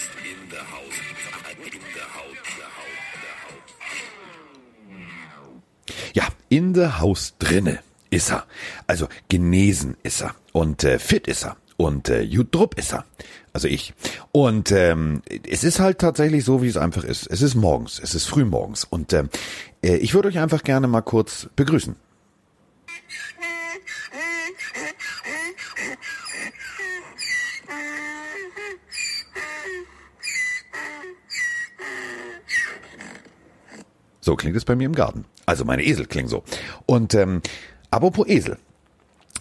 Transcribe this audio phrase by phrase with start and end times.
[0.00, 0.94] ist in der Haus.
[1.58, 3.68] In der Haut, der Haut, der Haut.
[6.14, 8.44] Ja, in der Haus drinne ist er.
[8.86, 13.04] Also genesen ist er und äh, fit ist er und äh, gut drupp ist er.
[13.52, 13.94] Also ich.
[14.32, 17.26] Und ähm, es ist halt tatsächlich so, wie es einfach ist.
[17.26, 19.28] Es ist morgens, es ist früh morgens und ähm,
[19.82, 21.96] äh, ich würde euch einfach gerne mal kurz begrüßen.
[34.30, 35.24] So klingt es bei mir im Garten.
[35.44, 36.44] Also meine Esel klingen so.
[36.86, 37.42] Und ähm,
[37.90, 38.58] apropos Esel.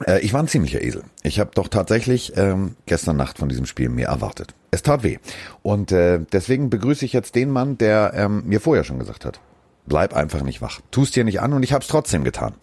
[0.08, 1.04] Äh, ich war ein ziemlicher Esel.
[1.22, 4.56] Ich habe doch tatsächlich ähm, gestern Nacht von diesem Spiel mehr erwartet.
[4.72, 5.20] Es tat weh.
[5.62, 9.40] Und äh, deswegen begrüße ich jetzt den Mann, der ähm, mir vorher schon gesagt hat.
[9.86, 10.82] Bleib einfach nicht wach.
[10.92, 12.54] Tust dir nicht an und ich habe es trotzdem getan.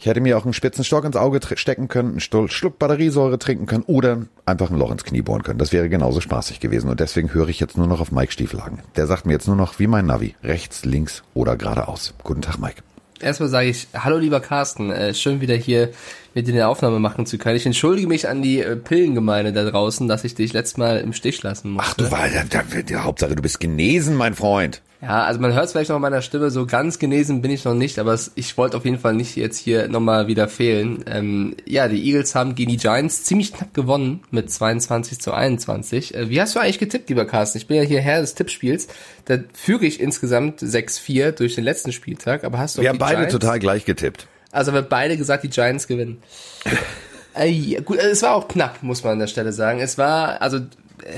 [0.00, 3.66] Ich hätte mir auch einen spitzen Stock ins Auge stecken können, einen Schluck Batteriesäure trinken
[3.66, 5.58] können oder einfach ein Loch ins Knie bohren können.
[5.58, 8.78] Das wäre genauso spaßig gewesen und deswegen höre ich jetzt nur noch auf Mike Stiefelhagen.
[8.96, 12.14] Der sagt mir jetzt nur noch wie mein Navi, rechts, links oder geradeaus.
[12.24, 12.82] Guten Tag, Mike.
[13.20, 15.90] Erstmal sage ich, hallo lieber Carsten, äh, schön wieder hier
[16.32, 17.56] mit dir eine Aufnahme machen zu können.
[17.56, 21.12] Ich entschuldige mich an die äh, Pillengemeinde da draußen, dass ich dich letztes Mal im
[21.12, 21.90] Stich lassen musste.
[21.90, 24.80] Ach du war, der, der, der Hauptsache, du bist genesen, mein Freund.
[25.02, 27.64] Ja, also man hört es vielleicht noch in meiner Stimme, so ganz genesen bin ich
[27.64, 31.04] noch nicht, aber ich wollte auf jeden Fall nicht jetzt hier nochmal wieder fehlen.
[31.06, 36.14] Ähm, ja, die Eagles haben gegen die Giants ziemlich knapp gewonnen mit 22 zu 21.
[36.14, 37.56] Äh, wie hast du eigentlich getippt, lieber Carsten?
[37.56, 38.88] Ich bin ja hier Herr des Tippspiels.
[39.24, 43.16] Da führe ich insgesamt 6-4 durch den letzten Spieltag, aber hast du Wir haben beide
[43.16, 43.32] Giants?
[43.32, 44.26] total gleich getippt.
[44.52, 46.22] Also wir beide gesagt, die Giants gewinnen.
[47.34, 49.80] äh, gut, es war auch knapp, muss man an der Stelle sagen.
[49.80, 50.60] Es war, also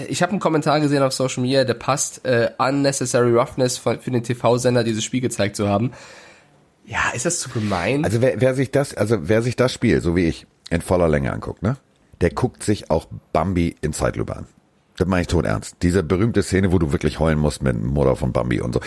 [0.09, 4.11] ich habe einen Kommentar gesehen auf Social Media, der passt, äh, Unnecessary Roughness für, für
[4.11, 5.93] den TV-Sender dieses Spiel gezeigt zu haben.
[6.85, 8.05] Ja, ist das zu gemein?
[8.05, 11.09] Also wer, wer sich das, also wer sich das Spiel, so wie ich, in voller
[11.09, 11.77] Länge anguckt, ne?
[12.21, 14.47] Der guckt sich auch Bambi in Zeitlupe an.
[14.97, 15.77] Das meine ich tot ernst.
[15.83, 18.81] Diese berühmte Szene, wo du wirklich heulen musst mit Mutter von Bambi und so.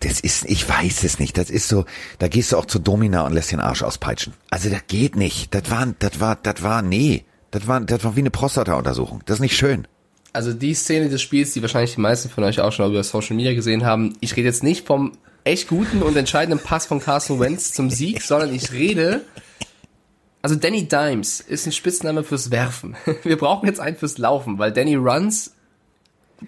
[0.00, 1.38] Das ist, ich weiß es nicht.
[1.38, 1.84] Das ist so,
[2.18, 4.34] da gehst du auch zu Domina und lässt den Arsch auspeitschen.
[4.50, 5.54] Also das geht nicht.
[5.54, 7.24] Das war, das war, das war, nee.
[7.50, 9.22] Das war, das war wie eine Prostata-Untersuchung.
[9.24, 9.86] Das ist nicht schön
[10.36, 13.34] also die Szene des Spiels, die wahrscheinlich die meisten von euch auch schon über Social
[13.34, 15.12] Media gesehen haben, ich rede jetzt nicht vom
[15.44, 19.22] echt guten und entscheidenden Pass von Carson Wentz zum Sieg, sondern ich rede
[20.46, 22.96] also Danny Dimes ist ein Spitzname fürs Werfen.
[23.24, 25.54] Wir brauchen jetzt einen fürs Laufen, weil Danny runs,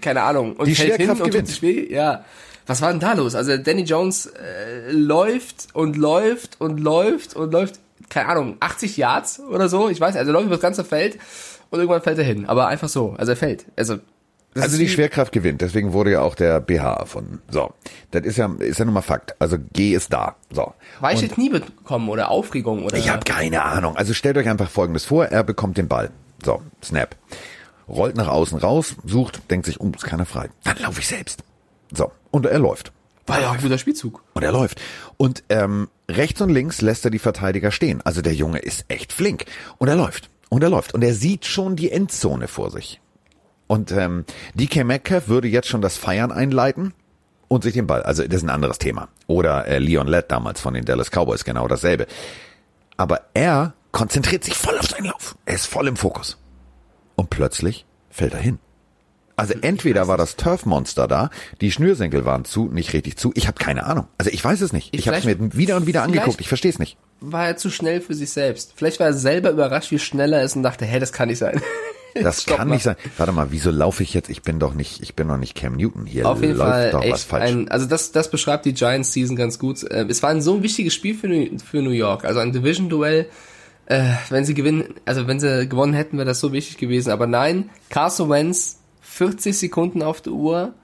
[0.00, 1.92] keine Ahnung, und die fällt hin und tut weh.
[1.92, 2.24] Ja.
[2.68, 3.34] Was war denn da los?
[3.34, 9.40] Also Danny Jones äh, läuft und läuft und läuft und läuft, keine Ahnung, 80 Yards
[9.40, 11.18] oder so, ich weiß, also läuft über das ganze Feld
[11.70, 12.46] und irgendwann fällt er hin.
[12.46, 13.14] Aber einfach so.
[13.18, 13.66] Also er fällt.
[13.76, 13.98] Also
[14.54, 17.40] also die Schwerkraft gewinnt, deswegen wurde ja auch der BH erfunden.
[17.50, 17.72] So,
[18.10, 19.36] das ist ja ist ja nun mal Fakt.
[19.38, 20.36] Also G ist da.
[20.50, 20.72] So.
[21.00, 22.96] Weiche Knie bekommen oder Aufregung oder?
[22.96, 23.96] Ich habe keine Ahnung.
[23.96, 26.10] Also stellt euch einfach Folgendes vor: Er bekommt den Ball.
[26.44, 27.14] So, Snap,
[27.88, 30.48] rollt nach außen raus, sucht, denkt sich, um, oh, ist keiner frei.
[30.64, 31.42] Dann laufe ich selbst.
[31.92, 32.92] So, und er läuft.
[33.26, 34.22] War ja auch ein guter Spielzug.
[34.34, 34.80] Und er läuft.
[35.18, 38.00] Und ähm, rechts und links lässt er die Verteidiger stehen.
[38.02, 39.44] Also der Junge ist echt flink.
[39.76, 40.30] Und er läuft.
[40.48, 40.94] Und er läuft.
[40.94, 43.00] Und er sieht schon die Endzone vor sich.
[43.66, 46.94] Und ähm, DK Metcalf würde jetzt schon das Feiern einleiten
[47.48, 48.02] und sich den Ball.
[48.02, 49.08] Also das ist ein anderes Thema.
[49.26, 52.06] Oder äh, Leon Lett damals von den Dallas Cowboys, genau dasselbe.
[52.96, 55.36] Aber er konzentriert sich voll auf seinen Lauf.
[55.44, 56.38] Er ist voll im Fokus.
[57.14, 58.58] Und plötzlich fällt er hin.
[59.36, 63.30] Also entweder war das Turfmonster da, die Schnürsenkel waren zu, nicht richtig zu.
[63.34, 64.08] Ich habe keine Ahnung.
[64.18, 64.92] Also ich weiß es nicht.
[64.92, 66.40] Ich, ich habe es mir wieder und wieder angeguckt.
[66.40, 66.96] Ich verstehe es nicht.
[67.20, 68.72] War er zu schnell für sich selbst.
[68.76, 71.38] Vielleicht war er selber überrascht, wie schnell er ist und dachte, hä, das kann nicht
[71.38, 71.60] sein.
[72.14, 72.74] Das kann mal.
[72.74, 72.96] nicht sein.
[73.16, 74.28] Warte mal, wieso laufe ich jetzt?
[74.28, 76.28] Ich bin doch nicht, ich bin doch nicht Cam Newton hier.
[76.28, 77.50] Auf jeden Läuft Fall doch echt was falsch.
[77.50, 79.84] Ein, also das, das beschreibt die Giants Season ganz gut.
[79.84, 81.28] Äh, es war ein so ein wichtiges Spiel für,
[81.64, 82.24] für New York.
[82.24, 83.26] Also ein Division Duell.
[83.86, 87.10] Äh, wenn sie gewinnen, also wenn sie gewonnen hätten, wäre das so wichtig gewesen.
[87.10, 90.74] Aber nein, Carson Wentz 40 Sekunden auf der Uhr.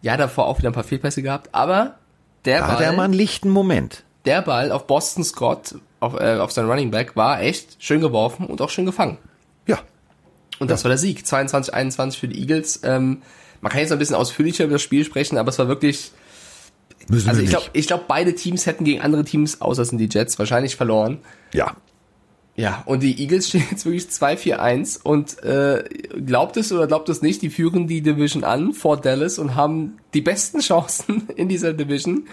[0.00, 1.98] Ja, davor auch wieder ein paar Fehlpässe gehabt, aber
[2.44, 2.76] der da Ball.
[2.76, 4.04] Hat er mal einen lichten Moment.
[4.24, 8.46] Der Ball auf Boston Scott, auf, äh, auf sein Running Back, war echt schön geworfen
[8.46, 9.18] und auch schön gefangen.
[9.66, 9.80] Ja.
[10.58, 10.84] Und das ja.
[10.84, 11.26] war der Sieg.
[11.26, 12.80] 22, 21 für die Eagles.
[12.84, 13.22] Ähm,
[13.60, 16.12] man kann jetzt ein bisschen ausführlicher über das Spiel sprechen, aber es war wirklich.
[17.08, 19.98] Müssen also ich glaube, ich glaube, beide Teams hätten gegen andere Teams, außer es sind
[19.98, 21.18] die Jets, wahrscheinlich verloren.
[21.52, 21.76] Ja.
[22.54, 25.84] Ja, und die Eagles stehen jetzt wirklich 2-4-1 und äh,
[26.24, 29.98] glaubt es oder glaubt es nicht, die führen die Division an vor Dallas und haben
[30.12, 32.26] die besten Chancen in dieser Division,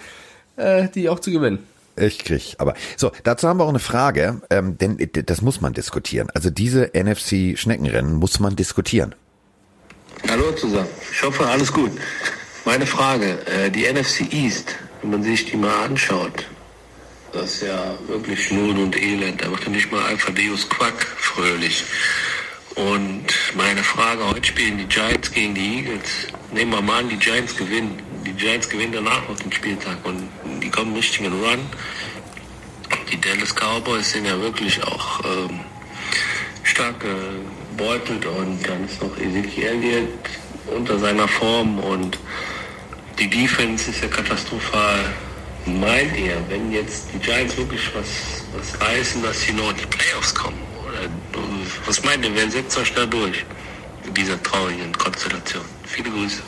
[0.57, 1.59] äh, die auch zu gewinnen.
[1.95, 5.73] Ich krieg, aber so, dazu haben wir auch eine Frage, ähm, denn das muss man
[5.73, 6.29] diskutieren.
[6.33, 9.15] Also diese NFC-Schneckenrennen muss man diskutieren.
[10.29, 11.91] Hallo zusammen, ich hoffe alles gut.
[12.65, 16.45] Meine Frage, äh, die NFC East, wenn man sich die mal anschaut,
[17.31, 19.41] das ist ja wirklich Not und Elend.
[19.41, 21.83] Da wird ja nicht mal Alpha Deus Quack fröhlich.
[22.75, 23.25] Und
[23.55, 26.27] meine Frage, heute spielen die Giants gegen die Eagles.
[26.51, 28.01] Nehmen wir mal an, die Giants gewinnen.
[28.29, 30.29] Die Giants gewinnen danach auf den Spieltag und
[30.61, 31.61] die kommen richtig in Run.
[33.11, 35.61] Die Dallas Cowboys sind ja wirklich auch ähm,
[36.61, 40.07] stark gebeutelt und dann ist noch Ezekiel Elliott
[40.67, 42.19] unter seiner Form und
[43.17, 44.99] die Defense ist ja katastrophal.
[45.65, 49.87] Meint ihr, wenn jetzt die Giants wirklich was, was reißen, dass sie noch in die
[49.87, 50.59] Playoffs kommen?
[50.87, 51.09] Oder
[51.87, 53.43] was meint ihr, wer setzt euch da durch
[54.05, 55.65] in dieser traurigen Konstellation?
[55.87, 56.43] Viele Grüße.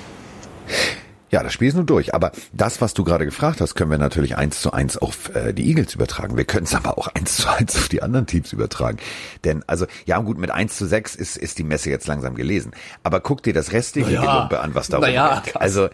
[1.32, 2.14] Ja, das Spiel ist nun durch.
[2.14, 5.54] Aber das, was du gerade gefragt hast, können wir natürlich eins zu eins auf äh,
[5.54, 6.36] die Eagles übertragen.
[6.38, 8.98] Wir können es aber auch eins zu eins auf die anderen Teams übertragen.
[9.46, 12.74] Denn, also, ja gut, mit eins zu sechs ist, ist die Messe jetzt langsam gelesen.
[13.04, 14.36] Aber guck dir das restliche Naja.
[14.36, 15.56] Gelumpe an, was da Naja, rumgeht.
[15.56, 15.90] Also,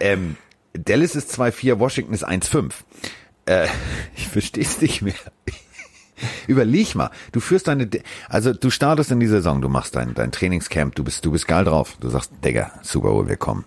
[0.00, 0.36] ähm,
[0.72, 2.70] Dallas ist 2-4, Washington ist 1-5.
[3.46, 3.66] Äh,
[4.16, 5.14] ich versteh's nicht mehr.
[6.46, 10.14] Überleg mal, du führst deine, De- also du startest in die Saison, du machst dein,
[10.14, 11.96] dein Trainingscamp, du bist, du bist geil drauf.
[12.00, 13.64] Du sagst, Digga, Super Bowl, wir kommen.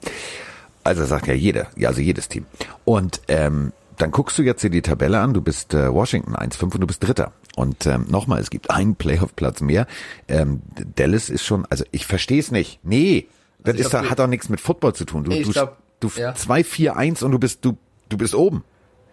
[0.90, 2.48] Also sagt ja jeder, ja, also jedes Team.
[2.84, 6.64] Und ähm, dann guckst du jetzt dir die Tabelle an, du bist äh, Washington 1-5
[6.64, 7.32] und du bist Dritter.
[7.56, 9.86] Und ähm, nochmal, es gibt einen Playoff-Platz mehr.
[10.28, 10.64] Ähm,
[10.96, 12.80] Dallas ist schon, also ich verstehe es nicht.
[12.82, 13.28] Nee,
[13.60, 15.26] das ich ist, glaub, da, hat auch nichts mit Football zu tun.
[15.26, 16.32] Du, Nee, du, glaub, du ja.
[16.32, 17.78] 2-4-1 und du bist, du,
[18.08, 18.64] du bist oben.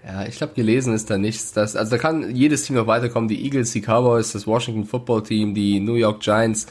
[0.02, 1.52] Ja, ich glaube, gelesen ist da nichts.
[1.52, 3.28] Das, also da kann jedes Team noch weiterkommen.
[3.28, 6.68] Die Eagles, die Cowboys, das Washington Football Team, die New York Giants.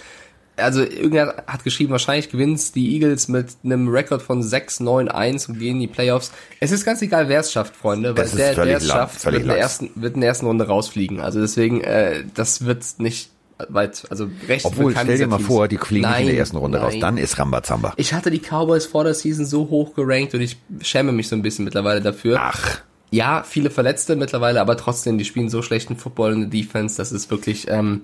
[0.58, 5.76] Also irgendwer hat geschrieben, wahrscheinlich gewinnt die Eagles mit einem Rekord von 6-9-1 und gehen
[5.76, 6.32] in die Playoffs.
[6.60, 9.48] Es ist ganz egal, wer es schafft, Freunde, weil der, der es schafft, wird in,
[9.48, 11.20] der ersten, wird in der ersten Runde rausfliegen.
[11.20, 13.32] Also deswegen, äh, das wird nicht
[13.70, 15.48] weit, also recht Obwohl, stell dir mal Teams.
[15.48, 16.92] vor, die fliegen nicht in der Nein, ersten Runde raus.
[16.94, 17.02] nein.
[17.02, 17.94] Dann ist Rambazamba.
[17.98, 21.36] Ich hatte die Cowboys vor der Season so hoch gerankt und ich schäme mich so
[21.36, 22.38] ein bisschen mittlerweile dafür.
[22.42, 22.80] Ach,
[23.12, 27.12] Ja, viele Verletzte mittlerweile, aber trotzdem, die spielen so schlechten Football in der Defense, das
[27.14, 28.02] ist wirklich ähm,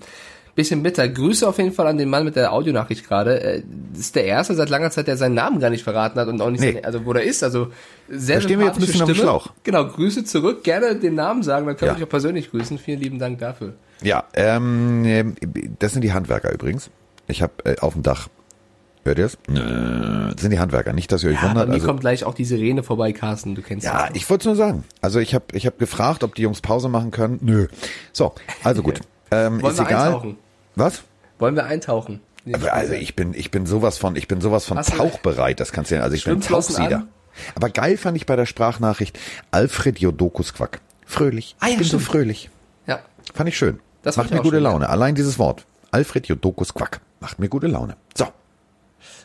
[0.55, 1.07] bisschen bitter.
[1.07, 3.41] Grüße auf jeden Fall an den Mann mit der Audionachricht gerade.
[3.41, 3.63] Äh,
[3.93, 6.41] Das ist der erste seit langer Zeit, der seinen Namen gar nicht verraten hat und
[6.41, 6.73] auch nicht, Nee.
[6.73, 7.43] seine, also wo der ist.
[7.43, 7.67] Also
[8.09, 9.29] sehr Da stehen wir jetzt ein bisschen auf dem Stimme.
[9.29, 9.47] Schlauch.
[9.63, 10.63] Genau, Grüße zurück.
[10.63, 11.93] Gerne den Namen sagen, dann können Ja.
[11.93, 12.77] wir dich auch persönlich grüßen.
[12.77, 13.73] Vielen lieben Dank dafür.
[14.01, 15.35] Ja, ähm, ähm,
[15.79, 16.89] das sind die Handwerker übrigens.
[17.27, 18.27] Ich habe äh, auf dem Dach,
[19.03, 19.37] hört ihr es?
[19.47, 21.67] Das sind die Handwerker, nicht, dass ihr euch Ja, wundert.
[21.69, 23.55] mir Also, kommt gleich auch die Sirene vorbei, Carsten.
[23.55, 24.15] Du kennst ja, das.
[24.15, 24.83] ich wollte nur sagen.
[25.01, 27.39] Also ich habe ich hab gefragt, ob die Jungs Pause machen können.
[27.41, 27.67] Nö.
[28.11, 28.33] So,
[28.63, 28.99] also gut.
[29.31, 30.07] Ähm, Wollen ist wir egal.
[30.07, 30.37] eintauchen?
[30.75, 31.03] Was?
[31.39, 32.21] Wollen wir eintauchen?
[32.71, 35.59] Also ich bin, ich bin sowas von, ich bin sowas von Hast tauchbereit.
[35.59, 36.97] Das kannst du ja, also ich bin Tauchsieder.
[36.97, 37.07] an?
[37.55, 39.17] Aber geil fand ich bei der Sprachnachricht
[39.51, 40.81] Alfred Jodokus Quack.
[41.05, 41.55] Fröhlich.
[41.59, 42.03] Ah ja, ich bin so stimmt.
[42.03, 42.49] fröhlich.
[42.87, 42.99] Ja.
[43.33, 43.79] Fand ich schön.
[44.01, 44.71] Das macht mir gute schön, ja.
[44.71, 44.89] Laune.
[44.89, 45.65] Allein dieses Wort.
[45.91, 46.99] Alfred Jodokus Quack.
[47.19, 47.95] Macht mir gute Laune.
[48.17, 48.27] So.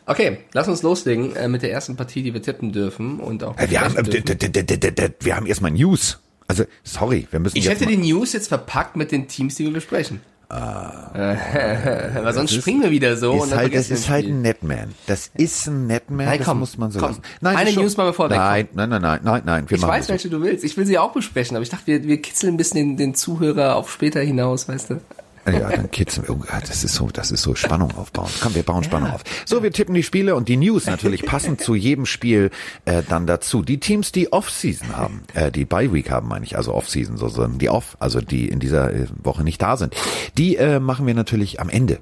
[0.05, 3.57] Okay, lass uns loslegen äh, mit der ersten Partie, die wir tippen dürfen und auch
[3.57, 5.13] Äh, Wir haben, äh, dürfen.
[5.19, 6.19] wir haben erstmal News.
[6.47, 9.65] Also, sorry, wir müssen Ich hätte mal, die News jetzt verpackt mit den Teams, die
[9.65, 10.21] wir besprechen.
[10.49, 11.11] Ah.
[12.23, 14.41] Weil sonst springen wir wieder so und ist dann halt, das wir ist halt ein
[14.41, 14.93] Netman.
[15.05, 17.09] Das ist ein Netman, Nein, das komm, muss man so komm.
[17.09, 17.21] lassen.
[17.41, 19.83] Nein, Eine ist News machen wir vorweg, Nein, nein, nein, nein, nein, nein, wir Ich
[19.83, 20.13] weiß, das so.
[20.13, 20.63] welche du willst.
[20.63, 23.13] Ich will sie auch besprechen, aber ich dachte, wir, wir kitzeln ein bisschen den, den
[23.15, 25.01] Zuhörer auf später hinaus, weißt du?
[25.47, 26.35] Ja, dann kitzeln wir.
[26.35, 28.29] Oh, das ist so, das ist so Spannung aufbauen.
[28.41, 29.23] Komm, wir bauen Spannung auf.
[29.45, 32.51] So, wir tippen die Spiele und die News natürlich passend zu jedem Spiel
[32.85, 33.61] äh, dann dazu.
[33.61, 37.69] Die Teams, die Off-Season haben, äh, die Bye-Week haben, meine ich, also Off-Season, sozusagen die
[37.69, 39.95] Off, also die in dieser äh, Woche nicht da sind,
[40.37, 41.99] die äh, machen wir natürlich am Ende.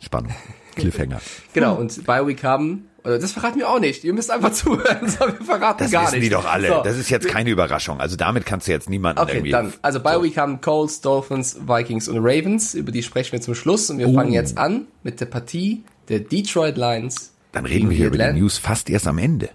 [0.00, 0.32] Spannung.
[0.74, 1.20] Cliffhanger.
[1.52, 4.04] Genau, und bei Week haben, das verraten wir auch nicht.
[4.04, 6.24] Ihr müsst einfach zuhören, so, wir verraten Das gar wissen nicht.
[6.26, 6.68] die doch alle.
[6.68, 6.82] So.
[6.82, 8.00] Das ist jetzt keine Überraschung.
[8.00, 9.50] Also damit kannst du jetzt niemanden Okay, irgendwie.
[9.50, 9.72] dann.
[9.82, 12.74] Also bei Week haben Colts, Dolphins, Vikings und Ravens.
[12.74, 13.90] Über die sprechen wir zum Schluss.
[13.90, 17.32] Und wir fangen jetzt an mit der Partie der Detroit Lions.
[17.52, 19.50] Dann reden wir hier über die News fast erst am Ende.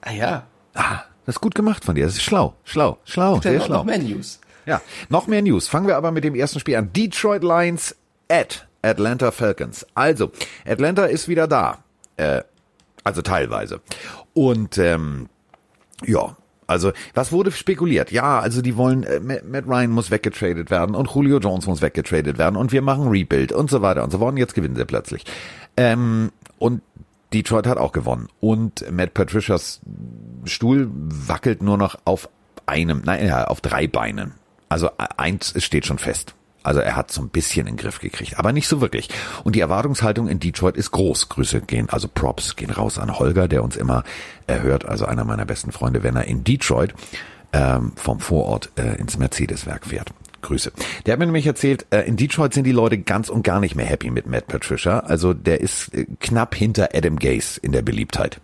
[0.00, 2.04] Ah ja, Ah, das ist gut gemacht von dir.
[2.06, 3.76] Das ist schlau, schlau, schlau, sehr noch, schlau.
[3.78, 4.40] noch mehr News.
[4.64, 4.80] Ja,
[5.10, 5.68] noch mehr News.
[5.68, 6.92] Fangen wir aber mit dem ersten Spiel an.
[6.92, 7.94] Detroit Lions
[8.30, 9.84] at Atlanta Falcons.
[9.94, 10.32] Also,
[10.66, 11.78] Atlanta ist wieder da.
[12.16, 12.42] Äh,
[13.04, 13.80] also teilweise.
[14.34, 15.28] Und ähm,
[16.04, 18.12] ja, also was wurde spekuliert?
[18.12, 22.38] Ja, also die wollen, äh, Matt Ryan muss weggetradet werden und Julio Jones muss weggetradet
[22.38, 24.32] werden und wir machen Rebuild und so weiter und so fort.
[24.32, 25.24] Und jetzt gewinnen sie plötzlich.
[25.76, 26.82] Ähm, und
[27.32, 28.28] Detroit hat auch gewonnen.
[28.40, 29.80] Und Matt Patricias
[30.44, 32.28] Stuhl wackelt nur noch auf
[32.66, 34.34] einem, nein, ja, auf drei Beinen.
[34.68, 36.34] Also e- eins steht schon fest.
[36.62, 39.08] Also er hat so ein bisschen in den Griff gekriegt, aber nicht so wirklich.
[39.44, 41.28] Und die Erwartungshaltung in Detroit ist groß.
[41.28, 44.04] Grüße gehen, also Props gehen raus an Holger, der uns immer
[44.46, 46.94] erhört, also einer meiner besten Freunde, wenn er in Detroit
[47.52, 50.12] ähm, vom Vorort äh, ins Mercedes-Werk fährt.
[50.42, 50.72] Grüße.
[51.06, 53.76] Der hat mir nämlich erzählt, äh, in Detroit sind die Leute ganz und gar nicht
[53.76, 55.00] mehr happy mit Matt Patricia.
[55.00, 58.40] Also der ist äh, knapp hinter Adam Gase in der Beliebtheit.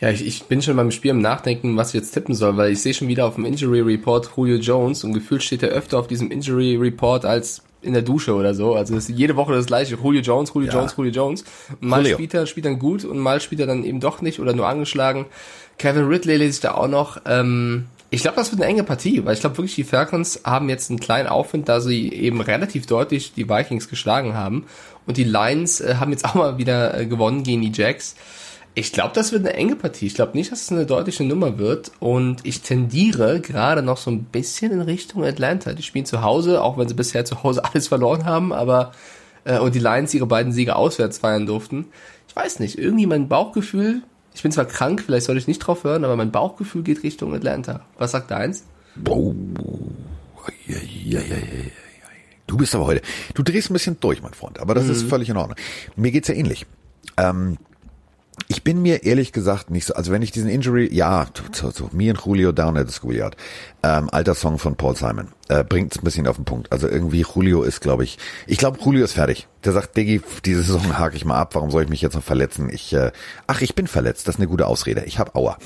[0.00, 2.72] Ja, ich, ich bin schon beim Spiel im Nachdenken, was ich jetzt tippen soll, weil
[2.72, 5.98] ich sehe schon wieder auf dem Injury Report Julio Jones und gefühlt steht er öfter
[5.98, 8.74] auf diesem Injury Report als in der Dusche oder so.
[8.74, 9.96] Also das ist jede Woche das gleiche.
[9.96, 10.78] Julio Jones, Julio Ja.
[10.78, 11.44] Jones, Julio Jones.
[11.80, 12.14] Und mal Julio.
[12.14, 14.68] spielt er, spielt dann gut und mal spielt er dann eben doch nicht oder nur
[14.68, 15.26] angeschlagen.
[15.78, 17.20] Kevin Ridley lese ich da auch noch.
[17.26, 20.68] Ähm, ich glaube, das wird eine enge Partie, weil ich glaube wirklich, die Falcons haben
[20.68, 24.64] jetzt einen kleinen Aufwind, da sie eben relativ deutlich die Vikings geschlagen haben.
[25.06, 28.16] Und die Lions äh, haben jetzt auch mal wieder äh, gewonnen gegen die Jacks.
[28.74, 30.06] Ich glaube, das wird eine enge Partie.
[30.06, 31.90] Ich glaube nicht, dass es eine deutliche Nummer wird.
[31.98, 35.72] Und ich tendiere gerade noch so ein bisschen in Richtung Atlanta.
[35.72, 38.92] Die spielen zu Hause, auch wenn sie bisher zu Hause alles verloren haben, aber
[39.44, 41.86] äh, und die Lions ihre beiden Siege auswärts feiern durften.
[42.28, 44.02] Ich weiß nicht, irgendwie mein Bauchgefühl,
[44.34, 47.34] ich bin zwar krank, vielleicht soll ich nicht drauf hören, aber mein Bauchgefühl geht Richtung
[47.34, 47.80] Atlanta.
[47.96, 48.64] Was sagt deins?
[49.08, 49.34] Oh.
[50.66, 51.36] Ja, ja, ja.
[52.46, 53.02] Du bist aber heute,
[53.34, 55.58] du drehst ein bisschen durch, mein Freund, aber das ist völlig in Ordnung.
[55.96, 56.66] Mir geht's ja ähnlich.
[57.16, 57.58] Ähm,
[58.46, 61.90] ich bin mir ehrlich gesagt nicht so, also wenn ich diesen Injury, ja, so, so,
[61.92, 63.36] me and Julio down at the schoolyard,
[63.82, 66.70] ähm, alter Song von Paul Simon, äh, bringt's ein bisschen auf den Punkt.
[66.72, 69.48] Also irgendwie Julio ist, glaube ich, ich glaube Julio ist fertig.
[69.64, 72.22] Der sagt, Diggi, diese Saison hake ich mal ab, warum soll ich mich jetzt noch
[72.22, 72.70] verletzen?
[72.70, 73.10] Ich, äh,
[73.46, 75.04] ach, ich bin verletzt, das ist eine gute Ausrede.
[75.04, 75.58] Ich hab Aua.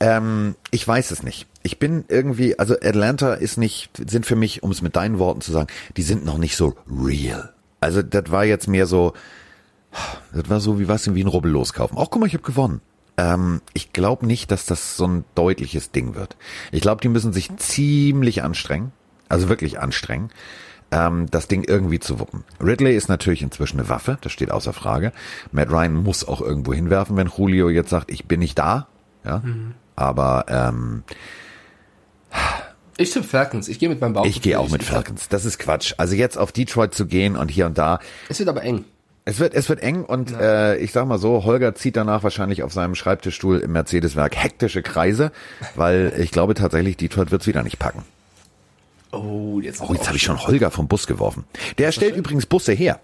[0.00, 1.46] Ähm, ich weiß es nicht.
[1.62, 5.40] Ich bin irgendwie, also Atlanta ist nicht, sind für mich, um es mit deinen Worten
[5.40, 7.52] zu sagen, die sind noch nicht so real.
[7.80, 9.12] Also das war jetzt mehr so,
[10.32, 11.96] das war so wie was wie ein Rubbel loskaufen.
[11.98, 12.80] Auch guck mal, ich habe gewonnen.
[13.16, 16.36] Ähm, ich glaube nicht, dass das so ein deutliches Ding wird.
[16.72, 18.92] Ich glaube, die müssen sich ziemlich anstrengen,
[19.28, 20.30] also wirklich anstrengen,
[20.90, 22.44] ähm, das Ding irgendwie zu wuppen.
[22.62, 25.12] Ridley ist natürlich inzwischen eine Waffe, das steht außer Frage.
[25.50, 28.86] Matt Ryan muss auch irgendwo hinwerfen, wenn Julio jetzt sagt, ich bin nicht da.
[29.24, 29.42] Ja,
[29.96, 31.02] aber ähm,
[32.98, 33.68] Ich tippe Falcons.
[33.68, 34.36] Ich gehe mit meinem Bauchgefühl.
[34.36, 35.28] ich gehe auch mit Falcons.
[35.28, 35.94] Das ist Quatsch.
[35.98, 37.98] Also jetzt auf Detroit zu gehen und hier und da,
[38.28, 38.84] Es wird aber eng.
[39.28, 42.62] Es wird, es wird eng und äh, ich sag mal so, Holger zieht danach wahrscheinlich
[42.62, 45.32] auf seinem Schreibtischstuhl im Mercedes-Werk hektische Kreise,
[45.74, 48.04] weil ich glaube tatsächlich, Detroit wird's wieder nicht packen.
[49.10, 51.42] Oh, jetzt, Oh, jetzt habe ich schon Holger vom Bus geworfen.
[51.78, 53.00] Der stellt übrigens Busse her.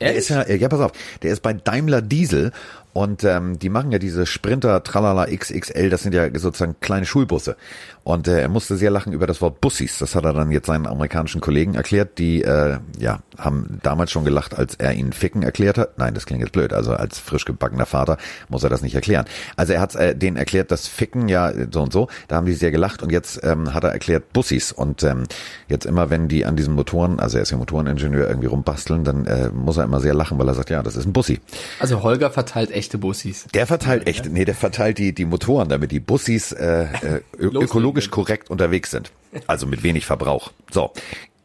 [0.00, 0.92] Der ist ja, ja, pass auf,
[1.22, 2.52] der ist bei Daimler Diesel
[2.92, 7.56] und ähm, die machen ja diese Sprinter Tralala XXL, das sind ja sozusagen kleine Schulbusse.
[8.02, 9.98] Und äh, er musste sehr lachen über das Wort Bussis.
[9.98, 14.24] Das hat er dann jetzt seinen amerikanischen Kollegen erklärt, die äh, ja haben damals schon
[14.24, 15.98] gelacht, als er ihnen Ficken erklärt hat.
[15.98, 16.72] Nein, das klingt jetzt blöd.
[16.72, 18.16] Also als frisch gebackener Vater
[18.48, 19.26] muss er das nicht erklären.
[19.56, 22.08] Also er hat äh, denen erklärt, dass Ficken ja so und so.
[22.28, 24.72] Da haben die sehr gelacht und jetzt ähm, hat er erklärt Bussis.
[24.72, 25.24] Und ähm,
[25.68, 29.26] jetzt immer, wenn die an diesen Motoren, also er ist ja Motoreningenieur, irgendwie rumbasteln, dann
[29.26, 31.40] äh, muss er immer sehr lachen, weil er sagt, ja, das ist ein Bussi.
[31.78, 33.46] Also Holger verteilt echte Bussis.
[33.54, 38.10] Der verteilt echt, nee, der verteilt die, die Motoren, damit die Bussis äh, äh, ökologisch
[38.10, 39.12] korrekt unterwegs sind.
[39.46, 40.50] Also mit wenig Verbrauch.
[40.72, 40.92] So,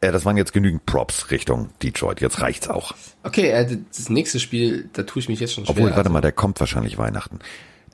[0.00, 2.20] äh, das waren jetzt genügend Props Richtung Detroit.
[2.20, 2.94] Jetzt reicht's auch.
[3.22, 5.76] Okay, äh, das nächste Spiel, da tue ich mich jetzt schon schwer.
[5.76, 7.38] Obwohl, warte also, mal, der kommt wahrscheinlich Weihnachten.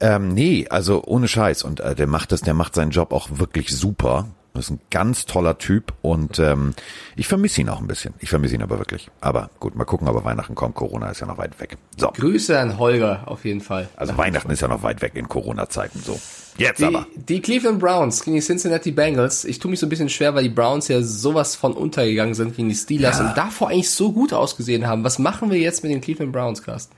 [0.00, 1.64] Ähm, nee, also ohne Scheiß.
[1.64, 4.28] Und äh, der macht das, der macht seinen Job auch wirklich super.
[4.54, 6.74] Das ist ein ganz toller Typ und ähm,
[7.16, 8.12] ich vermisse ihn auch ein bisschen.
[8.18, 9.10] Ich vermisse ihn aber wirklich.
[9.22, 10.74] Aber gut, mal gucken, ob er Weihnachten kommt.
[10.74, 11.78] Corona ist ja noch weit weg.
[11.96, 13.88] So, Grüße an Holger auf jeden Fall.
[13.96, 16.00] also Weihnachten ist ja noch weit weg in Corona-Zeiten.
[16.00, 16.20] So,
[16.58, 17.06] jetzt Die, aber.
[17.16, 19.46] die Cleveland Browns gegen die Cincinnati Bengals.
[19.46, 22.54] Ich tue mich so ein bisschen schwer, weil die Browns ja sowas von untergegangen sind
[22.54, 23.28] gegen die Steelers Ja.
[23.30, 25.02] und davor eigentlich so gut ausgesehen haben.
[25.02, 26.94] Was machen wir jetzt mit den Cleveland Browns, Carsten?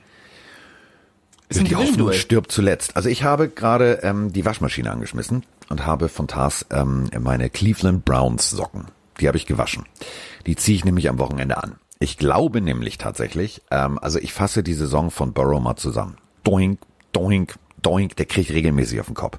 [1.49, 2.97] Ist Die Hoffnung stirbt zuletzt.
[2.97, 8.05] Also ich habe gerade ähm, die Waschmaschine angeschmissen und habe von Tars ähm, meine Cleveland
[8.05, 8.87] Browns Socken.
[9.21, 9.85] Die habe ich gewaschen.
[10.47, 11.77] Die ziehe ich nämlich am Wochenende an.
[12.01, 16.17] Ich glaube nämlich tatsächlich, ähm, also ich fasse die Saison von Burrow mal zusammen.
[16.43, 16.81] Doink,
[17.13, 19.39] doink, doink, der kriegt regelmäßig auf den Kopf.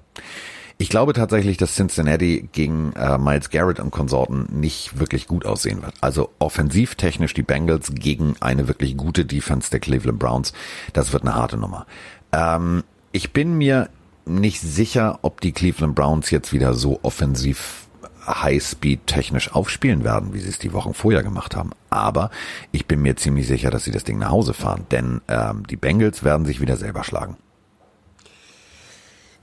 [0.78, 5.82] Ich glaube tatsächlich, dass Cincinnati gegen äh, Miles Garrett und Konsorten nicht wirklich gut aussehen
[5.82, 5.94] wird.
[6.02, 10.52] Also offensivtechnisch die Bengals gegen eine wirklich gute Defense der Cleveland Browns.
[10.92, 11.86] Das wird eine harte Nummer.
[12.34, 13.90] Ähm, ich bin mir
[14.26, 17.88] nicht sicher, ob die Cleveland Browns jetzt wieder so offensiv
[18.28, 21.72] Highspeed technisch aufspielen werden, wie sie es die Wochen vorher gemacht haben.
[21.92, 22.32] Aber
[22.72, 25.76] ich bin mir ziemlich sicher, dass sie das Ding nach Hause fahren, denn ähm, die
[25.76, 27.38] Bengals werden sich wieder selber schlagen.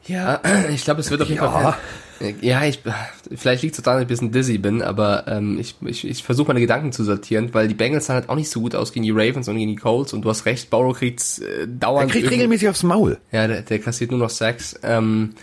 [0.05, 1.51] Ja, ich glaube, es wird auf jeden Ja.
[1.51, 1.75] Fall.
[2.41, 2.81] Ja, ich
[3.35, 6.23] vielleicht liegt es daran, dass ich ein bisschen dizzy bin, aber ähm, ich, ich, ich
[6.23, 8.93] versuche meine Gedanken zu sortieren, weil die Bengals sahen halt auch nicht so gut aus
[8.93, 12.11] gegen die Ravens und gegen die Colts und du hast recht, kriegt's äh, Er dauernd.
[12.11, 13.19] kriegt irgendwie- regelmäßig aufs Maul.
[13.33, 14.79] Ja, der, der kassiert nur noch Sacks.
[14.83, 15.35] Ähm,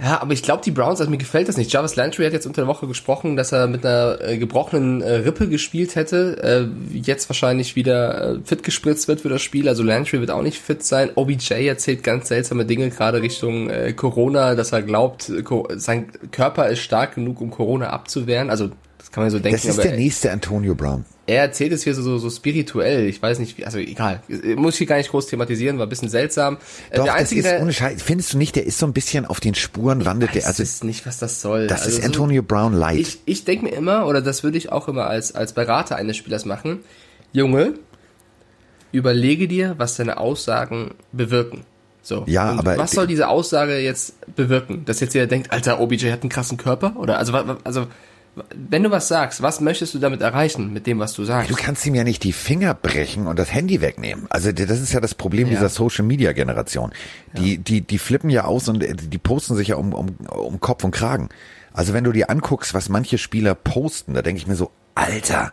[0.00, 1.72] ja, aber ich glaube, die Browns, also mir gefällt das nicht.
[1.72, 5.14] Jarvis Landry hat jetzt unter der Woche gesprochen, dass er mit einer äh, gebrochenen äh,
[5.14, 6.40] Rippe gespielt hätte.
[6.40, 9.68] Äh, jetzt wahrscheinlich wieder äh, fit gespritzt wird für das Spiel.
[9.68, 11.10] Also Landry wird auch nicht fit sein.
[11.16, 15.42] OBJ erzählt ganz seltsame Dinge, gerade Richtung äh, Corona, dass er glaubt, äh,
[15.76, 18.50] sein Körper ist stark genug, um Corona abzuwehren.
[18.50, 18.70] Also
[19.08, 19.56] Das kann man so denken.
[19.56, 21.06] Das ist der nächste Antonio Brown.
[21.26, 23.06] er erzählt es hier so, so, so spirituell.
[23.08, 24.20] Ich weiß nicht, wie, also egal.
[24.56, 26.58] Muss ich hier gar nicht groß thematisieren, war ein bisschen seltsam.
[26.90, 28.02] Äh, Doch, der das einzige, ist der, ohne Scheiß.
[28.02, 30.62] Findest du nicht, der ist so ein bisschen auf den Spuren wandelt der, weiß also
[30.62, 31.68] es nicht, was das soll.
[31.68, 32.98] das Also ist so- Antonio Brown light.
[32.98, 36.18] Ich, ich denke mir immer, oder das würde ich auch immer als, als Berater eines
[36.18, 36.80] Spielers machen,
[37.32, 37.74] Junge,
[38.92, 41.64] überlege dir, was deine Aussagen bewirken.
[42.02, 42.24] So.
[42.26, 44.84] Ja, Und aber- was soll diese Aussage jetzt bewirken?
[44.84, 46.94] Dass jetzt jeder denkt, Alter, OBJ hat einen krassen Körper?
[46.96, 47.32] Oder also,
[47.64, 47.86] also
[48.54, 51.50] wenn du was sagst, was möchtest du damit erreichen mit dem, was du sagst?
[51.50, 54.26] Du kannst ihm ja nicht die Finger brechen und das Handy wegnehmen.
[54.30, 56.92] Also das ist ja das Problem dieser Social Media Generation.
[57.36, 60.60] Die, die, die flippen ja aus und äh, die posten sich ja um, um, um
[60.60, 61.28] Kopf und Kragen.
[61.72, 65.52] Also wenn du dir anguckst, was manche Spieler posten, da denke ich mir so, Alter,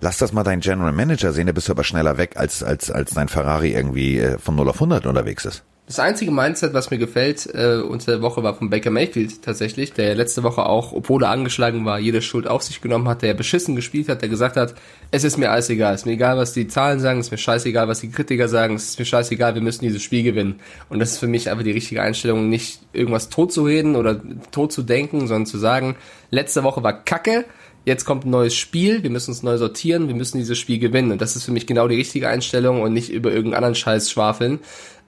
[0.00, 2.90] lass das mal dein General Manager sehen, der bist du aber schneller weg, als, als,
[2.90, 5.62] als dein Ferrari irgendwie äh, von 0 auf 100 unterwegs ist.
[5.92, 9.92] Das einzige Mindset, was mir gefällt äh, unter der Woche, war von Baker Mayfield tatsächlich,
[9.92, 13.34] der letzte Woche auch, obwohl er angeschlagen war, jede Schuld auf sich genommen hat, der
[13.34, 14.74] beschissen gespielt hat, der gesagt hat,
[15.10, 17.32] es ist mir alles egal, es ist mir egal, was die Zahlen sagen, es ist
[17.32, 20.60] mir scheißegal, was die Kritiker sagen, es ist mir scheißegal, wir müssen dieses Spiel gewinnen.
[20.88, 24.18] Und das ist für mich einfach die richtige Einstellung, nicht irgendwas tot zu reden oder
[24.50, 25.96] tot zu denken, sondern zu sagen,
[26.30, 27.44] letzte Woche war Kacke,
[27.84, 31.12] jetzt kommt ein neues Spiel, wir müssen uns neu sortieren, wir müssen dieses Spiel gewinnen.
[31.12, 34.10] Und das ist für mich genau die richtige Einstellung und nicht über irgendeinen anderen Scheiß
[34.10, 34.60] schwafeln.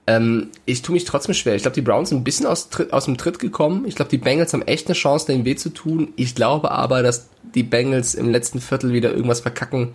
[0.07, 1.55] Ähm, ich tue mich trotzdem schwer.
[1.55, 3.85] Ich glaube, die Browns sind ein bisschen aus, aus dem Tritt gekommen.
[3.87, 6.13] Ich glaube, die Bengals haben echt eine Chance, denen weh zu tun.
[6.15, 9.93] Ich glaube aber, dass die Bengals im letzten Viertel wieder irgendwas verkacken.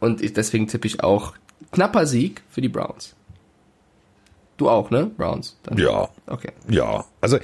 [0.00, 1.34] Und ich, deswegen tippe ich auch
[1.70, 3.14] knapper Sieg für die Browns.
[4.56, 5.06] Du auch, ne?
[5.16, 5.56] Browns.
[5.62, 5.78] Dann.
[5.78, 6.08] Ja.
[6.26, 6.50] Okay.
[6.68, 7.38] Ja, also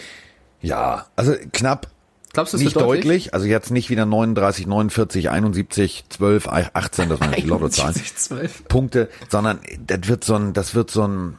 [0.61, 1.89] ja, also knapp.
[2.33, 3.33] Glaubst du, es nicht wird deutlich?
[3.33, 7.95] also jetzt nicht wieder 39, 49, 71, 12, 18, das waren die Lottozahlen.
[7.95, 8.65] 12.
[8.67, 11.37] Punkte, sondern das wird so ein, das wird so ein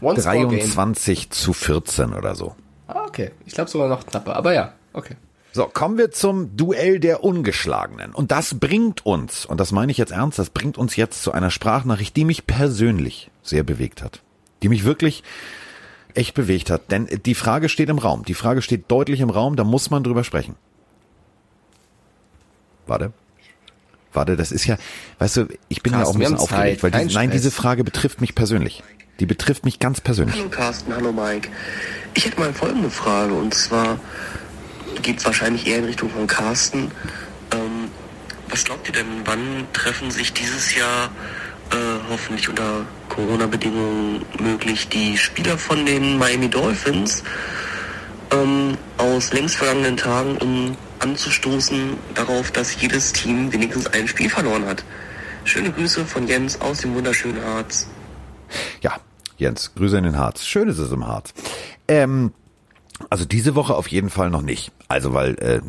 [0.00, 0.48] One-Score-Game.
[0.48, 2.54] 23 zu 14 oder so.
[2.88, 3.32] Ah, okay.
[3.44, 4.36] Ich glaube sogar noch knapper.
[4.36, 5.16] Aber ja, okay.
[5.52, 8.12] So, kommen wir zum Duell der Ungeschlagenen.
[8.12, 11.32] Und das bringt uns, und das meine ich jetzt ernst, das bringt uns jetzt zu
[11.32, 14.20] einer Sprachnachricht, die mich persönlich sehr bewegt hat.
[14.62, 15.22] Die mich wirklich
[16.12, 16.90] echt bewegt hat.
[16.90, 18.24] Denn die Frage steht im Raum.
[18.24, 20.56] Die Frage steht deutlich im Raum, da muss man drüber sprechen.
[22.86, 23.12] Warte.
[24.12, 24.78] Warte, das ist ja,
[25.18, 27.42] weißt du, ich bin ja Carsten, auch ein bisschen aufgeregt, weil diese, nein, Stress.
[27.42, 28.82] diese Frage betrifft mich persönlich.
[29.18, 30.36] Die betrifft mich ganz persönlich.
[30.36, 31.48] Hallo Carsten, hallo Mike.
[32.14, 33.98] Ich hätte mal folgende Frage und zwar
[35.02, 36.90] geht es wahrscheinlich eher in Richtung von Carsten.
[37.52, 37.90] Ähm,
[38.48, 41.10] was glaubt ihr denn, wann treffen sich dieses Jahr
[41.70, 41.76] äh,
[42.10, 47.22] hoffentlich unter Corona-Bedingungen möglich die Spieler von den Miami Dolphins
[48.32, 54.66] ähm, aus längst vergangenen Tagen, um anzustoßen darauf, dass jedes Team wenigstens ein Spiel verloren
[54.66, 54.84] hat?
[55.44, 57.86] Schöne Grüße von Jens aus dem wunderschönen Harz.
[59.36, 60.44] Jens, Grüße in den Harz.
[60.44, 61.34] Schön ist es im Harz.
[61.88, 62.32] Ähm,
[63.10, 64.72] also diese Woche auf jeden Fall noch nicht.
[64.88, 65.60] Also weil, äh,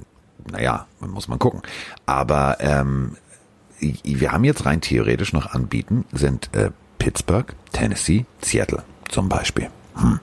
[0.51, 1.61] naja, muss man gucken.
[2.05, 3.17] Aber ähm,
[3.79, 9.69] wir haben jetzt rein theoretisch noch anbieten, sind äh, Pittsburgh, Tennessee, Seattle zum Beispiel.
[9.95, 10.19] Hm.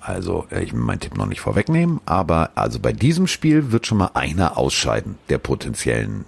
[0.00, 3.86] Also äh, ich will meinen Tipp noch nicht vorwegnehmen, aber also bei diesem Spiel wird
[3.86, 6.24] schon mal einer ausscheiden, der potenziellen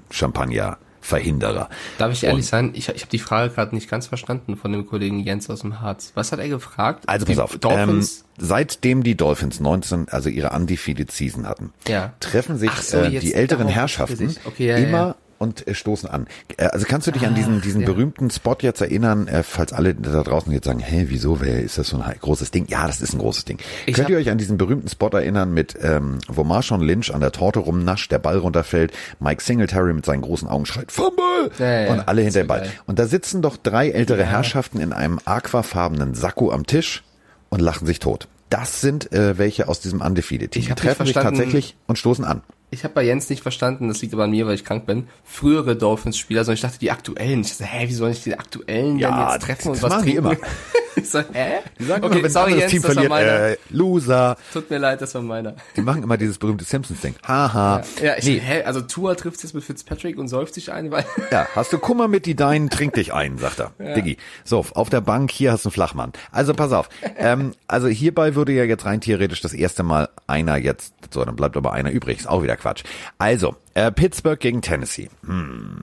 [1.04, 1.68] Champagner-Verhinderer.
[1.98, 2.70] Darf ich ehrlich sein?
[2.74, 5.80] Ich, ich habe die Frage gerade nicht ganz verstanden von dem Kollegen Jens aus dem
[5.80, 6.12] Harz.
[6.14, 7.04] Was hat er gefragt?
[7.06, 8.24] Also Die pass auf, ähm, Dolphins?
[8.38, 12.14] seitdem die Dolphins 19, also ihre undefeated Season hatten, Ja.
[12.20, 14.34] treffen sich so, äh, die älteren Herrschaften.
[14.44, 15.16] Okay, ja, immer ja.
[15.44, 16.26] Und äh, stoßen an.
[16.56, 17.86] Äh, also kannst du dich an diesen, diesen ja.
[17.86, 21.78] berühmten Spot jetzt erinnern, äh, falls alle da draußen jetzt sagen, hä, wieso, wer ist
[21.78, 22.66] das so ein großes Ding?
[22.68, 23.58] Ja, das ist ein großes Ding.
[23.86, 27.20] Ich Könnt ihr euch an diesen berühmten Spot erinnern mit, ähm, wo Marshawn Lynch an
[27.20, 31.50] der Torte rumnascht, der Ball runterfällt, Mike Singletary mit seinen großen Augen schreit, Fumble!
[31.58, 32.60] Ja, ja, und alle hinter dem Ball.
[32.60, 32.72] geil.
[32.86, 37.04] Und da sitzen doch drei ältere Herrschaften in einem aquafarbenen Sakko am Tisch
[37.48, 38.28] und lachen sich tot.
[38.50, 40.66] Das sind äh, welche aus diesem Undefeated-Team.
[40.66, 42.42] Die treffen sich tatsächlich und stoßen an.
[42.74, 45.06] Ich habe bei Jens nicht verstanden, das liegt aber an mir, weil ich krank bin.
[45.22, 47.42] Frühere Dolphins-Spieler, sondern ich dachte die aktuellen.
[47.42, 50.02] Ich dachte, hä, wie soll ich die aktuellen Ja, denn jetzt treffen und das was
[50.02, 50.18] trinken?
[50.18, 50.36] immer.
[50.96, 51.60] ich so, hä?
[51.78, 54.36] Die sagen okay, immer, wenn sorry Jens, Team das war verliert, äh, Loser.
[54.52, 55.54] Tut mir leid, das war meiner.
[55.76, 57.14] Die machen immer dieses berühmte Simpsons-Ding.
[57.26, 57.82] Haha.
[58.02, 61.04] Ja, ich, nee, hä, also Tua trifft jetzt mit Fitzpatrick und säuft sich ein, weil
[61.30, 63.94] ja, hast du Kummer mit die Deinen, trink dich ein, sagt er.
[63.94, 64.16] Diggi.
[64.42, 66.12] So, auf der Bank, hier hast du einen Flachmann.
[66.32, 66.88] Also pass auf.
[67.18, 71.36] ähm, also hierbei würde ja jetzt rein theoretisch das erste Mal einer jetzt, so, dann
[71.36, 72.18] bleibt aber einer übrig.
[72.18, 72.82] Ist auch wieder Quatsch.
[73.18, 75.10] Also, äh, Pittsburgh gegen Tennessee.
[75.26, 75.78] Hm.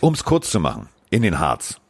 [0.00, 1.80] Um es kurz zu machen, in den Harz.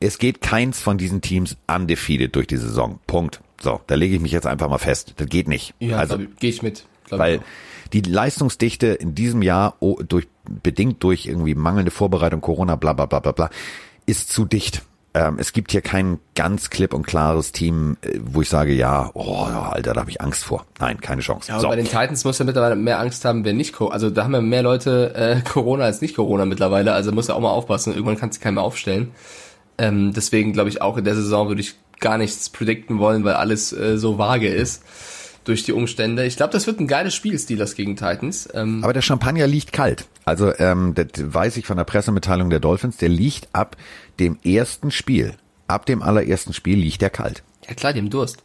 [0.00, 2.98] Es geht keins von diesen Teams undefeated durch die Saison.
[3.06, 3.40] Punkt.
[3.60, 5.14] So, da lege ich mich jetzt einfach mal fest.
[5.18, 5.74] Das geht nicht.
[5.80, 6.86] ja, also, gehe ich mit.
[7.10, 7.42] weil ich
[7.92, 13.04] die Leistungsdichte in diesem Jahr oh, durch bedingt durch irgendwie mangelnde Vorbereitung Corona bla bla
[13.04, 13.50] bla bla bla
[14.06, 14.82] ist zu dicht
[15.14, 19.10] Ähm, es gibt hier kein ganz klipp und klares Team, äh, wo ich sage, ja,
[19.12, 20.64] oh, Alter, da habe ich Angst vor.
[20.80, 21.50] Nein, keine Chance.
[21.50, 23.78] Ja, aber bei den Titans muss ja mittlerweile mehr Angst haben, wer nicht.
[23.80, 26.92] Also da haben ja mehr Leute äh, Corona als nicht Corona mittlerweile.
[26.92, 27.92] Also muss ja auch mal aufpassen.
[27.92, 29.10] Irgendwann kannst du keinen mehr aufstellen.
[29.76, 33.34] Ähm, deswegen glaube ich auch in der Saison würde ich gar nichts predikten wollen, weil
[33.34, 34.82] alles äh, so vage ist
[35.44, 36.24] durch die Umstände.
[36.24, 38.48] Ich glaube, das wird ein geiles Spiel, Steelers gegen Titans.
[38.54, 40.06] Ähm, Aber der Champagner liegt kalt.
[40.24, 43.76] Also ähm, das weiß ich von der Pressemitteilung der Dolphins, der liegt ab
[44.20, 45.34] dem ersten Spiel.
[45.66, 47.42] Ab dem allerersten Spiel liegt der kalt.
[47.68, 48.42] ja klar, die haben Durst.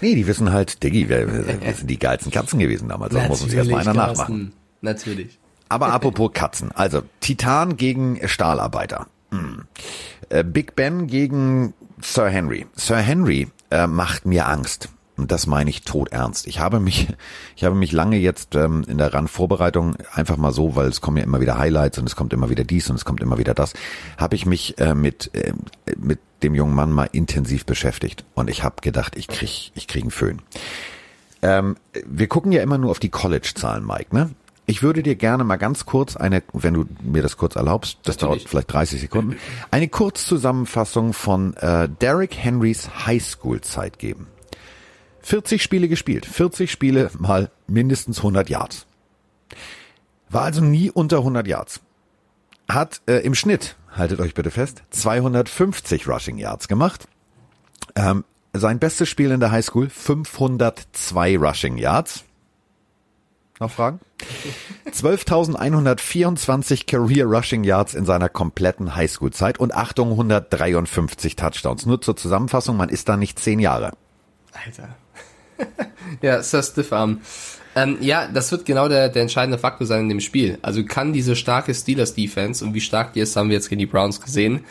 [0.00, 3.14] Nee, die wissen halt, Diggi, wir, wir sind die geilsten Katzen gewesen damals.
[3.14, 4.18] Da muss uns erstmal einer Carsten.
[4.18, 4.52] nachmachen.
[4.80, 5.38] Natürlich.
[5.68, 6.72] Aber apropos Katzen.
[6.72, 9.06] Also, Titan gegen Stahlarbeiter.
[9.30, 9.64] Hm.
[10.28, 11.72] Äh, Big Ben gegen
[12.02, 12.66] Sir Henry.
[12.74, 14.90] Sir Henry äh, macht mir Angst.
[15.16, 16.46] Und das meine ich todernst.
[16.46, 17.08] Ich habe mich,
[17.56, 21.18] ich habe mich lange jetzt ähm, in der Run-Vorbereitung einfach mal so, weil es kommen
[21.18, 23.54] ja immer wieder Highlights und es kommt immer wieder dies und es kommt immer wieder
[23.54, 23.74] das,
[24.16, 25.52] habe ich mich äh, mit äh,
[25.98, 30.02] mit dem jungen Mann mal intensiv beschäftigt und ich habe gedacht, ich krieg, ich krieg
[30.02, 30.42] einen Föhn.
[31.42, 34.30] Ähm, wir gucken ja immer nur auf die College-Zahlen, Mike, ne?
[34.64, 38.16] Ich würde dir gerne mal ganz kurz eine, wenn du mir das kurz erlaubst, das
[38.16, 38.48] dauert Natürlich.
[38.48, 39.36] vielleicht 30 Sekunden,
[39.72, 44.28] eine Kurzzusammenfassung von äh, Derrick Henrys Highschool-Zeit geben.
[45.22, 48.86] 40 Spiele gespielt, 40 Spiele mal mindestens 100 Yards.
[50.28, 51.80] War also nie unter 100 Yards.
[52.68, 57.06] Hat äh, im Schnitt, haltet euch bitte fest, 250 Rushing Yards gemacht.
[57.94, 62.24] Ähm, sein bestes Spiel in der Highschool, 502 Rushing Yards.
[63.60, 64.00] Noch Fragen?
[64.90, 71.86] 12.124 Career Rushing Yards in seiner kompletten Highschool-Zeit und Achtung, 153 Touchdowns.
[71.86, 73.92] Nur zur Zusammenfassung, man ist da nicht zehn Jahre.
[74.52, 74.96] Alter.
[76.22, 77.20] ja, Sir Stiffarm.
[77.74, 80.58] Ähm, ja, das wird genau der, der entscheidende Faktor sein in dem Spiel.
[80.62, 83.86] Also kann diese starke Steelers-Defense und wie stark die ist, haben wir jetzt gegen die
[83.86, 84.64] Browns gesehen.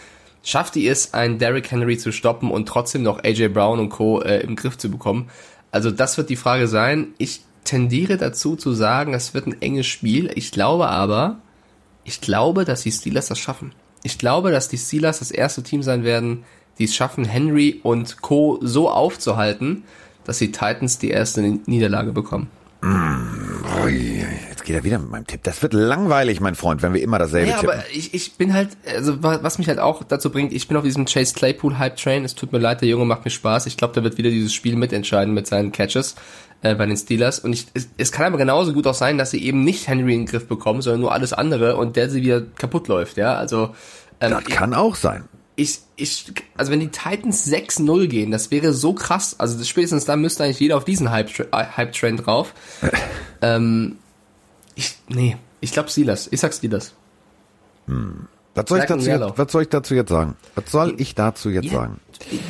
[0.44, 4.22] Schafft die es, einen Derrick Henry zu stoppen und trotzdem noch AJ Brown und Co.
[4.22, 5.30] Äh, im Griff zu bekommen?
[5.72, 7.14] Also das wird die Frage sein.
[7.18, 10.32] Ich tendiere dazu zu sagen, es wird ein enges Spiel.
[10.36, 11.38] Ich glaube aber,
[12.04, 13.72] ich glaube, dass die Steelers das schaffen.
[14.04, 16.44] Ich glaube, dass die Steelers das erste Team sein werden,
[16.80, 18.60] die es schaffen, Henry und Co.
[18.62, 19.84] so aufzuhalten,
[20.26, 22.48] dass die Titans die erste Niederlage bekommen.
[23.84, 25.42] Ui, jetzt geht er wieder mit meinem Tipp.
[25.44, 27.76] Das wird langweilig, mein Freund, wenn wir immer dasselbe Ja, tippen.
[27.76, 30.78] aber ich, ich bin halt, also wa- was mich halt auch dazu bringt, ich bin
[30.78, 32.26] auf diesem Chase Claypool Hype Train.
[32.26, 33.66] Es tut mir leid, der Junge macht mir Spaß.
[33.68, 36.16] Ich glaube, der wird wieder dieses Spiel mitentscheiden mit seinen Catches
[36.64, 37.40] äh, bei den Steelers.
[37.40, 40.14] Und ich, es, es kann aber genauso gut auch sein, dass sie eben nicht Henry
[40.16, 43.18] in den Griff bekommen, sondern nur alles andere und der sie wieder kaputt läuft.
[43.18, 43.76] Ja, also
[44.20, 45.26] ähm, das kann auch sein.
[45.56, 49.36] Ich, ich, also wenn die Titans 6-0 gehen, das wäre so krass.
[49.38, 52.54] Also spätestens dann müsste eigentlich jeder auf diesen Hype-Trend Hype -Trend drauf.
[53.42, 53.98] ähm,
[54.76, 56.28] ich, nee, ich glaube Steelers.
[56.32, 56.94] Ich sag Steelers.
[58.54, 60.36] Was soll, ich dazu jetzt, was soll ich dazu jetzt sagen?
[60.56, 61.72] Was soll ich dazu jetzt Ja.
[61.72, 62.00] sagen?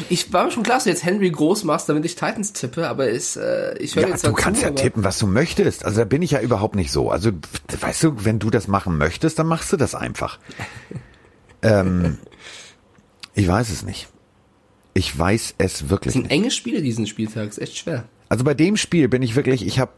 [0.10, 2.90] Ich, war mir schon klar, dass du jetzt Henry groß machst, damit ich Titans tippe,
[2.90, 5.86] aber ist, äh, ich höre Ja, jetzt du kannst ja tippen, was du möchtest.
[5.86, 7.10] Also da bin ich ja überhaupt nicht so.
[7.10, 7.32] Also,
[7.80, 10.40] weißt du, wenn du das machen möchtest, dann machst du das einfach.
[11.62, 12.18] ähm,
[13.34, 14.08] ich weiß es nicht.
[14.94, 18.06] Ich weiß es wirklich Das sind enge Spiele diesen Spieltag, ist echt schwer.
[18.30, 19.92] Also bei dem Spiel bin ich wirklich, ich habe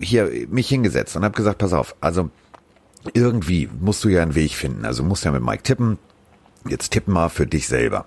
[0.00, 2.30] hier mich hingesetzt und habe gesagt, pass auf, also
[3.14, 4.84] irgendwie musst du ja einen Weg finden.
[4.84, 5.98] Also musst ja mit Mike tippen.
[6.68, 8.06] Jetzt tippen mal für dich selber.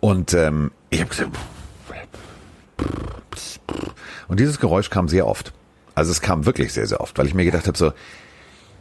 [0.00, 1.30] Und ähm, ich habe gesagt,
[4.28, 5.52] und dieses Geräusch kam sehr oft.
[5.94, 7.92] Also es kam wirklich sehr, sehr oft, weil ich mir gedacht habe, so,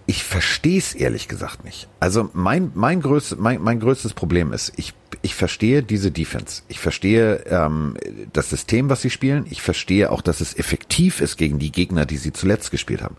[0.05, 1.87] ich verstehe es ehrlich gesagt nicht.
[1.99, 6.63] Also mein mein größtes mein, mein größtes Problem ist, ich ich verstehe diese Defense.
[6.67, 7.97] Ich verstehe ähm,
[8.33, 9.45] das System, was sie spielen.
[9.49, 13.17] Ich verstehe auch, dass es effektiv ist gegen die Gegner, die sie zuletzt gespielt haben.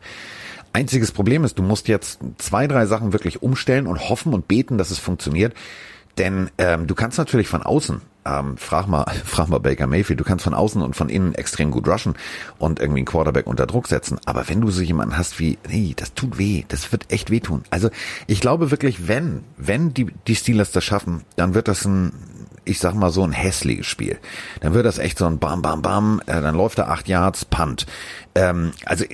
[0.73, 4.79] Einziges Problem ist, du musst jetzt zwei, drei Sachen wirklich umstellen und hoffen und beten,
[4.79, 5.55] dass es funktioniert.
[6.19, 10.25] Denn ähm, du kannst natürlich von außen, ähm, frag mal, frag mal Baker Mayfield, du
[10.25, 12.15] kannst von außen und von innen extrem gut rushen
[12.59, 14.19] und irgendwie einen Quarterback unter Druck setzen.
[14.27, 17.63] Aber wenn du so jemanden hast wie, nee, das tut weh, das wird echt wehtun.
[17.71, 17.91] Also
[18.27, 22.13] ich glaube wirklich, wenn, wenn die, die Steelers das schaffen, dann wird das ein,
[22.65, 24.19] ich sag mal so ein hässliches Spiel.
[24.61, 27.45] Dann wird das echt so ein Bam, Bam, Bam, äh, dann läuft da acht Yards,
[27.47, 27.87] Punt.
[28.35, 29.05] Ähm, also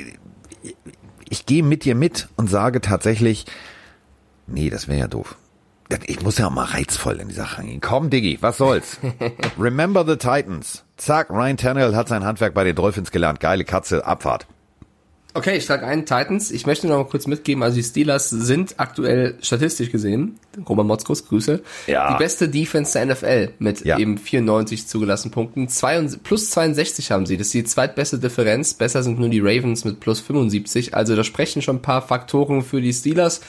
[1.30, 3.46] ich gehe mit dir mit und sage tatsächlich,
[4.46, 5.36] nee, das wäre ja doof.
[6.06, 7.80] Ich muss ja auch mal reizvoll in die Sache reingehen.
[7.80, 8.98] Komm, Diggi, was soll's?
[9.58, 10.84] Remember the Titans.
[10.96, 13.40] Zack, Ryan Tannehill hat sein Handwerk bei den Dolphins gelernt.
[13.40, 14.46] Geile Katze, Abfahrt.
[15.34, 16.50] Okay, ich trage ein Titans.
[16.50, 21.28] Ich möchte noch mal kurz mitgeben, also die Steelers sind aktuell statistisch gesehen, Roman Motzkos,
[21.28, 22.12] Grüße, Ja.
[22.12, 23.98] die beste Defense der NFL mit Ja.
[23.98, 25.68] eben 94 zugelassenen Punkten.
[25.68, 28.74] Zwei, plus 62 haben sie, das ist die zweitbeste Differenz.
[28.74, 30.94] Besser sind nur die Ravens mit plus 75.
[30.94, 33.40] Also da sprechen schon ein paar Faktoren für die Steelers.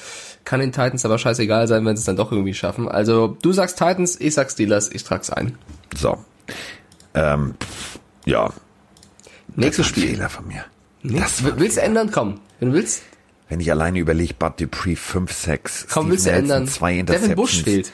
[0.50, 2.90] Kann den Titans aber scheißegal sein, wenn sie es dann doch irgendwie schaffen.
[2.90, 5.56] Also du sagst Titans, ich sag Steelers, ich trag's ein.
[5.96, 6.18] So.
[7.14, 7.54] Ähm,
[8.26, 8.52] ja.
[9.56, 10.08] Nächstes Spiel.
[10.08, 10.66] Fehler von mir.
[11.04, 12.10] Das willst du ändern?
[12.12, 12.40] Komm.
[12.60, 13.04] Wenn du willst,
[13.48, 16.68] Wenn ich alleine überlege, Bud Dupree 5, 6, komm, willst du ändern.
[16.68, 17.92] zwei Devin Interceptions, Bush fehlt.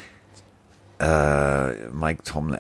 [1.00, 2.60] Äh, Mike Tomlin.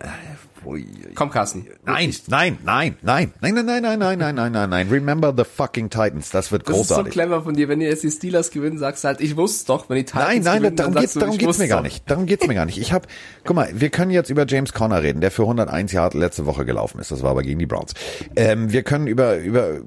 [1.15, 1.67] Komm, Carsten.
[1.85, 4.89] Nein, nein, nein, nein, nein, nein, nein, nein, nein, nein, nein, nein, nein.
[4.89, 6.29] Remember the fucking Titans.
[6.31, 7.13] Das wird Das ist so großartig.
[7.13, 9.89] clever von dir, wenn ihr jetzt die Steelers gewinnen, sagst du halt, ich wusste doch,
[9.89, 11.83] wenn die Titans Nein, nein, gewinnen, darum dann geht's, du, darum geht's mir gar doch.
[11.83, 12.09] nicht.
[12.09, 12.77] Darum geht's mir gar nicht.
[12.79, 13.07] Ich habe,
[13.43, 16.65] guck mal, wir können jetzt über James Conner reden, der für 101 Jahre letzte Woche
[16.65, 17.11] gelaufen ist.
[17.11, 17.93] Das war aber gegen die Browns.
[18.35, 19.81] Ähm, wir können über über äh,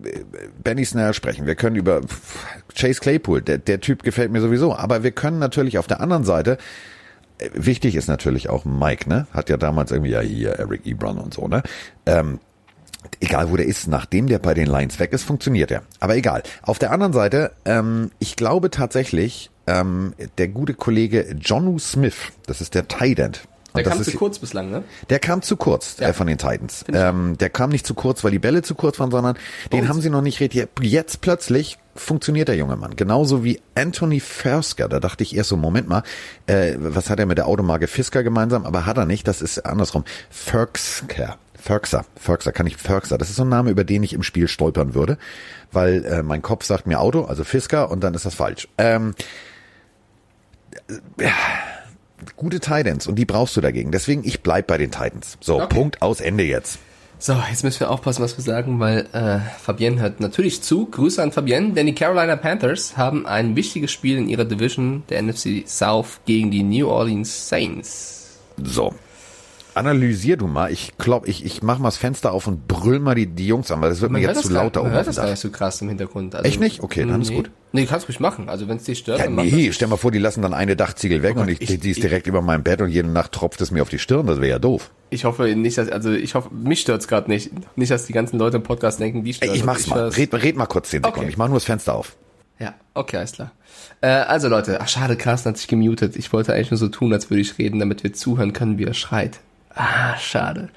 [0.63, 1.47] Benny Snell sprechen.
[1.47, 2.01] Wir können über
[2.75, 3.43] Chase Claypool.
[3.43, 4.75] Der, der Typ gefällt mir sowieso.
[4.75, 6.59] Aber wir können natürlich auf der anderen Seite
[7.55, 9.27] Wichtig ist natürlich auch Mike, ne?
[9.33, 11.63] Hat ja damals irgendwie ja hier Eric Ebron und so, ne?
[12.07, 12.41] Ähm,
[13.21, 15.83] egal wo der ist, nachdem der bei den Lions weg ist, funktioniert er.
[16.01, 16.43] Aber egal.
[16.63, 22.61] Auf der anderen Seite, ähm, ich glaube tatsächlich, ähm, der gute Kollege Jonu Smith, das
[22.61, 23.43] ist der Tight End.
[23.75, 24.83] Der kam zu kurz bislang, ne?
[25.11, 26.09] Der kam zu kurz Ja.
[26.09, 26.85] äh, von den Titans.
[26.93, 29.37] Ähm, der kam nicht zu kurz, weil die Bälle zu kurz waren, sondern
[29.73, 30.69] den Und- haben sie noch nicht richtig.
[30.81, 32.97] Jetzt plötzlich funktioniert der junge Mann.
[32.97, 34.89] Genauso wie Anthony Fersker.
[34.89, 36.03] Da dachte ich erst so, Moment mal,
[36.47, 38.65] äh, was hat er mit der Automarke Fisker gemeinsam?
[38.67, 40.05] Aber hat er nicht, das ist andersrum.
[40.31, 41.37] Ferksker.
[41.61, 43.19] Ferkser, Ferkser, kann ich Ferkser.
[43.19, 45.19] Das ist so ein Name, über den ich im Spiel stolpern würde,
[45.73, 48.69] weil äh, mein Kopf sagt mir Auto, also Fisker, und dann ist das falsch.
[48.79, 49.15] Ähm,
[51.19, 51.29] äh,
[52.37, 53.93] gute Titans und die brauchst du dagegen.
[53.93, 55.37] Deswegen, ich bleib bei den Titans.
[55.41, 55.75] So, Okay.
[55.75, 56.79] Punkt aus Ende jetzt.
[57.21, 60.87] So, jetzt müssen wir aufpassen, was wir sagen, weil äh, Fabienne hört natürlich zu.
[60.87, 65.23] Grüße an Fabienne, denn die Carolina Panthers haben ein wichtiges Spiel in ihrer Division der
[65.23, 68.39] NFC South gegen die New Orleans Saints.
[68.63, 68.95] So.
[69.79, 70.71] Analysier du mal.
[70.71, 73.71] Ich glaub, ich, ich mach mal das Fenster auf und brüll mal die, die Jungs
[73.71, 75.39] an, weil das wird mir jetzt zu gar- lauter man um hört das gar nicht
[75.39, 76.35] so krass im Hintergrund.
[76.35, 76.83] Also, Echt nicht?
[76.83, 77.37] Okay, dann ist nee.
[77.37, 77.51] gut.
[77.73, 78.49] Nee, kannst ruhig machen.
[78.49, 80.75] Also wenn es dich stört, Ja, dann nee, stell mal vor, die lassen dann eine
[80.77, 83.09] Dachziegel weg Oh und Gott, ich, ich- die ist direkt über meinem Bett und jede
[83.09, 84.27] Nacht tropft es mir auf die Stirn.
[84.27, 84.91] Das wäre ja doof.
[85.11, 87.51] Ich hoffe nicht, dass, also ich hoffe, mich stört's gerade nicht.
[87.77, 90.09] Nicht, dass die ganzen Leute im Podcast denken, Ey, stört ich mach's mal.
[90.09, 91.21] Red, red mal kurz zehn Sekunden.
[91.21, 91.29] Okay.
[91.31, 92.17] Ich mach nur das Fenster auf.
[92.59, 93.53] Ja, okay, alles klar.
[94.01, 96.17] Äh, also Leute, ach schade, Carsten hat sich gemutet.
[96.17, 98.85] Ich wollte eigentlich nur so tun, als würde ich reden, damit wir zuhören können, wie
[98.85, 99.39] er schreit.
[99.79, 100.71] Ah, schade.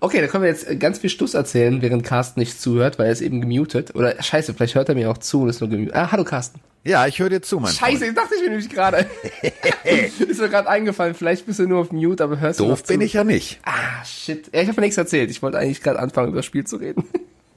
[0.00, 3.12] Okay, dann können wir jetzt ganz viel Stuss erzählen, während Carsten nicht zuhört, weil er
[3.12, 3.94] ist eben gemutet.
[3.94, 5.94] Oder scheiße, vielleicht hört er mir auch zu und ist nur gemutet.
[5.94, 6.60] Ah, hallo Carsten.
[6.84, 9.06] Ja, ich höre dir zu, mein Scheiße, ich dachte, ich bin nämlich gerade.
[9.84, 12.84] ist mir gerade eingefallen, vielleicht bist du nur auf Mute, aber hörst du Doof noch
[12.84, 12.92] zu.
[12.92, 13.60] bin ich ja nicht.
[13.64, 14.50] Ah, shit.
[14.52, 15.30] Ja, ich habe nichts erzählt.
[15.30, 17.04] Ich wollte eigentlich gerade anfangen, über das Spiel zu reden.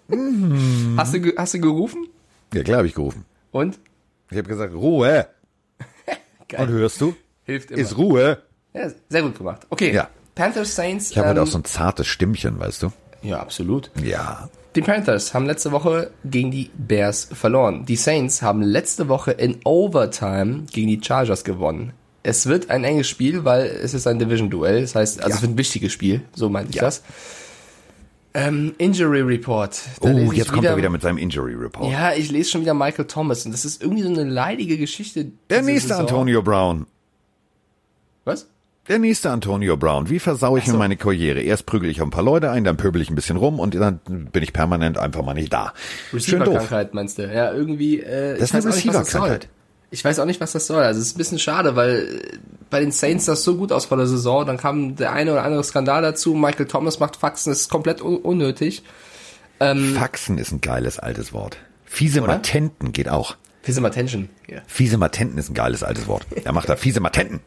[0.08, 0.94] Mhm.
[0.98, 2.08] hast, du, hast du gerufen?
[2.54, 3.26] Ja, klar habe ich gerufen.
[3.52, 3.80] Und?
[4.30, 5.28] Ich habe gesagt, Ruhe.
[6.48, 6.62] Geil.
[6.62, 7.16] Und hörst du?
[7.44, 7.82] Hilft immer.
[7.82, 8.44] Ist Ruhe.
[8.74, 9.66] Ja, sehr gut gemacht.
[9.70, 9.92] Okay.
[9.92, 10.10] Ja.
[10.36, 11.12] Panthers Saints.
[11.12, 12.92] Ich habe halt ähm, auch so ein zartes Stimmchen, weißt du?
[13.24, 13.90] Ja, absolut.
[14.04, 14.50] Ja.
[14.76, 17.86] Die Panthers haben letzte Woche gegen die Bears verloren.
[17.86, 21.94] Die Saints haben letzte Woche in Overtime gegen die Chargers gewonnen.
[22.24, 24.82] Es wird ein enges Spiel, weil es ist ein Division-Duell.
[24.82, 25.36] Das heißt, also Ja.
[25.36, 26.22] es wird ein wichtiges Spiel.
[26.34, 26.82] So meinte ich Ja.
[26.82, 27.04] das.
[28.34, 29.80] Ähm, Injury Report.
[30.02, 31.90] Da Oh, jetzt kommt er wieder mit seinem Injury Report.
[31.90, 35.32] Ja, ich lese schon wieder Michael Thomas und das ist irgendwie so eine leidige Geschichte.
[35.50, 36.02] Der nächste Saison.
[36.02, 36.86] Antonio Brown.
[38.26, 38.48] Was?
[38.88, 40.10] Der nächste Antonio Brown.
[40.10, 40.74] Wie versau ich so.
[40.74, 41.42] mir meine Karriere?
[41.42, 44.00] Erst prügel ich ein paar Leute ein, dann pöbel ich ein bisschen rum und dann
[44.32, 45.74] bin ich permanent einfach mal nicht da.
[46.14, 47.24] Receiver-Krankheit meinst du?
[47.24, 48.02] Ja, irgendwie.
[48.02, 48.66] Äh, Das ist eine.
[48.66, 49.48] Receiver-Krankheit.
[49.92, 50.84] Ich weiß auch nicht, was das soll.
[50.84, 52.38] Also es ist ein bisschen schade, weil äh,
[52.70, 54.46] bei den Saints das so gut aus vor der Saison.
[54.46, 56.36] Dann kam der eine oder andere Skandal dazu.
[56.36, 58.84] Michael Thomas macht Faxen, das ist komplett un unnötig.
[59.58, 61.58] Faxen ist ein geiles altes Wort.
[61.86, 62.34] Fiese Oder?
[62.34, 63.38] Matenten geht auch.
[63.62, 64.28] Fiese mal Tension.
[64.48, 64.60] Ja.
[64.68, 66.26] Fiese Matenten ist ein geiles altes Wort.
[66.44, 67.40] Er macht da fiese Matenten.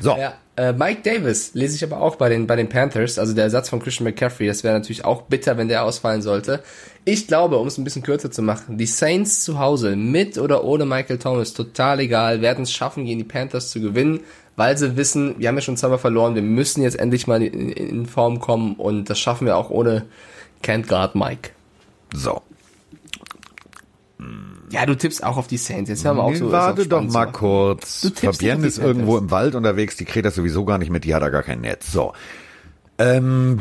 [0.00, 0.16] So.
[0.16, 3.44] Ja, äh, Mike Davis lese ich aber auch bei den, bei den Panthers, also der
[3.44, 6.62] Ersatz von Christian McCaffrey, das wäre natürlich auch bitter, wenn der ausfallen sollte.
[7.04, 10.64] Ich glaube, um es ein bisschen kürzer zu machen, die Saints zu Hause, mit oder
[10.64, 14.20] ohne Michael Thomas, total egal, werden es schaffen, gegen die Panthers zu gewinnen,
[14.56, 17.70] weil sie wissen, wir haben ja schon zweimal verloren, wir müssen jetzt endlich mal in,
[17.70, 20.06] in Form kommen und das schaffen wir auch ohne
[20.64, 21.50] Can't Guard Mike.
[22.14, 22.42] So.
[24.70, 26.50] Ja, du tippst auch auf die Saints, jetzt hören wir auch so.
[26.50, 28.00] Warte doch mal kurz.
[28.00, 31.04] Du tippst Fabienne ist irgendwo im Wald unterwegs, die kriegt das sowieso gar nicht mit,
[31.04, 31.92] die hat da gar kein Netz.
[31.92, 32.12] So.
[32.98, 33.60] Ähm,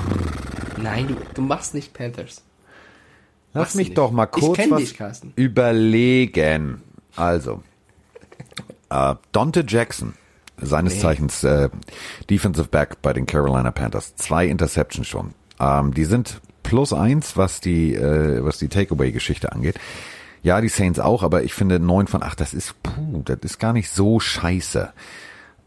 [0.81, 2.41] Nein, du, du machst nicht Panthers.
[3.53, 4.97] lass Machst mich doch mal kurz was dich,
[5.35, 6.81] überlegen.
[7.15, 7.61] Also,
[8.89, 10.13] äh, Dante Jackson,
[10.57, 11.69] seines Zeichens äh,
[12.29, 15.33] Defensive Back bei den Carolina Panthers, zwei Interceptions schon.
[15.59, 19.75] Ähm, die sind plus eins, was die, äh, was die Takeaway-Geschichte angeht.
[20.45, 23.57] Ja, die Saints auch, aber ich finde neun von acht, das ist, puh, das ist
[23.57, 24.93] gar nicht so scheiße.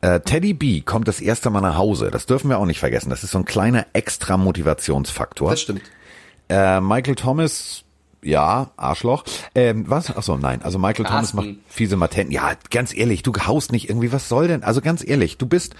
[0.02, 2.12] Äh, Teddy B kommt das erste Mal nach Hause.
[2.12, 3.10] Das dürfen wir auch nicht vergessen.
[3.10, 5.50] Das ist so ein kleiner extra Motivationsfaktor.
[5.50, 5.82] Das stimmt.
[6.48, 7.82] Äh, Michael Thomas,
[8.22, 9.24] ja, Arschloch.
[9.56, 10.16] Ähm, was?
[10.16, 10.62] Ach so, nein.
[10.62, 12.32] Also Michael Thomas macht fiese Matenten.
[12.32, 14.62] Ja, ganz ehrlich, du haust nicht irgendwie, was soll denn?
[14.62, 15.74] Also ganz ehrlich, du bist,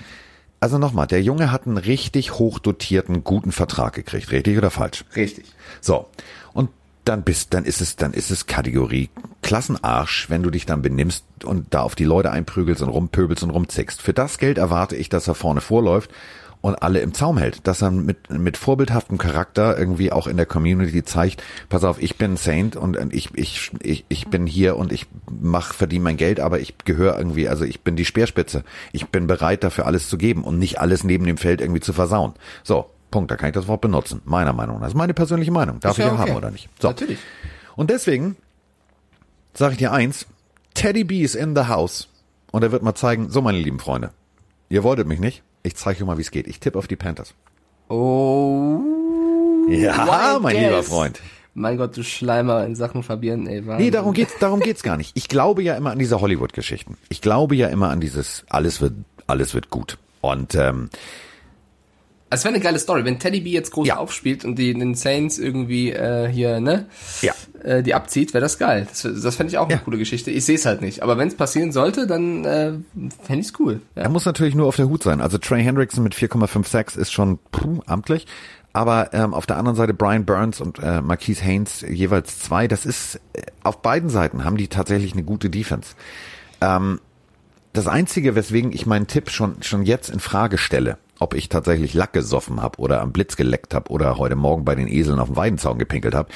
[0.59, 4.33] also nochmal, der Junge hat einen richtig hochdotierten, guten Vertrag gekriegt.
[4.33, 5.05] Richtig oder falsch?
[5.15, 5.45] Richtig.
[5.81, 6.09] So.
[6.53, 6.71] Und
[7.09, 9.11] dann bist, dann ist es, dann ist es Kategorie
[9.43, 13.51] Klassenarsch, wenn du dich dann benimmst und da auf die Leute einprügelst und rumpöbelst und
[13.51, 14.03] rumzickst.
[14.03, 16.11] Für das Geld erwarte ich, dass er vorne vorläuft
[16.61, 20.47] und alle im Zaum hält, dass er mit, mit vorbildhaftem Charakter irgendwie auch in der
[20.47, 24.93] Community zeigt, pass auf, ich bin Saint und ich, ich, ich, ich bin hier und
[24.93, 28.65] ich mach, verdiene mein Geld, aber ich gehöre irgendwie, also ich bin die Speerspitze.
[28.93, 31.93] Ich bin bereit dafür alles zu geben und nicht alles neben dem Feld irgendwie zu
[31.93, 32.35] versauen.
[32.65, 34.23] So, Punkt, da kann ich das Wort benutzen.
[34.25, 34.83] Meiner Meinung nach.
[34.83, 35.81] Das ist meine persönliche Meinung.
[35.81, 36.31] Darf Ist ja ich ja okay.
[36.31, 36.69] haben oder nicht?
[36.81, 36.89] So.
[36.89, 37.19] Natürlich.
[37.77, 38.37] Und deswegen
[39.55, 40.27] sage ich dir eins,
[40.75, 42.09] Teddy B is in the house.
[42.51, 44.11] Und er wird mal zeigen, so meine lieben Freunde,
[44.69, 46.47] ihr wolltet mich nicht, ich zeige euch mal, wie es geht.
[46.47, 47.35] Ich tippe auf die Panthers.
[47.89, 48.81] Oh.
[49.69, 50.65] Ja, mein guess.
[50.65, 51.21] lieber Freund.
[51.55, 53.67] Mein Gott, du Schleimer in Sachen Fabian, ey.
[53.67, 53.85] Wahnsinn.
[53.85, 55.11] Nee, darum geht's, darum geht's gar nicht.
[55.15, 56.97] Ich glaube ja immer an diese Hollywood-Geschichten.
[57.09, 58.95] Ich glaube ja immer an dieses, alles wird,
[59.27, 59.99] alles wird gut.
[60.21, 60.89] Und ähm,
[62.31, 63.97] Es wäre eine geile Story, wenn Teddy B jetzt groß Ja.
[63.97, 66.87] aufspielt und die den Saints irgendwie äh, hier, ne?
[67.23, 67.33] Ja.
[67.63, 68.87] Äh, die abzieht, wäre das geil.
[68.89, 69.77] Das, das fände ich auch Ja.
[69.77, 70.31] eine coole Geschichte.
[70.31, 71.03] Ich sehe es halt nicht.
[71.03, 72.73] Aber wenn es passieren sollte, dann äh,
[73.23, 73.81] fände ich's cool.
[73.95, 74.03] Ja.
[74.03, 75.21] Er muss natürlich nur auf der Hut sein.
[75.21, 78.27] Also Trey Hendrickson mit 4,56 ist schon puh, amtlich.
[78.75, 82.69] Aber ähm, auf der anderen Seite Brian Burns und äh, Marquise Haynes jeweils zwei.
[82.69, 85.95] Das ist äh, auf beiden Seiten haben die tatsächlich eine gute Defense.
[86.61, 87.01] Ähm,
[87.73, 91.95] das einzige, weswegen ich meinen Tipp schon schon jetzt in Frage stelle, ob ich tatsächlich
[91.95, 95.29] Lack gesoffen habe oder am Blitz geleckt habe oder heute Morgen bei den Eseln auf
[95.29, 96.29] dem Weidenzaun gepinkelt habe,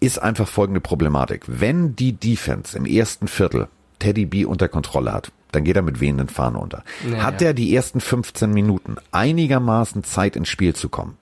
[0.00, 1.44] ist einfach folgende Problematik.
[1.46, 6.00] Wenn die Defense im ersten Viertel Teddy B unter Kontrolle hat, dann geht er mit
[6.00, 6.84] wehenden Fahnen unter.
[7.10, 11.16] Ja, hat er die ersten 15 Minuten einigermaßen Zeit ins Spiel zu kommen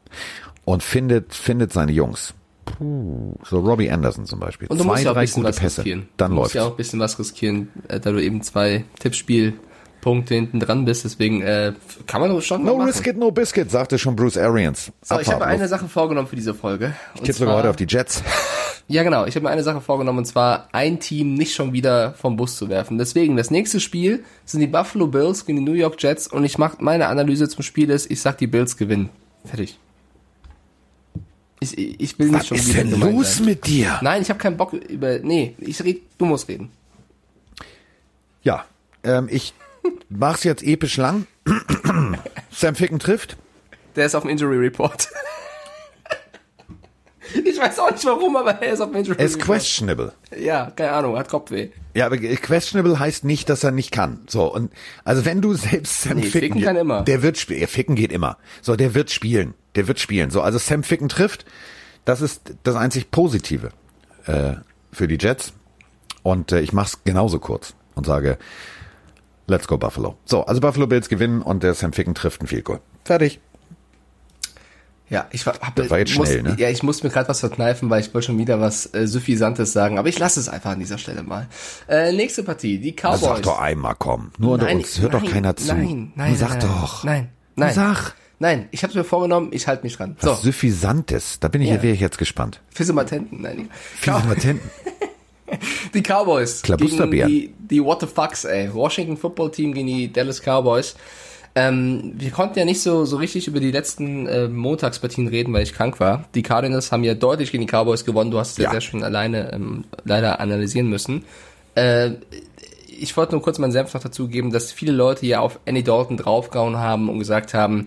[0.64, 2.34] und findet, findet seine Jungs.
[2.66, 4.68] Puh, so Robbie Anderson zum Beispiel.
[4.68, 5.78] Und du Zwei, musst ja auch ein drei bisschen was Pässe.
[5.80, 6.08] riskieren.
[6.18, 6.54] Dann du musst läuft's.
[6.54, 8.84] ja auch ein bisschen was riskieren, äh, da du eben zwei
[10.08, 11.04] Tippspielpunkte hinten dran bist.
[11.04, 11.72] Deswegen äh,
[12.06, 14.92] kann man das schon mal No risk it, no biscuit, sagte schon Bruce Arians.
[15.02, 16.94] So, ich habe eine Sache vorgenommen für diese Folge.
[17.14, 18.22] Ich tippe sogar heute auf die Jets.
[18.90, 19.26] Ja, genau.
[19.26, 22.56] Ich habe mir eine Sache vorgenommen, und zwar ein Team nicht schon wieder vom Bus
[22.56, 22.96] zu werfen.
[22.96, 26.56] Deswegen, das nächste Spiel sind die Buffalo Bills gegen die New York Jets und ich
[26.56, 29.10] mache meine Analyse zum Spiel ist, ich sag, die Bills gewinnen.
[29.44, 29.78] Fertig.
[31.60, 33.44] Ich, ich will nicht Was schon ist wieder denn gemein los sein.
[33.44, 33.98] mit dir?
[34.00, 35.18] Nein, ich habe keinen Bock über.
[35.18, 36.70] Nee, ich red, du musst reden.
[38.42, 38.64] Ja,
[39.04, 39.52] ähm, ich
[40.08, 41.26] mach's jetzt episch lang.
[42.50, 43.36] Sam Ficken trifft.
[43.96, 45.08] Der ist auf dem Injury Report.
[47.44, 49.58] ich weiß auch nicht warum, aber er ist auf dem Injury Er ist Report.
[49.58, 50.12] questionable.
[50.38, 51.68] Ja, keine Ahnung, hat Kopfweh.
[51.94, 54.20] Ja, aber questionable heißt nicht, dass er nicht kann.
[54.28, 54.72] So, und
[55.04, 57.02] also wenn du selbst Sam Nee, Ficken, Ficken kann immer.
[57.02, 58.38] der wird spielen, Ficken geht immer.
[58.62, 59.54] So, der wird spielen.
[59.74, 60.30] Der wird spielen.
[60.30, 61.44] So, also Sam Ficken trifft,
[62.04, 63.70] das ist das einzig Positive
[64.26, 64.54] äh,
[64.92, 65.52] für die Jets.
[66.22, 68.38] Und äh, ich mach's genauso kurz und sage,
[69.48, 70.16] let's go Buffalo.
[70.24, 72.80] So, also Buffalo Bills gewinnen und der Sam Ficken trifft ein Field Goal.
[73.04, 73.40] Fertig.
[75.10, 76.56] Ja, ich war, hab, Das war jetzt muss, schnell, ne?
[76.58, 79.72] Ja, ich muss mir gerade was verkneifen, weil ich wollte schon wieder was äh, Suffisantes
[79.72, 81.48] sagen, aber ich lasse es einfach an dieser Stelle mal.
[81.88, 83.20] Äh, nächste Partie, die Cowboys.
[83.20, 84.32] Sag doch einmal, komm.
[84.36, 85.00] Nur unter Nein, uns.
[85.00, 85.68] Hört nein, doch keiner zu.
[85.68, 87.04] Nein, nein, sag nein, doch.
[87.04, 87.74] Nein, nein.
[87.74, 88.14] Sag.
[88.38, 90.16] Nein, ich habe mir vorgenommen, ich halte mich dran.
[90.20, 91.40] Was So, Suffisantes.
[91.40, 91.82] Da bin ich, Ja.
[91.82, 92.60] wäre ich jetzt gespannt.
[92.68, 93.70] Fisimatenten, nein.
[93.96, 94.70] Viele Matenten.
[95.94, 97.28] Die Cowboys gegen Klabusterbären.
[97.30, 98.72] die, die What the Fucks, ey.
[98.72, 100.94] Washington Football Team gegen die Dallas Cowboys.
[101.54, 105.62] Ähm, wir konnten ja nicht so, so richtig über die letzten äh, Montagspartien reden, weil
[105.62, 106.24] ich krank war.
[106.34, 108.30] Die Cardinals haben ja deutlich gegen die Cowboys gewonnen.
[108.30, 108.70] Du hast es ja, Ja.
[108.72, 111.24] sehr schön alleine ähm, leider analysieren müssen.
[111.74, 112.10] Äh,
[112.86, 115.82] ich wollte nur kurz meinen Senf noch dazu geben, dass viele Leute ja auf Andy
[115.82, 117.86] Dalton draufgehauen haben und gesagt haben,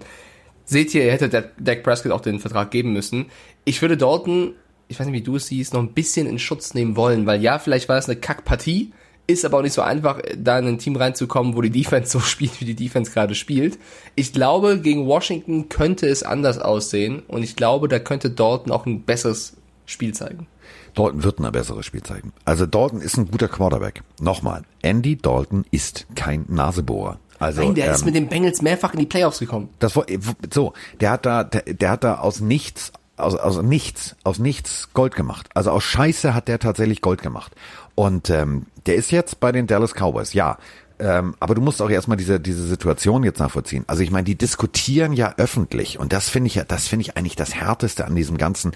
[0.65, 3.27] seht ihr, ihr hättet Dak Prescott auch den Vertrag geben müssen.
[3.65, 4.53] Ich würde Dalton,
[4.91, 7.41] ich weiß nicht, wie du es siehst, noch ein bisschen in Schutz nehmen wollen, weil
[7.41, 8.91] ja, vielleicht war es eine Kackpartie,
[9.25, 12.19] ist aber auch nicht so einfach, da in ein Team reinzukommen, wo die Defense so
[12.21, 13.79] spielt, wie die Defense gerade spielt.
[14.15, 18.85] Ich glaube, gegen Washington könnte es anders aussehen und ich glaube, da könnte Dalton auch
[18.85, 20.47] ein besseres Spiel zeigen.
[20.93, 22.33] Dalton wird ein besseres Spiel zeigen.
[22.43, 24.03] Also Dalton ist ein guter Quarterback.
[24.19, 27.17] Nochmal, Andy Dalton ist kein Nasebohrer.
[27.39, 29.69] Also Nein, der ähm, ist mit den Bengals mehrfach in die Playoffs gekommen.
[29.79, 30.05] das war
[30.53, 34.89] so, der hat da, der, der hat da aus nichts, aus, aus nichts, aus nichts
[34.93, 35.49] Gold gemacht.
[35.53, 37.53] Also aus Scheiße hat der tatsächlich Gold gemacht.
[37.95, 40.57] Und ähm, der ist jetzt bei den Dallas Cowboys, ja.
[40.99, 43.83] Ähm, aber du musst auch erstmal diese, diese Situation jetzt nachvollziehen.
[43.87, 47.17] Also ich meine, die diskutieren ja öffentlich und das finde ich ja, das finde ich
[47.17, 48.73] eigentlich das Härteste an diesem ganzen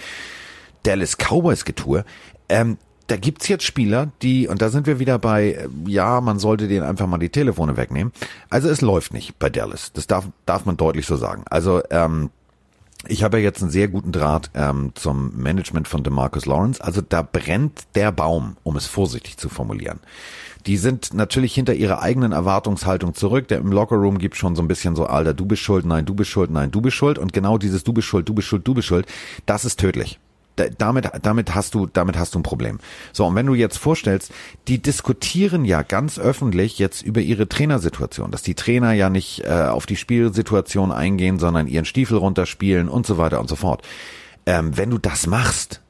[0.84, 2.04] Dallas Cowboys Getue.
[2.50, 2.78] Ähm,
[3.08, 6.68] da gibt's jetzt Spieler, die, und da sind wir wieder bei, äh, ja, man sollte
[6.68, 8.12] denen einfach mal die Telefone wegnehmen.
[8.50, 9.94] Also es läuft nicht bei Dallas.
[9.94, 11.44] Das darf, darf man deutlich so sagen.
[11.50, 12.32] Also, ähm,
[13.08, 16.82] ich habe ja jetzt einen sehr guten Draht ähm, zum Management von DeMarcus Lawrence.
[16.82, 20.00] Also da brennt der Baum, um es vorsichtig zu formulieren.
[20.66, 23.48] Die sind natürlich hinter ihrer eigenen Erwartungshaltung zurück.
[23.48, 26.16] Der im Lockerroom gibt schon so ein bisschen so, Alter, du bist schuld, nein, du
[26.16, 27.20] bist schuld, nein, du bist schuld.
[27.20, 29.06] Und genau dieses du bist schuld, du bist schuld, du bist schuld,
[29.46, 30.20] das ist tödlich
[30.78, 32.80] damit, damit hast du, damit hast du ein Problem.
[33.14, 34.32] So, und wenn du jetzt vorstellst,
[34.68, 39.50] die diskutieren ja ganz öffentlich jetzt über ihre Trainersituation, dass die Trainer ja nicht äh,
[39.50, 43.82] auf die Spielsituation eingehen, sondern ihren Stiefel runterspielen und so weiter und so fort.
[44.46, 45.82] Ähm, wenn du das machst,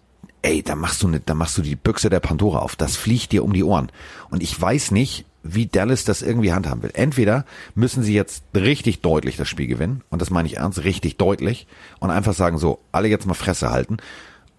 [0.41, 2.75] ey, dann machst du ne, dann machst du die Büchse der Pandora auf.
[2.75, 3.91] Das fliegt dir um die Ohren.
[4.29, 6.91] Und ich weiß nicht, wie Dallas das irgendwie handhaben will.
[6.93, 7.45] Entweder
[7.75, 11.67] müssen sie jetzt richtig deutlich das Spiel gewinnen, und das meine ich ernst, richtig deutlich,
[11.99, 13.97] und einfach sagen so, alle jetzt mal Fresse halten,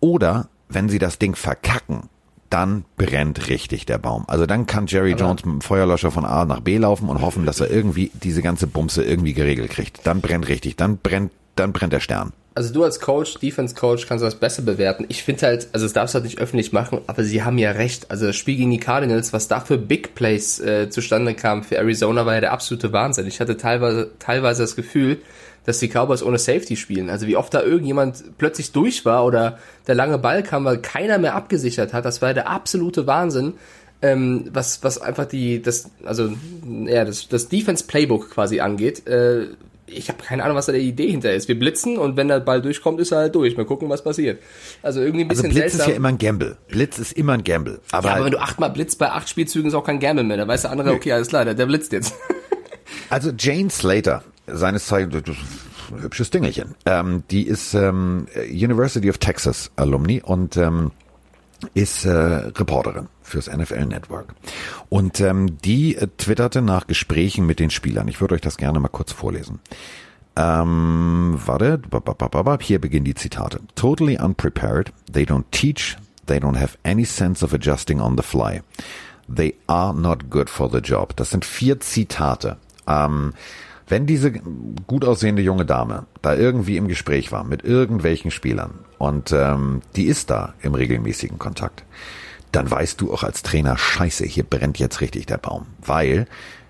[0.00, 2.08] oder wenn sie das Ding verkacken,
[2.50, 4.24] dann brennt richtig der Baum.
[4.28, 7.20] Also dann kann Jerry Aber Jones mit dem Feuerlöscher von A nach B laufen und
[7.20, 10.06] hoffen, dass er irgendwie diese ganze Bumse irgendwie geregelt kriegt.
[10.06, 12.32] Dann brennt richtig, dann brennt, dann brennt der Stern.
[12.54, 15.04] Also du als Coach, Defense Coach, kannst du das besser bewerten.
[15.08, 17.72] Ich finde halt, also das darfst du halt nicht öffentlich machen, aber sie haben ja
[17.72, 18.10] recht.
[18.10, 21.76] Also das Spiel gegen die Cardinals, was da für Big Plays äh, zustande kam für
[21.76, 23.26] Arizona, war ja der absolute Wahnsinn.
[23.26, 25.18] Ich hatte teilweise, teilweise das Gefühl,
[25.66, 27.10] dass die Cowboys ohne Safety spielen.
[27.10, 31.18] Also wie oft da irgendjemand plötzlich durch war oder der lange Ball kam, weil keiner
[31.18, 33.54] mehr abgesichert hat, das war der absolute Wahnsinn.
[34.02, 36.30] Ähm, was, was einfach die, das, also,
[36.84, 39.06] ja, das, das Defense Playbook quasi angeht.
[39.06, 39.46] Äh,
[39.86, 41.48] ich habe keine Ahnung, was da die Idee hinter ist.
[41.48, 43.56] Wir blitzen und wenn der Ball durchkommt, ist er halt durch.
[43.56, 44.42] Mal gucken, was passiert.
[44.82, 45.80] Also irgendwie ein bisschen also Blitz seltsam.
[45.80, 46.56] ist ja immer ein Gamble.
[46.68, 47.80] Blitz ist immer ein Gamble.
[47.92, 50.36] Aber, ja, aber wenn du achtmal blitzt bei acht Spielzügen, ist auch kein Gamble mehr.
[50.36, 52.14] Da weiß der andere, okay, alles klar, der, der blitzt jetzt.
[53.08, 55.22] Also Jane Slater, seines Zeichens
[56.00, 56.74] hübsches Dingelchen.
[56.84, 60.92] Ähm, die ist ähm, University of Texas Alumni und ähm,
[61.74, 64.34] ist äh, Reporterin fürs NFL Network.
[64.88, 68.08] Und ähm, die äh, twitterte nach Gesprächen mit den Spielern.
[68.08, 69.60] Ich würde euch das gerne mal kurz vorlesen.
[70.36, 71.80] Ähm, warte,
[72.60, 73.60] hier beginnen die Zitate.
[73.74, 74.92] Totally unprepared.
[75.10, 75.96] They don't teach.
[76.26, 78.60] They don't have any sense of adjusting on the fly.
[79.34, 81.16] They are not good for the job.
[81.16, 82.58] Das sind vier Zitate.
[82.86, 83.32] Ähm,
[83.88, 89.32] wenn diese gut aussehende junge Dame da irgendwie im Gespräch war mit irgendwelchen Spielern und
[89.32, 91.84] ähm, die ist da im regelmäßigen Kontakt,
[92.52, 95.66] dann weißt du auch als Trainer, scheiße, hier brennt jetzt richtig der Baum.
[95.84, 96.26] Weil,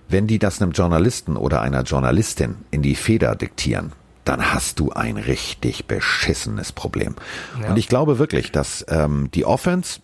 [0.08, 3.92] wenn die das einem Journalisten oder einer Journalistin in die Feder diktieren,
[4.24, 7.14] dann hast du ein richtig beschissenes Problem.
[7.62, 7.70] Ja.
[7.70, 10.00] Und ich glaube wirklich, dass ähm, die Offense,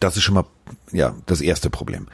[0.00, 0.46] das ist schon mal
[0.90, 2.08] ja das erste Problem.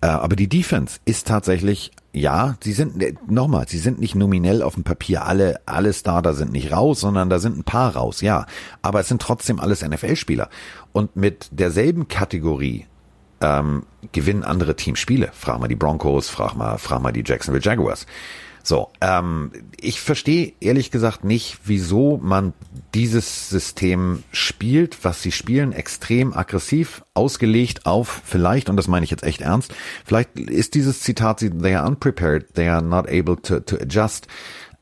[0.00, 4.62] Äh, aber die Defense ist tatsächlich, ja, sie sind, äh, nochmal, sie sind nicht nominell
[4.62, 8.22] auf dem Papier alle, alle Starter sind nicht raus, sondern da sind ein paar raus,
[8.22, 8.46] ja.
[8.80, 10.48] Aber es sind trotzdem alles NFL-Spieler.
[10.92, 12.86] Und mit derselben Kategorie
[13.42, 15.28] ähm, gewinnen andere Teams Spiele.
[15.34, 18.06] Frag mal die Broncos, frag mal, frag mal die Jacksonville Jaguars.
[18.66, 22.52] So, ähm, ich verstehe ehrlich gesagt nicht, wieso man
[22.94, 29.12] dieses System spielt, was sie spielen, extrem aggressiv, ausgelegt auf vielleicht, und das meine ich
[29.12, 29.72] jetzt echt ernst,
[30.04, 34.26] vielleicht ist dieses Zitat, they are unprepared, they are not able to, to adjust,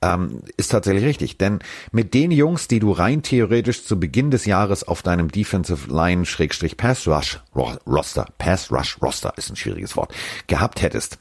[0.01, 1.37] ähm, ist tatsächlich richtig.
[1.37, 1.59] Denn
[1.93, 6.25] mit den Jungs, die du rein theoretisch zu Beginn des Jahres auf deinem Defensive Line
[6.25, 10.15] Schrägstrich Pass Rush Roster, Pass Rush Roster ist ein schwieriges Wort,
[10.47, 11.19] gehabt hättest,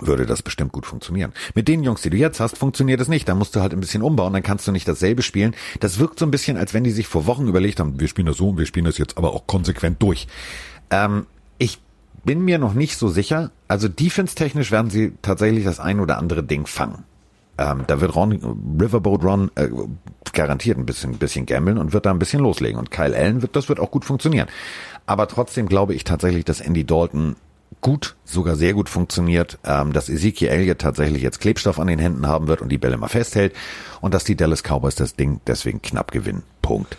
[0.00, 1.32] würde das bestimmt gut funktionieren.
[1.54, 3.28] Mit den Jungs, die du jetzt hast, funktioniert es nicht.
[3.28, 5.54] Da musst du halt ein bisschen umbauen, dann kannst du nicht dasselbe spielen.
[5.80, 8.26] Das wirkt so ein bisschen, als wenn die sich vor Wochen überlegt haben, wir spielen
[8.26, 10.26] das so und wir spielen das jetzt aber auch konsequent durch.
[10.90, 11.26] Ähm,
[11.58, 11.78] ich
[12.24, 13.52] bin mir noch nicht so sicher.
[13.68, 17.04] Also defense-technisch werden sie tatsächlich das ein oder andere Ding fangen.
[17.56, 18.32] Ähm, da wird Ron,
[18.80, 19.68] Riverboat Ron äh,
[20.32, 22.78] garantiert ein bisschen, bisschen gambeln und wird da ein bisschen loslegen.
[22.78, 24.48] Und Kyle Allen wird, das wird auch gut funktionieren.
[25.06, 27.36] Aber trotzdem glaube ich tatsächlich, dass Andy Dalton
[27.84, 32.26] gut, sogar sehr gut funktioniert, ähm, dass Ezekiel Elliott tatsächlich jetzt Klebstoff an den Händen
[32.26, 33.54] haben wird und die Bälle mal festhält
[34.00, 36.42] und dass die Dallas Cowboys das Ding deswegen knapp gewinnen.
[36.62, 36.96] Punkt.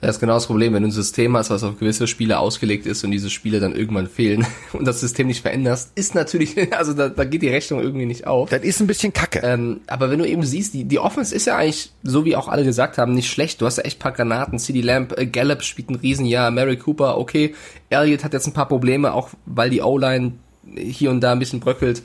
[0.00, 2.86] Das ist genau das Problem, wenn du ein System hast, was auf gewisse Spiele ausgelegt
[2.86, 6.92] ist und diese Spiele dann irgendwann fehlen und das System nicht veränderst, ist natürlich, also
[6.94, 8.50] da, da geht die Rechnung irgendwie nicht auf.
[8.50, 9.40] Das ist ein bisschen kacke.
[9.42, 12.46] Ähm, aber wenn du eben siehst, die, die Offense ist ja eigentlich, so wie auch
[12.46, 13.60] alle gesagt haben, nicht schlecht.
[13.60, 17.18] Du hast ja echt paar Granaten, CD Lamp, äh, Gallup spielt ein Riesenjahr, Mary Cooper,
[17.18, 17.54] okay.
[17.90, 20.34] Elliott hat jetzt ein paar Probleme, auch weil die O-Line
[20.76, 22.02] hier und da ein bisschen bröckelt.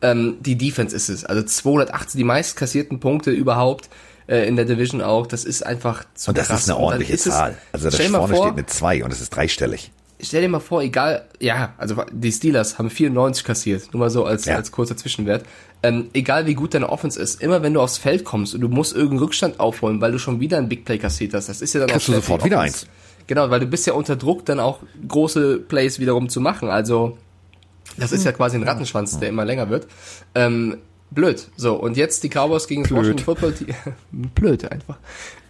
[0.00, 1.24] Ähm, die Defense ist es.
[1.24, 3.88] Also 280, die meist kassierten Punkte überhaupt
[4.26, 5.26] äh, in der Division auch.
[5.26, 6.62] Das ist einfach zu Und das krass.
[6.62, 7.56] ist eine ordentliche ist Zahl.
[7.72, 9.90] also das vorne vor, steht mit zwei und es ist dreistellig.
[10.20, 14.24] Stell dir mal vor, egal, ja, also die Steelers haben 94 kassiert, nur mal so
[14.24, 14.54] als, ja.
[14.54, 15.44] als kurzer Zwischenwert.
[15.82, 18.68] Ähm, egal wie gut deine Offense ist, immer wenn du aufs Feld kommst und du
[18.68, 21.74] musst irgendeinen Rückstand aufholen, weil du schon wieder einen Big Play kassiert hast, das ist
[21.74, 22.86] ja dann Kriegst auch du sofort wieder eins.
[23.26, 26.68] Genau, weil du bist ja unter Druck, dann auch große Plays wiederum zu machen.
[26.68, 27.18] Also
[27.96, 29.86] das ist ja quasi ein Rattenschwanz, der immer länger wird.
[30.34, 30.78] Ähm,
[31.14, 31.48] blöd.
[31.56, 33.02] So, und jetzt die Cowboys gegen das Blöd.
[33.02, 33.74] Washington Football Team.
[34.34, 34.98] blöd einfach.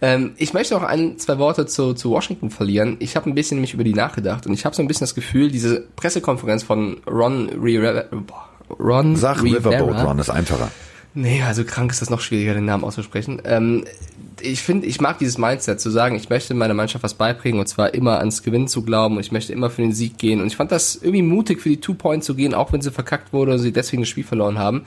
[0.01, 2.97] Ähm, ich möchte auch ein, zwei Worte zu, zu Washington verlieren.
[2.99, 5.15] Ich habe ein bisschen nämlich über die nachgedacht und ich habe so ein bisschen das
[5.15, 8.05] Gefühl, diese Pressekonferenz von Ron Rivera,
[8.79, 10.71] Ron Sag Riverboat Run ist einfacher.
[11.15, 13.39] Nee, also krank ist das noch schwieriger, den Namen auszusprechen.
[13.45, 13.85] Ähm,
[14.41, 17.67] ich finde, ich mag dieses Mindset, zu sagen, ich möchte meiner Mannschaft was beibringen und
[17.67, 20.41] zwar immer ans Gewinnen zu glauben und ich möchte immer für den Sieg gehen.
[20.41, 23.31] Und ich fand das irgendwie mutig, für die Two-Point zu gehen, auch wenn sie verkackt
[23.31, 24.85] wurde und sie deswegen das Spiel verloren haben.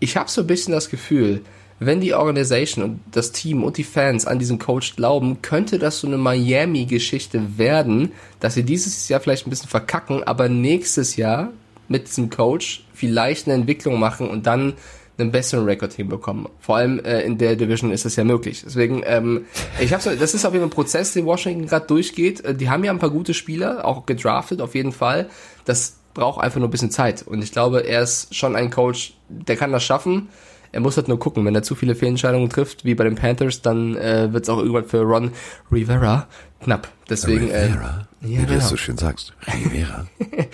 [0.00, 1.42] Ich habe so ein bisschen das Gefühl,
[1.80, 6.00] wenn die Organisation und das Team und die Fans an diesen Coach glauben, könnte das
[6.00, 11.52] so eine Miami-Geschichte werden, dass sie dieses Jahr vielleicht ein bisschen verkacken, aber nächstes Jahr
[11.88, 14.74] mit diesem Coach vielleicht eine Entwicklung machen und dann
[15.18, 16.46] einen besseren Rekord hinbekommen.
[16.60, 18.62] Vor allem äh, in der Division ist das ja möglich.
[18.64, 19.46] Deswegen, ähm,
[19.80, 22.44] ich habe so, das ist auf jeden Fall ein Prozess, den Washington gerade durchgeht.
[22.44, 25.28] Äh, Die haben ja ein paar gute Spieler, auch gedraftet auf jeden Fall.
[25.64, 27.22] Das braucht einfach nur ein bisschen Zeit.
[27.22, 30.28] Und ich glaube, er ist schon ein Coach, der kann das schaffen.
[30.72, 33.62] Er muss halt nur gucken, wenn er zu viele Fehlentscheidungen trifft, wie bei den Panthers,
[33.62, 35.30] dann äh, wird es auch irgendwann für Ron
[35.72, 36.26] Rivera
[36.60, 36.88] knapp.
[37.08, 38.68] Deswegen, äh, Rivera, wie ja, du das genau.
[38.68, 39.32] so schön sagst.
[39.46, 40.06] Rivera.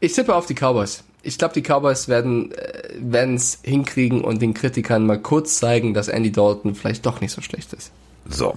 [0.00, 1.04] Ich tippe auf die Cowboys.
[1.22, 6.08] Ich glaube, die Cowboys werden äh, es hinkriegen und den Kritikern mal kurz zeigen, dass
[6.08, 7.92] Andy Dalton vielleicht doch nicht so schlecht ist.
[8.26, 8.56] So.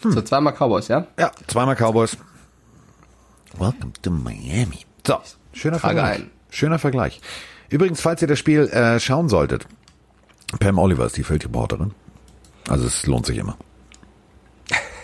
[0.00, 1.06] So, zweimal Cowboys, ja?
[1.16, 2.16] Ja, zweimal Cowboys.
[3.56, 4.84] Welcome to Miami.
[5.06, 5.18] So,
[5.52, 6.20] schöner Frage Vergleich.
[6.20, 6.30] ein.
[6.50, 7.20] Schöner Vergleich.
[7.68, 9.66] Übrigens, falls ihr das Spiel äh, schauen solltet,
[10.60, 11.92] Pam Oliver ist die Feldreporterin.
[12.68, 13.56] Also es lohnt sich immer.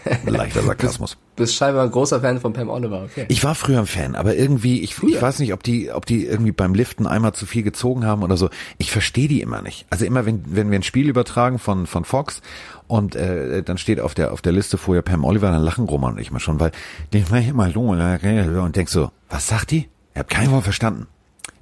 [0.27, 1.17] Leichter Sarkasmus.
[1.37, 3.27] Bist scheinbar ein großer Fan von Pam Oliver, okay.
[3.29, 6.27] Ich war früher ein Fan, aber irgendwie, ich, ich weiß nicht, ob die, ob die
[6.27, 8.51] irgendwie beim Liften einmal zu viel gezogen haben oder so.
[8.79, 9.87] Ich verstehe die immer nicht.
[9.91, 12.43] Also immer, wenn, wenn wir ein Spiel übertragen von, von Fox
[12.87, 16.15] und äh, dann steht auf der, auf der Liste vorher Pam Oliver, dann lachen Roman
[16.15, 16.73] und ich mal schon, weil
[17.13, 19.89] den war ich immer so und denkst so, was sagt die?
[20.13, 21.07] Ich habe kein Wort verstanden.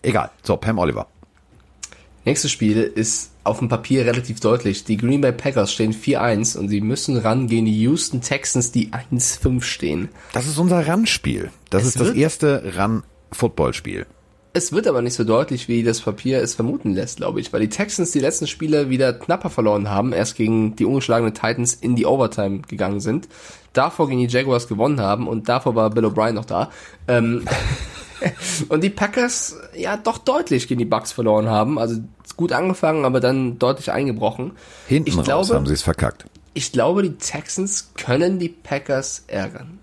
[0.02, 0.30] Egal.
[0.42, 1.06] So, Pam Oliver.
[2.24, 4.84] Nächstes Spiel ist auf dem Papier relativ deutlich.
[4.84, 8.90] Die Green Bay Packers stehen 4-1 und sie müssen ran gegen die Houston Texans, die
[8.92, 10.08] 1-5 stehen.
[10.32, 11.50] Das ist unser Run-Spiel.
[11.70, 14.06] Das Es ist das erste Run-Football-Spiel.
[14.52, 17.60] Es wird aber nicht so deutlich, wie das Papier es vermuten lässt, glaube ich, weil
[17.60, 21.94] die Texans die letzten Spiele wieder knapper verloren haben, erst gegen die ungeschlagenen Titans in
[21.94, 23.28] die Overtime gegangen sind,
[23.72, 26.70] davor gegen die Jaguars gewonnen haben und davor war Bill O'Brien noch da.
[27.06, 27.44] Ähm,
[28.68, 32.00] und die Packers ja doch deutlich gegen die Bucks verloren haben, also
[32.36, 34.52] gut angefangen, aber dann deutlich eingebrochen.
[34.86, 36.24] Hinten ich raus glaube, haben sie es verkackt.
[36.54, 39.78] ich glaube, die Texans können die Packers ärgern.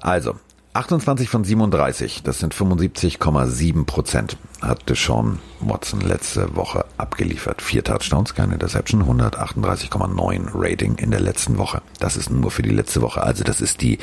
[0.00, 0.36] Also,
[0.76, 7.62] 28 von 37, das sind 75,7 Prozent, hat Deshaun Watson letzte Woche abgeliefert.
[7.62, 11.80] Vier Touchdowns, keine Interception, 138,9 Rating in der letzten Woche.
[11.98, 13.22] Das ist nur für die letzte Woche.
[13.22, 13.98] Also das ist die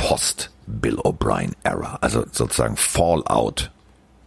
[0.00, 3.70] Post-Bill O'Brien-Era, also sozusagen Fallout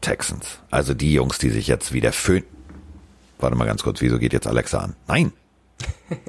[0.02, 0.60] Texans.
[0.72, 2.44] Also die Jungs, die sich jetzt wieder föhn...
[3.40, 4.96] Warte mal ganz kurz, wieso geht jetzt Alexa an?
[5.08, 5.34] Nein,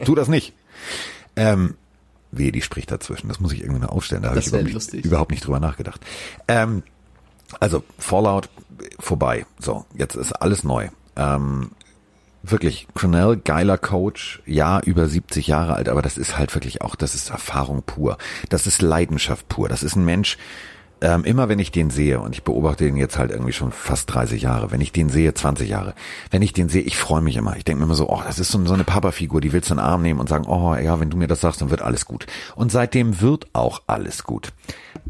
[0.04, 0.52] tu das nicht.
[1.36, 1.74] Ähm,
[2.30, 3.26] Wehe, die spricht dazwischen.
[3.26, 4.22] Das muss ich irgendwie noch aufstellen.
[4.22, 6.00] Da habe ich überhaupt nicht, überhaupt nicht drüber nachgedacht.
[6.46, 6.84] Ähm,
[7.58, 8.48] also Fallout
[9.00, 9.46] vorbei.
[9.58, 10.90] So, jetzt ist alles neu.
[11.16, 11.72] Ähm,
[12.50, 16.94] wirklich, Cornell, geiler Coach, ja, über 70 Jahre alt, aber das ist halt wirklich auch,
[16.94, 18.18] das ist Erfahrung pur.
[18.48, 19.68] Das ist Leidenschaft pur.
[19.68, 20.36] Das ist ein Mensch,
[21.00, 24.12] ähm, immer wenn ich den sehe, und ich beobachte den jetzt halt irgendwie schon fast
[24.14, 25.94] 30 Jahre, wenn ich den sehe, 20 Jahre,
[26.30, 27.56] wenn ich den sehe, ich freue mich immer.
[27.56, 29.74] Ich denke mir immer so, oh, das ist so, so eine Papa-Figur, die willst du
[29.74, 31.82] in den Arm nehmen und sagen, oh ja, wenn du mir das sagst, dann wird
[31.82, 32.26] alles gut.
[32.54, 34.52] Und seitdem wird auch alles gut.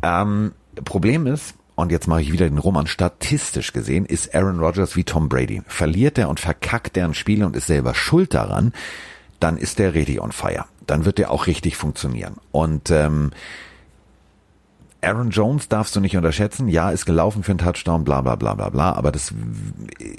[0.02, 0.52] Ähm,
[0.84, 5.04] Problem ist, und jetzt mache ich wieder den Roman, statistisch gesehen ist Aaron Rodgers wie
[5.04, 5.62] Tom Brady.
[5.66, 8.72] Verliert er und verkackt er ein Spiel und ist selber schuld daran,
[9.40, 10.66] dann ist der richtig on fire.
[10.86, 12.36] Dann wird der auch richtig funktionieren.
[12.52, 13.32] Und ähm,
[15.04, 16.68] Aaron Jones darfst du nicht unterschätzen.
[16.68, 19.34] Ja, ist gelaufen für einen Touchdown, bla bla bla bla bla, aber das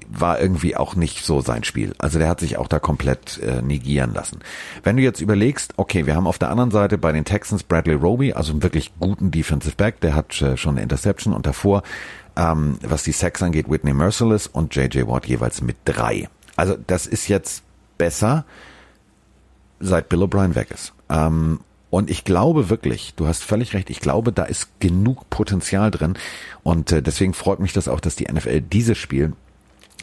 [0.10, 1.94] war irgendwie auch nicht so sein Spiel.
[1.98, 4.40] Also der hat sich auch da komplett äh, negieren lassen.
[4.84, 7.96] Wenn du jetzt überlegst, okay, wir haben auf der anderen Seite bei den Texans Bradley
[7.96, 11.84] Roby, also einen wirklich guten Defensive Back, der hat äh, schon eine Interception und davor,
[12.36, 16.30] ähm, was die Sacks angeht, Whitney Merciless und JJ Watt jeweils mit drei.
[16.56, 17.64] Also das ist jetzt
[17.98, 18.46] besser,
[19.80, 20.94] seit Bill O'Brien weg ist.
[21.10, 21.60] Ähm,
[21.96, 26.18] und ich glaube wirklich, du hast völlig recht, ich glaube, da ist genug Potenzial drin.
[26.62, 29.32] Und äh, deswegen freut mich das auch, dass die NFL dieses Spiel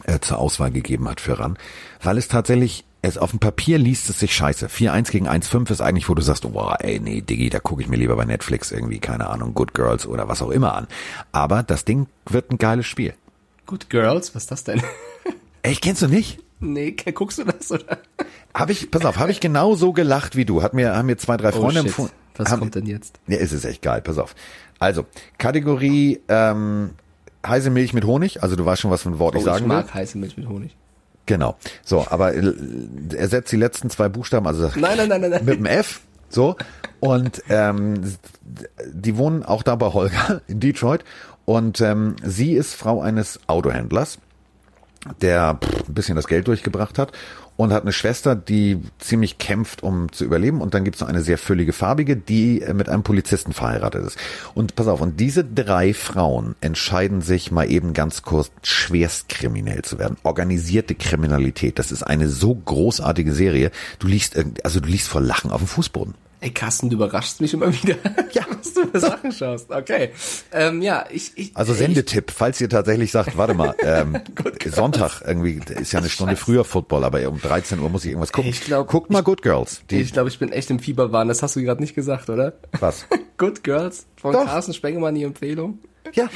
[0.04, 1.58] äh, zur Auswahl gegeben hat für ran.
[2.02, 4.68] Weil es tatsächlich, es auf dem Papier liest es sich scheiße.
[4.68, 7.88] 4-1 gegen 1-5 ist eigentlich, wo du sagst, wow, ey, nee, Diggi, da gucke ich
[7.88, 10.86] mir lieber bei Netflix irgendwie, keine Ahnung, Good Girls oder was auch immer an.
[11.32, 13.12] Aber das Ding wird ein geiles Spiel.
[13.66, 14.82] Gut, Girls, was ist das denn?
[15.60, 16.38] Echt, kennst du nicht?
[16.62, 17.98] nee, guckst du das oder?
[18.54, 20.62] Habe ich, pass auf, habe ich genau so gelacht wie du.
[20.62, 21.86] Hat mir, haben mir zwei, drei Freunde shit.
[21.86, 22.10] empfohlen.
[22.36, 23.18] Was haben, kommt denn jetzt?
[23.26, 24.34] Ja, ist es echt geil, pass auf.
[24.78, 25.06] Also,
[25.38, 26.90] Kategorie ähm,
[27.46, 29.56] heiße Milch mit Honig, also du weißt schon, was für ein Wort Oh, ich sagen
[29.58, 29.68] ich will.
[29.76, 30.76] mag heiße Milch mit Honig.
[31.26, 31.56] Genau.
[31.84, 32.52] So, aber äh,
[33.16, 35.44] er setzt die letzten zwei Buchstaben, also Nein, nein, nein, nein, nein.
[35.44, 36.56] mit dem F, so.
[37.00, 38.00] Und ähm,
[38.92, 41.04] die wohnen auch da bei Holger in Detroit.
[41.44, 44.18] Und ähm, sie ist Frau eines Autohändlers,
[45.20, 47.12] der pff, ein bisschen das Geld durchgebracht hat
[47.56, 50.60] und hat eine Schwester, die ziemlich kämpft, um zu überleben.
[50.60, 54.04] Und dann gibt es noch eine sehr füllige Farbige, die äh, mit einem Polizisten verheiratet
[54.06, 54.18] ist.
[54.54, 59.98] Und pass auf, und diese drei Frauen entscheiden sich mal eben ganz kurz schwerstkriminell zu
[59.98, 60.16] werden.
[60.22, 61.78] Organisierte Kriminalität.
[61.78, 63.70] Das ist eine so großartige Serie.
[63.98, 66.14] Du liegst, also du liegst vor Lachen auf dem Fußboden.
[66.42, 67.94] Ey, Carsten, du überraschst mich immer wieder.
[68.32, 69.70] Ja, was du für Sachen schaust.
[69.70, 70.10] Okay.
[70.52, 74.18] Ähm, ja, ich, ich Also ich, Sendetipp, falls ihr tatsächlich sagt, warte mal, ähm,
[74.66, 78.32] Sonntag irgendwie ist ja eine Stunde früher Football, aber um 13 Uhr muss ich irgendwas
[78.32, 78.50] gucken.
[78.50, 79.82] Ich glaub, Guckt mal Good Girls.
[79.90, 81.28] Die, Ich glaube, ich bin echt im Fieberwahn.
[81.28, 82.54] Das hast du gerade nicht gesagt, oder?
[82.80, 83.06] was?
[83.36, 84.46] Good Girls von Doch.
[84.46, 85.78] Carsten Spengemann, die Empfehlung.
[86.14, 86.28] Ja,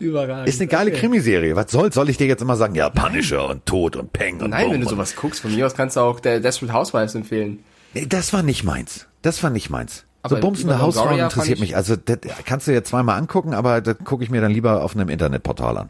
[0.00, 0.48] Überragend.
[0.48, 1.00] ist eine geile Okay.
[1.00, 1.56] Krimiserie.
[1.56, 1.92] Was soll?
[1.92, 4.74] Soll ich dir jetzt immer sagen, ja, Punisher und Tod und Peng und Nein, Boom
[4.74, 7.60] wenn du sowas guckst, von mir aus kannst du auch der Desperate Housewives empfehlen.
[7.94, 9.06] Nee, das war nicht meins.
[9.24, 10.04] Das war nicht meins.
[10.20, 11.76] Aber so bumsende Hausfrauen interessiert mich.
[11.76, 14.94] Also das kannst du dir zweimal angucken, aber das gucke ich mir dann lieber auf
[14.94, 15.88] einem Internetportal an.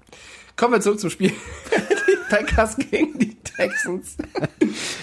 [0.57, 1.33] Kommen wir zurück zum Spiel.
[2.09, 4.17] die Packers gegen die Texans.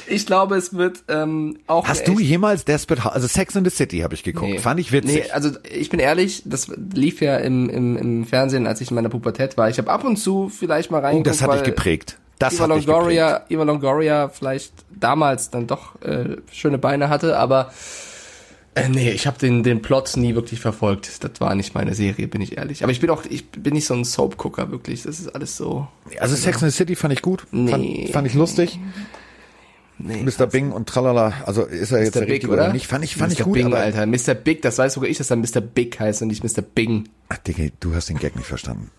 [0.07, 1.86] Ich glaube, es wird ähm, auch.
[1.86, 4.51] Hast du jemals Desperate House, also Sex in the City habe ich geguckt.
[4.51, 4.59] Nee.
[4.59, 5.25] Fand ich witzig.
[5.25, 8.95] Nee, also ich bin ehrlich, das lief ja im, im, im Fernsehen, als ich in
[8.95, 9.69] meiner Pubertät war.
[9.69, 12.17] Ich habe ab und zu vielleicht mal oh, reingeguckt, das hat dich geprägt.
[12.39, 12.97] Das Eva hat dich geprägt.
[12.97, 17.71] Longoria, Eva Longoria vielleicht damals dann doch äh, schöne Beine hatte, aber
[18.76, 21.24] äh, nee, ich habe den den Plot nie wirklich verfolgt.
[21.24, 22.84] Das war nicht meine Serie, bin ich ehrlich.
[22.84, 25.03] Aber ich bin auch ich bin nicht so ein Soap-Gucker wirklich.
[25.03, 25.88] Das ist alles so.
[26.19, 27.45] Also Sex in the City fand ich gut.
[27.51, 27.72] Nee.
[27.72, 28.80] Fand, fand ich lustig.
[29.97, 30.24] Nee.
[30.24, 30.47] Mr.
[30.47, 31.34] Bing und tralala.
[31.45, 32.28] Also ist er jetzt der Mr.
[32.28, 32.53] Big, oder?
[32.53, 32.88] oder nicht?
[32.88, 33.39] Fand ich, fand Mr.
[33.39, 33.53] ich gut.
[33.53, 34.05] Bing, aber, Alter.
[34.05, 34.34] Mr.
[34.34, 35.61] Big, das weiß sogar ich, dass er Mr.
[35.61, 36.61] Big heißt und nicht Mr.
[36.61, 37.09] Bing.
[37.30, 38.89] Ach, Digga, du hast den Gag nicht verstanden.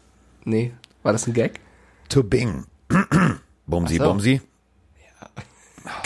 [0.45, 1.61] Nee, war das ein Gag?
[2.09, 2.65] To Bing.
[3.67, 4.05] Bumsi, so.
[4.05, 4.41] Bumsi.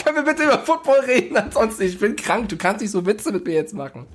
[0.02, 1.36] Können wir bitte über Football reden?
[1.36, 2.48] Ansonsten, ich bin krank.
[2.48, 4.06] Du kannst nicht so Witze mit mir jetzt machen.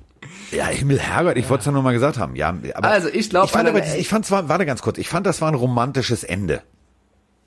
[0.51, 2.35] Ja, Himmel, Herrgott, ich wollte es ja nur mal gesagt haben.
[2.35, 5.09] Ja, aber Also, ich glaub, ich fand aber, ich fand zwar, warte ganz kurz, ich
[5.09, 6.61] fand, das war ein romantisches Ende.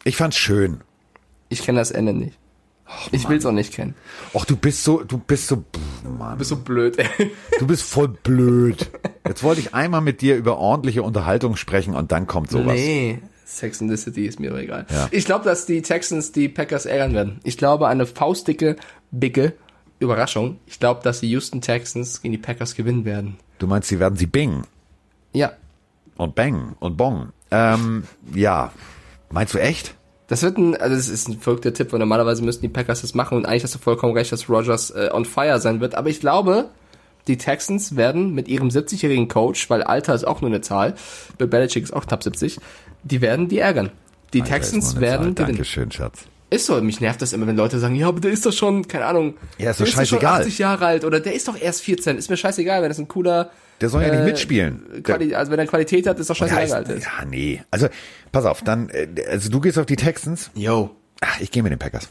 [0.04, 0.80] Ich fand's schön.
[1.48, 2.38] Ich kenne das Ende nicht.
[3.12, 3.94] ich will's auch nicht kennen.
[4.34, 5.64] Och, du bist so, du bist so,
[6.18, 7.30] Mann, Du bist so blöd, ey.
[7.58, 8.90] du bist voll blöd.
[9.26, 12.74] Jetzt wollte ich einmal mit dir über ordentliche Unterhaltung sprechen und dann kommt sowas.
[12.74, 14.86] Nee, Sex in the City ist mir aber egal.
[14.90, 15.08] Ja.
[15.10, 17.40] Ich glaube, dass die Texans die Packers ärgern werden.
[17.44, 18.76] Ich glaube, eine faustdicke,
[19.10, 19.52] bigge
[19.98, 20.58] Überraschung.
[20.66, 23.36] Ich glaube, dass die Houston Texans gegen die Packers gewinnen werden.
[23.58, 24.64] Du meinst, sie werden sie bingen
[25.32, 25.52] Ja,
[26.16, 27.32] und bang und bong.
[27.50, 28.72] Ähm, ja.
[29.30, 29.94] Meinst du echt?
[30.28, 33.14] Das wird ein, also das ist ein verrückter Tipp, weil normalerweise müssten die Packers das
[33.14, 35.94] machen und eigentlich hast du vollkommen recht, dass Rogers äh, on fire sein wird.
[35.94, 36.70] Aber ich glaube,
[37.26, 40.94] die Texans werden mit ihrem 70-jährigen Coach, weil Alter ist auch nur eine Zahl,
[41.38, 42.58] Bill Belichick ist auch knapp 70,
[43.04, 43.90] die werden die ärgern.
[44.32, 45.56] Die Alter, Texans werden gewinnen.
[45.56, 46.24] Dankeschön, Schatz.
[46.50, 48.86] Ist so, mich nervt das immer, wenn Leute sagen, ja, aber der ist doch schon,
[48.86, 50.40] keine Ahnung, Ja, ist doch der ist doch schon scheißegal.
[50.42, 52.16] 80 Jahre alt oder der ist doch erst 14.
[52.18, 53.50] Ist mir scheißegal, wenn das ein cooler,
[53.80, 55.02] Der soll ja nicht Äh, mitspielen.
[55.02, 57.04] Quali also wenn er Qualität hat, ist doch Der scheißegal, heißt, alt ist.
[57.04, 57.62] ja, nee.
[57.70, 57.88] Also,
[58.30, 60.50] pass auf, dann, äh, also du gehst auf die Texans.
[60.54, 60.90] Yo.
[61.20, 62.08] Ach, ich gehe mit den Packers.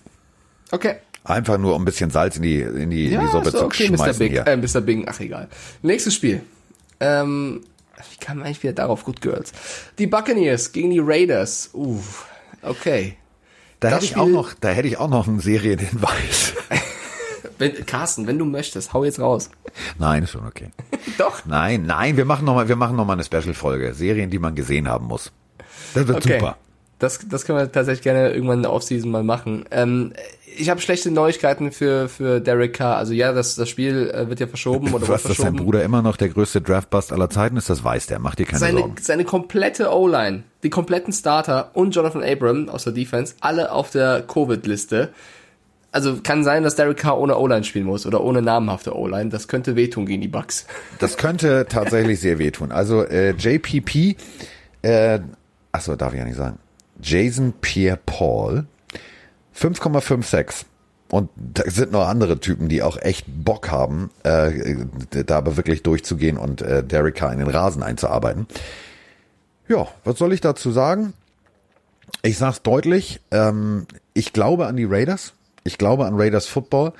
[0.71, 0.95] Okay.
[1.23, 3.63] Einfach nur, um ein bisschen Salz in die, in die, in die Suppe ist zu
[3.65, 3.97] okay, Mr.
[3.97, 4.31] schmeißen Big.
[4.33, 4.45] hier.
[4.47, 4.81] Äh, Mr.
[4.81, 5.47] Bing, ach egal.
[5.83, 6.41] Nächstes Spiel.
[6.99, 7.61] Ähm,
[8.11, 9.03] wie kam man eigentlich wieder darauf?
[9.05, 9.51] Good Girls.
[9.97, 11.69] Die Buccaneers gegen die Raiders.
[11.73, 11.99] Uh,
[12.61, 13.17] okay.
[13.79, 16.53] da das hätte ich auch noch, da hätte ich auch noch einen Serienhinweis.
[17.59, 19.49] Wenn, Carsten, wenn du möchtest, hau jetzt raus.
[19.99, 20.71] nein, ist schon okay.
[21.17, 21.45] Doch.
[21.45, 23.93] Nein, nein, wir machen noch mal, wir machen noch mal eine Special-Folge.
[23.93, 25.31] Serien, die man gesehen haben muss.
[25.93, 26.39] Das wird Okay.
[26.39, 26.57] super.
[26.99, 29.65] Das, das können wir tatsächlich gerne irgendwann in der Offseason mal machen.
[29.71, 30.13] Ähm,
[30.57, 32.97] ich habe schlechte Neuigkeiten für, für Derek Carr.
[32.97, 35.55] Also ja, das, das Spiel äh, wird ja verschoben oder Was, dass sein.
[35.55, 38.19] Bruder immer noch der größte Draftbust aller Zeiten ist, das weiß der.
[38.19, 38.95] Mach dir keine seine, Sorgen.
[38.99, 44.21] seine komplette O-Line, die kompletten Starter und Jonathan Abram aus der Defense, alle auf der
[44.21, 45.09] Covid-Liste.
[45.91, 49.29] Also kann sein, dass Derek Carr ohne O-Line spielen muss oder ohne namhafte O-Line.
[49.29, 50.65] Das könnte wehtun gegen die Bucks.
[50.99, 52.71] Das könnte tatsächlich sehr wehtun.
[52.71, 54.15] Also äh, JPP,
[54.81, 55.19] äh,
[55.71, 56.57] achso, darf ich ja nicht sagen.
[57.01, 58.65] Jason Pierre-Paul,
[59.57, 60.65] 5,56.
[61.09, 64.85] Und da sind noch andere Typen, die auch echt Bock haben, äh,
[65.23, 68.47] da aber wirklich durchzugehen und äh, Derek Carr in den Rasen einzuarbeiten.
[69.67, 71.13] Ja, was soll ich dazu sagen?
[72.23, 75.33] Ich sag's deutlich, ähm, ich glaube an die Raiders,
[75.63, 76.93] ich glaube an Raiders Football,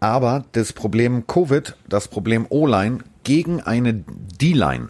[0.00, 4.88] aber das Problem Covid, das Problem O-Line gegen eine D-Line,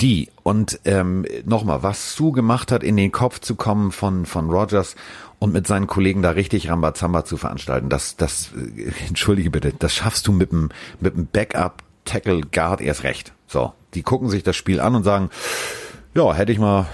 [0.00, 4.50] Die und ähm, nochmal, was Sue gemacht hat, in den Kopf zu kommen von von
[4.50, 4.96] Rogers
[5.40, 9.92] und mit seinen Kollegen da richtig Rambazamba zu veranstalten, das das äh, entschuldige bitte, das
[9.92, 10.68] schaffst du mit dem
[11.00, 13.32] mit dem Backup Tackle Guard erst recht.
[13.48, 15.30] So, die gucken sich das Spiel an und sagen,
[16.14, 16.86] ja, hätte ich mal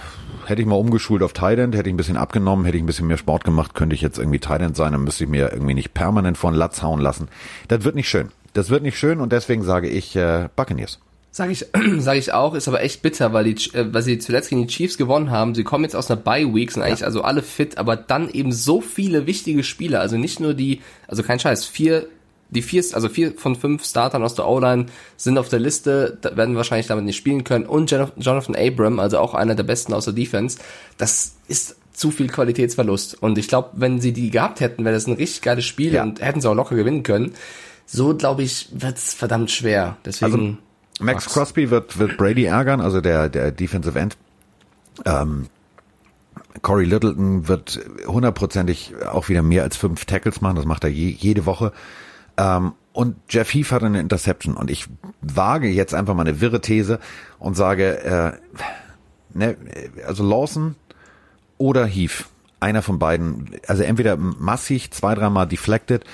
[0.46, 3.08] hätte ich mal umgeschult auf Thailand, hätte ich ein bisschen abgenommen, hätte ich ein bisschen
[3.08, 5.92] mehr Sport gemacht, könnte ich jetzt irgendwie Thailand sein, dann müsste ich mir irgendwie nicht
[5.92, 7.28] permanent von Latz hauen lassen.
[7.68, 8.28] Das wird nicht schön.
[8.52, 11.00] Das wird nicht schön und deswegen sage ich äh, Buccaneers.
[11.36, 11.66] Sag ich,
[11.98, 14.72] sag ich auch, ist aber echt bitter, weil die, äh, weil sie zuletzt gegen die
[14.72, 15.54] Chiefs gewonnen haben.
[15.54, 18.52] Sie kommen jetzt aus einer Bye Week, sind eigentlich also alle fit, aber dann eben
[18.52, 22.06] so viele wichtige Spieler, also nicht nur die, also kein Scheiß, vier,
[22.48, 24.86] die vier, also vier von fünf Startern aus der O-Line
[25.18, 29.18] sind auf der Liste, werden wahrscheinlich damit nicht spielen können und Jon- Jonathan Abram, also
[29.18, 30.56] auch einer der besten aus der Defense.
[30.96, 35.06] Das ist zu viel Qualitätsverlust und ich glaube, wenn sie die gehabt hätten, wäre das
[35.06, 36.02] ein richtig geiles Spiel Ja.
[36.02, 37.32] und hätten sie auch locker gewinnen können.
[37.84, 39.98] So glaube ich, wird's verdammt schwer.
[40.06, 40.32] Deswegen.
[40.32, 40.56] Also,
[41.00, 44.16] Max Crosby wird, wird Brady ärgern, also der, der Defensive End.
[45.04, 45.48] Ähm,
[46.62, 50.56] Corey Littleton wird hundertprozentig auch wieder mehr als fünf Tackles machen.
[50.56, 51.72] Das macht er je, jede Woche.
[52.36, 54.56] Ähm, und Jeff Heath hat eine Interception.
[54.56, 54.86] Und ich
[55.20, 56.98] wage jetzt einfach mal eine wirre These
[57.38, 58.32] und sage, äh,
[59.34, 59.56] ne,
[60.06, 60.76] also Lawson
[61.58, 62.26] oder Heath.
[62.58, 63.50] Einer von beiden.
[63.66, 66.04] Also entweder massig zwei, dreimal deflected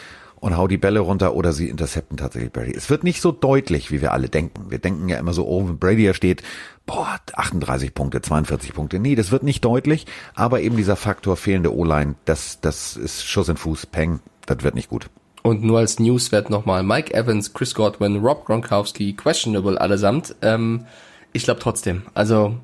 [0.42, 2.74] und hau die Bälle runter oder sie intercepten tatsächlich Brady.
[2.74, 4.70] Es wird nicht so deutlich, wie wir alle denken.
[4.70, 6.42] Wir denken ja immer so, oh, wenn Brady hier steht,
[6.84, 8.98] boah, 38 Punkte, 42 Punkte.
[8.98, 13.48] Nee, das wird nicht deutlich, aber eben dieser Faktor fehlende O-Line, das, das ist Schuss
[13.48, 15.10] in Fuß, Peng, das wird nicht gut.
[15.42, 20.34] Und nur als Newswert nochmal, Mike Evans, Chris Godwin, Rob Gronkowski, questionable allesamt.
[20.42, 20.86] Ähm,
[21.32, 22.02] ich glaube trotzdem.
[22.14, 22.56] Also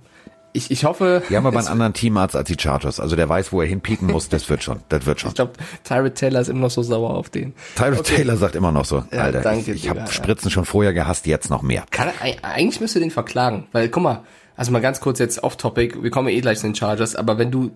[0.58, 1.22] ich, ich hoffe.
[1.28, 3.00] Wir haben aber einen anderen Teamarzt als die Chargers.
[3.00, 4.80] Also der weiß, wo er hinpieken muss, das wird schon.
[4.90, 5.28] Das wird schon.
[5.30, 5.52] Ich glaube,
[5.84, 7.54] Tyrod Taylor ist immer noch so sauer auf den.
[7.76, 10.14] Tyrod Taylor sagt immer noch so, Ja, Alter, danke, ich, ich habe Digga, ja.
[10.14, 11.84] Spritzen schon vorher gehasst, jetzt noch mehr.
[11.90, 14.24] Kann eig- eigentlich müsste den verklagen, weil guck mal,
[14.56, 17.38] also mal ganz kurz jetzt off Topic, wir kommen eh gleich zu den Chargers, aber
[17.38, 17.70] wenn du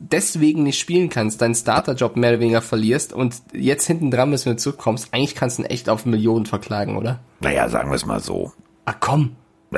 [0.00, 4.44] deswegen nicht spielen kannst, deinen Starterjob mehr oder weniger verlierst und jetzt hinten dran bist,
[4.44, 7.20] wenn du zurückkommst, eigentlich kannst du ihn echt auf Millionen verklagen, oder?
[7.40, 8.52] Naja, sagen wir es mal so.
[8.84, 9.36] Ah komm,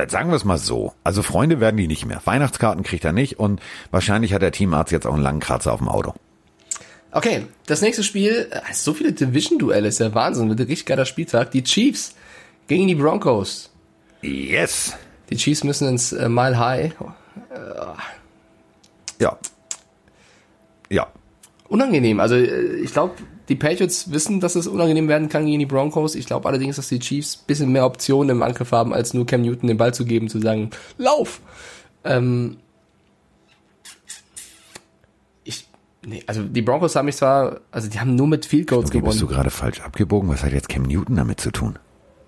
[0.09, 0.93] Sagen wir es mal so.
[1.03, 2.21] Also Freunde werden die nicht mehr.
[2.23, 5.79] Weihnachtskarten kriegt er nicht und wahrscheinlich hat der Teamarzt jetzt auch einen langen Kratzer auf
[5.79, 6.13] dem Auto.
[7.11, 11.05] Okay, das nächste Spiel, äh, so viele Division-Duelle, ist ja Wahnsinn, wird ein richtig geiler
[11.05, 11.51] Spieltag.
[11.51, 12.15] Die Chiefs
[12.67, 13.71] gegen die Broncos.
[14.21, 14.95] Yes.
[15.29, 16.93] Die Chiefs müssen ins äh, Mile High.
[19.19, 19.37] Ja.
[20.89, 21.07] Ja.
[21.69, 23.15] Unangenehm, also äh, ich glaube,
[23.49, 26.15] die Patriots wissen, dass es unangenehm werden kann gegen die Broncos.
[26.15, 29.25] Ich glaube allerdings, dass die Chiefs ein bisschen mehr Optionen im Angriff haben, als nur
[29.25, 31.39] Cam Newton den Ball zu geben, zu sagen, lauf!
[32.03, 32.57] Ähm,
[35.43, 35.67] ich,
[36.05, 39.01] nee, also die Broncos haben mich zwar, also die haben nur mit Field Goals Okay,
[39.01, 39.35] bist du gewonnen.
[39.35, 40.29] gerade falsch abgebogen?
[40.29, 41.79] Was hat jetzt Cam Newton damit zu tun?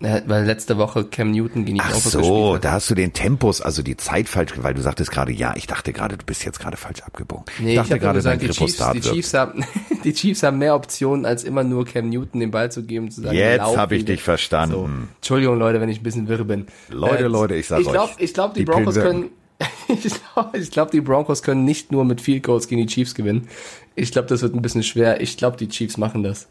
[0.01, 2.65] Weil letzte Woche Cam Newton gegen die Ach Broncos so, gespielt hat.
[2.65, 5.67] da hast du den Tempus, also die Zeit falsch, weil du sagtest gerade, ja, ich
[5.67, 7.43] dachte gerade, du bist jetzt gerade falsch abgebogen.
[7.59, 9.01] Nee, ich dachte nur gerade, dein gesagt, die Chiefs, die.
[9.01, 9.65] Chiefs haben,
[10.03, 13.11] die Chiefs haben mehr Optionen, als immer nur Cam Newton den Ball zu geben und
[13.11, 14.73] zu sagen, Jetzt lauf hab ich dich verstanden.
[14.73, 14.89] So.
[15.17, 16.67] Entschuldigung, Leute, wenn ich ein bisschen wirr bin.
[16.87, 19.29] Leute, Leute, ich sag ich glaub, euch, Ich glaube, die, die Broncos Pillen können,
[19.87, 23.15] ich glaube, ich glaub, die Broncos können nicht nur mit Field Goals gegen die Chiefs
[23.15, 23.49] gewinnen.
[23.95, 25.19] Ich glaube, das wird ein bisschen schwer.
[25.19, 26.47] Ich glaube, die Chiefs machen das.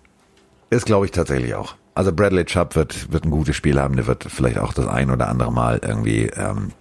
[0.70, 1.74] Das glaube ich tatsächlich auch.
[1.94, 5.10] Also Bradley Chubb wird, wird ein gutes Spiel haben, der wird vielleicht auch das ein
[5.10, 6.72] oder andere Mal irgendwie ähm,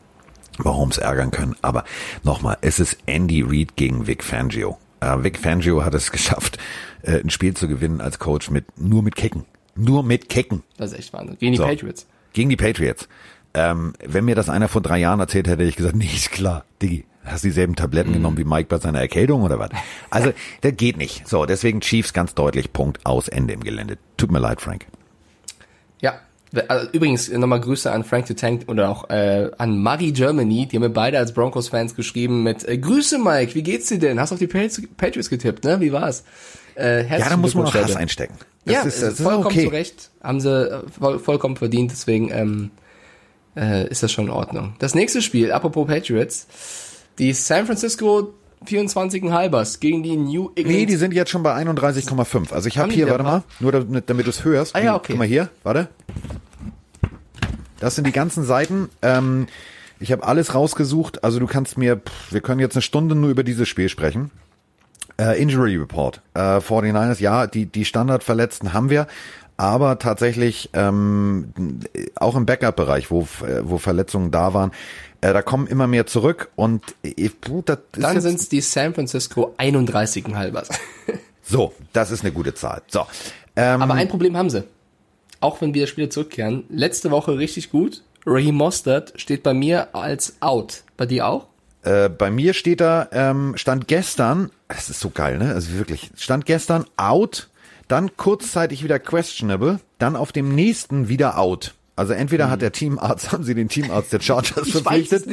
[0.59, 1.55] Mahomes ärgern können.
[1.61, 1.83] Aber
[2.23, 4.77] nochmal, es ist Andy Reid gegen Vic Fangio.
[4.99, 6.57] Äh, Vic Fangio hat es geschafft,
[7.01, 9.45] äh, ein Spiel zu gewinnen als Coach mit nur mit Kicken.
[9.75, 10.63] Nur mit Kicken.
[10.77, 11.37] Das ist echt Wahnsinn.
[11.39, 11.65] Gegen die So.
[11.65, 12.07] Patriots.
[12.33, 13.07] Gegen die Patriots.
[13.53, 16.31] Ähm, wenn mir das einer vor drei Jahren erzählt hätte, hätte ich gesagt, nee, ist
[16.31, 19.69] klar, Diggi, hast dieselben Tabletten genommen wie Mike bei seiner Erkältung oder was?
[20.09, 21.27] Also, das geht nicht.
[21.27, 23.97] So, deswegen Chiefs ganz deutlich, Punkt, aus, Ende im Gelände.
[24.17, 24.85] Tut mir leid, Frank.
[26.01, 26.19] Ja.
[26.67, 30.67] Also, übrigens nochmal Grüße an Frank the Tank oder auch äh, an Murray Germany.
[30.67, 34.19] Die haben mir beide als Broncos-Fans geschrieben mit äh, Grüße Mike, wie geht's dir denn?
[34.19, 35.81] Hast auf die Patriots, getippt, ne?
[35.81, 36.23] Wie war's?
[36.75, 38.35] Äh, Ja, da muss man auch Hass einstecken.
[38.65, 39.63] Das ja, ist, das ist vollkommen okay.
[39.63, 40.09] zu Recht.
[40.21, 42.71] Haben sie äh, voll, vollkommen verdient, deswegen ähm,
[43.55, 44.75] äh, ist das schon in Ordnung.
[44.79, 46.47] Das nächste Spiel, apropos Patriots,
[47.19, 48.33] die San Francisco
[48.65, 50.67] 24 Halbers gegen die New England.
[50.67, 52.53] Nee, die sind jetzt schon bei 31,5.
[52.53, 54.75] Also ich habe hier, warte mal, nur damit, damit du es hörst.
[54.75, 55.13] Ah ja, okay.
[55.13, 55.89] Guck mal hier, warte.
[57.79, 58.89] Das sind die ganzen Seiten.
[59.01, 59.47] Ähm,
[59.99, 61.23] ich habe alles rausgesucht.
[61.23, 64.31] Also du kannst mir, pff, wir können jetzt eine Stunde nur über dieses Spiel sprechen.
[65.19, 66.21] Äh, Injury Report.
[66.33, 69.07] Äh, 49ers, ja, die, die Standardverletzten haben wir.
[69.59, 71.51] Aber tatsächlich ähm,
[72.15, 74.71] auch im Backup-Bereich, wo, äh, wo Verletzungen da waren,
[75.21, 78.61] äh, da kommen immer mehr zurück und äh, puh, das ist Dann sind es die
[78.61, 80.69] San Francisco 31 Halbers.
[81.43, 82.81] so, das ist eine gute Zahl.
[82.87, 83.05] So,
[83.55, 84.63] ähm, Aber ein Problem haben sie.
[85.39, 86.63] Auch wenn wir Spiele zurückkehren.
[86.69, 88.01] Letzte Woche richtig gut.
[88.25, 90.83] Raheem Mostert steht bei mir als out.
[90.97, 91.47] Bei dir auch?
[91.83, 95.53] Äh, bei mir steht da, ähm, stand gestern, das ist so geil, ne?
[95.53, 97.49] Also wirklich, stand gestern out,
[97.87, 101.75] dann kurzzeitig wieder questionable, dann auf dem nächsten wieder out.
[101.97, 105.25] Also entweder hat der Teamarzt, haben sie den Teamarzt der Chargers verpflichtet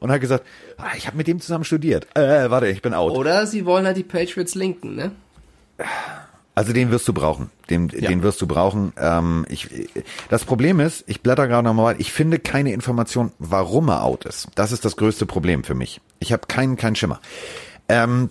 [0.00, 0.44] und hat gesagt,
[0.76, 2.06] ah, ich habe mit dem zusammen studiert.
[2.14, 3.12] Äh, warte, ich bin out.
[3.12, 5.12] Oder sie wollen halt die Patriots linken, ne?
[6.56, 7.50] Also den wirst du brauchen.
[7.70, 8.92] Den, den wirst du brauchen.
[8.96, 9.88] Ähm, ich,
[10.28, 14.24] das Problem ist, ich blätter gerade nochmal weiter, ich finde keine Information, warum er out
[14.24, 14.48] ist.
[14.54, 16.00] Das ist das größte Problem für mich.
[16.20, 17.20] Ich habe keinen keinen Schimmer.
[17.88, 18.30] Ähm,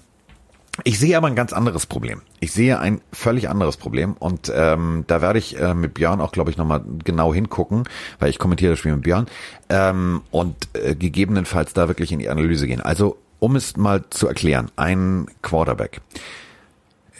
[0.83, 2.21] ich sehe aber ein ganz anderes Problem.
[2.39, 6.31] Ich sehe ein völlig anderes Problem und ähm, da werde ich äh, mit Björn auch,
[6.31, 7.83] glaube ich, nochmal genau hingucken,
[8.19, 9.27] weil ich kommentiere das Spiel mit Björn
[9.69, 12.81] ähm, und äh, gegebenenfalls da wirklich in die Analyse gehen.
[12.81, 16.01] Also, um es mal zu erklären, ein Quarterback.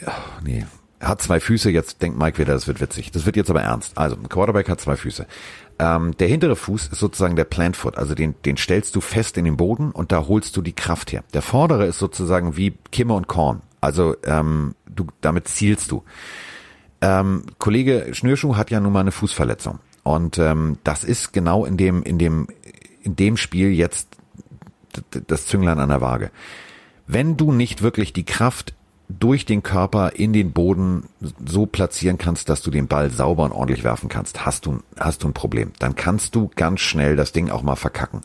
[0.04, 0.66] Ja, nee,
[1.04, 3.10] er hat zwei Füße, jetzt denkt Mike wieder, das wird witzig.
[3.10, 3.98] Das wird jetzt aber ernst.
[3.98, 5.26] Also, ein Quarterback hat zwei Füße.
[5.78, 9.36] Ähm, der hintere Fuß ist sozusagen der Plant Foot, also den, den stellst du fest
[9.36, 11.22] in den Boden und da holst du die Kraft her.
[11.34, 16.04] Der vordere ist sozusagen wie Kimme und Korn, also ähm, du, damit zielst du.
[17.02, 21.76] Ähm, Kollege Schnürschuh hat ja nun mal eine Fußverletzung und ähm, das ist genau in
[21.76, 22.46] dem in dem
[23.02, 24.08] in dem Spiel jetzt
[25.10, 26.30] das Zünglein an der Waage.
[27.06, 28.74] Wenn du nicht wirklich die Kraft
[29.18, 31.04] durch den Körper in den Boden
[31.44, 35.22] so platzieren kannst, dass du den Ball sauber und ordentlich werfen kannst, hast du, hast
[35.22, 35.72] du ein Problem.
[35.78, 38.22] Dann kannst du ganz schnell das Ding auch mal verkacken.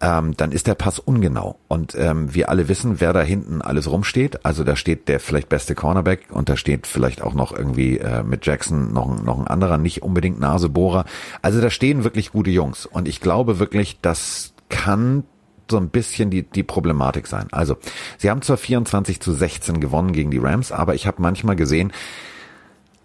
[0.00, 1.58] Ähm, dann ist der Pass ungenau.
[1.68, 4.44] Und ähm, wir alle wissen, wer da hinten alles rumsteht.
[4.44, 8.22] Also da steht der vielleicht beste Cornerback und da steht vielleicht auch noch irgendwie äh,
[8.22, 11.04] mit Jackson noch, noch ein anderer, nicht unbedingt Nasebohrer.
[11.42, 12.86] Also da stehen wirklich gute Jungs.
[12.86, 15.24] Und ich glaube wirklich, das kann
[15.70, 17.48] so ein bisschen die, die Problematik sein.
[17.52, 17.76] Also,
[18.18, 21.92] sie haben zwar 24 zu 16 gewonnen gegen die Rams, aber ich habe manchmal gesehen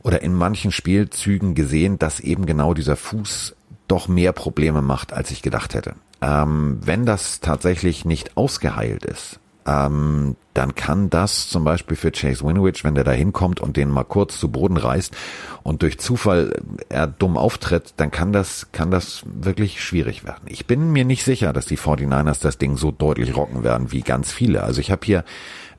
[0.04, 3.56] oder in manchen Spielzügen gesehen, dass eben genau dieser Fuß
[3.88, 5.96] doch mehr Probleme macht, als ich gedacht hätte.
[6.22, 12.46] Ähm, wenn das tatsächlich nicht ausgeheilt ist, ähm, dann kann das zum Beispiel für Chase
[12.46, 15.16] Winovich, wenn der da hinkommt und den mal kurz zu Boden reißt
[15.64, 20.44] und durch Zufall er dumm auftritt, dann kann das, kann das wirklich schwierig werden.
[20.48, 24.02] Ich bin mir nicht sicher, dass die 49ers das Ding so deutlich rocken werden wie
[24.02, 24.64] ganz viele.
[24.64, 25.24] Also ich habe hier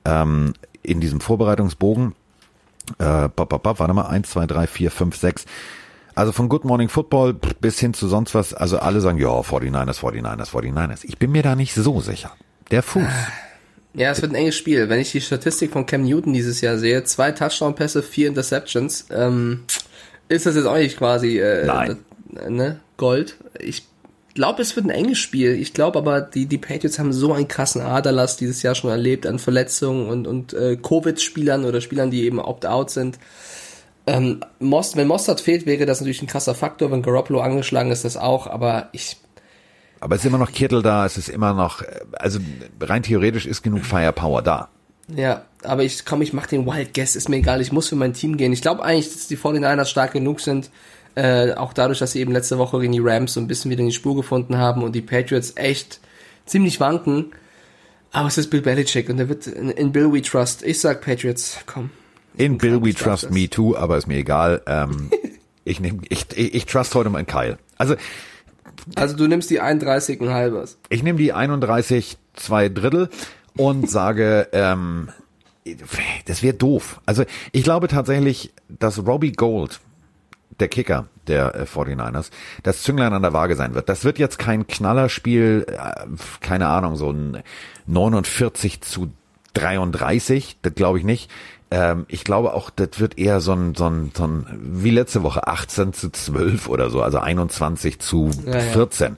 [0.07, 2.15] ähm, in diesem Vorbereitungsbogen
[2.99, 5.45] äh, bop, bop, bop, warte mal, eins, zwei, drei, vier, fünf, sechs.
[6.15, 10.01] Also von Good Morning Football bis hin zu sonst was, also alle sagen, ja, 49ers,
[10.01, 11.01] 49ers, 49ers.
[11.03, 12.33] Ich bin mir da nicht so sicher.
[12.71, 13.05] Der Fuß.
[13.95, 14.89] Ja, es wird ein enges Spiel.
[14.89, 19.65] Wenn ich die Statistik von Cam Newton dieses Jahr sehe, zwei Touchdown-Pässe, vier Interceptions, ähm,
[20.29, 21.97] ist das jetzt auch nicht quasi äh, äh,
[22.49, 23.37] ne, Gold.
[23.59, 23.85] Ich
[24.35, 25.55] glaube, es wird ein enges Spiel.
[25.61, 29.27] Ich glaube aber, die, die Patriots haben so einen krassen Aderlass dieses Jahr schon erlebt
[29.27, 33.19] an Verletzungen und, und äh, Covid-Spielern oder Spielern, die eben opt-out sind.
[34.07, 36.93] Ähm, Most, wenn Mostert fehlt, wäre das natürlich ein krasser Faktor.
[36.93, 38.47] Wenn Garoppolo angeschlagen ist, das auch.
[38.47, 39.17] Aber ich
[40.01, 41.83] Aber es ist immer noch Kittel da, es ist immer noch,
[42.13, 42.41] also
[42.81, 44.69] rein theoretisch ist genug Firepower da.
[45.15, 47.97] Ja, aber ich komm, ich mach den Wild Guess, ist mir egal, ich muss für
[47.97, 48.53] mein Team gehen.
[48.53, 50.71] Ich glaube eigentlich, dass die 49ers stark genug sind,
[51.17, 53.81] äh, auch dadurch, dass sie eben letzte Woche gegen die Rams so ein bisschen wieder
[53.81, 56.01] in die Spur gefunden haben und die Patriots echt
[56.47, 57.33] ziemlich wanken.
[58.13, 60.63] Aber es ist Bill Belichick und der wird in, in Bill We Trust.
[60.63, 61.91] Ich sag Patriots, komm.
[62.37, 63.31] In Bill We Trust das.
[63.31, 64.63] Me Too, aber ist mir egal.
[64.67, 65.11] Ähm,
[65.65, 67.59] ich nehm, ich, ich, ich trust heute in Kyle.
[67.77, 67.97] Also
[68.97, 70.79] Also du nimmst die 31 ein halbes.
[70.89, 73.09] Ich nehme die 31 zwei Drittel
[73.57, 75.09] und sage, ähm,
[76.27, 77.01] das wäre doof.
[77.07, 79.81] Also ich glaube tatsächlich, dass Robbie Gold,
[80.59, 82.31] der Kicker der äh, 49ers,
[82.63, 83.89] das Zünglein an der Waage sein wird.
[83.89, 86.07] Das wird jetzt kein Knallerspiel, äh,
[86.41, 87.43] keine Ahnung, so ein
[87.87, 89.13] 49 zu
[89.55, 91.31] 33, das glaube ich nicht.
[91.71, 95.23] Ähm, ich glaube auch, das wird eher so ein, so ein, so ein, wie letzte
[95.23, 98.61] Woche, 18 zu 12 oder so, also 21 zu Ja, ja.
[98.61, 99.17] 14.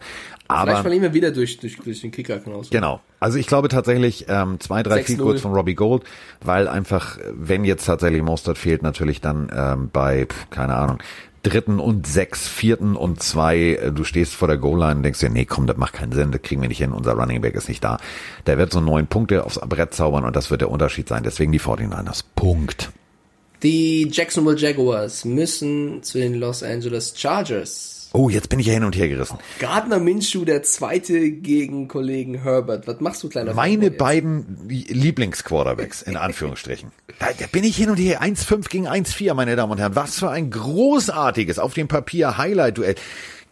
[0.53, 2.63] Vielleicht Aber verlieren wir wieder durch, durch, durch den Kicker, sein.
[2.71, 3.01] Genau.
[3.21, 5.05] Also ich glaube tatsächlich ähm, zwei, drei 6-0.
[5.05, 6.03] Field Goals von Robbie Gold,
[6.43, 10.99] weil einfach, wenn jetzt tatsächlich Mostert fehlt, natürlich dann ähm, bei, pf, keine Ahnung,
[11.43, 15.31] dritten und sechs, vierten und zwei, äh, du stehst vor der Goal-Line und denkst dir,
[15.31, 17.69] nee, komm, das macht keinen Sinn, das kriegen wir nicht hin, unser Running Back ist
[17.69, 17.99] nicht da.
[18.47, 21.23] Der wird so neun Punkte aufs Brett zaubern und das wird der Unterschied sein.
[21.23, 22.25] Deswegen die 49ers.
[22.37, 22.91] Punkt.
[23.63, 27.92] Die Jacksonville Jaguars müssen zu den Los Angeles Chargers.
[28.15, 29.39] Oh, jetzt bin ich ja hin und her gerissen.
[29.59, 32.87] Gardner Minshew, der zweite gegen Kollegen Herbert.
[32.87, 36.93] Was machst du, kleiner Meine beiden Lieblingsquarterbacks, in Anführungsstrichen.
[37.19, 38.23] Da, da bin ich hin und her.
[38.23, 39.97] 1-5 gegen 1-4, meine Damen und Herren.
[39.97, 42.97] Was für ein großartiges, auf dem Papier Highlight-Duell.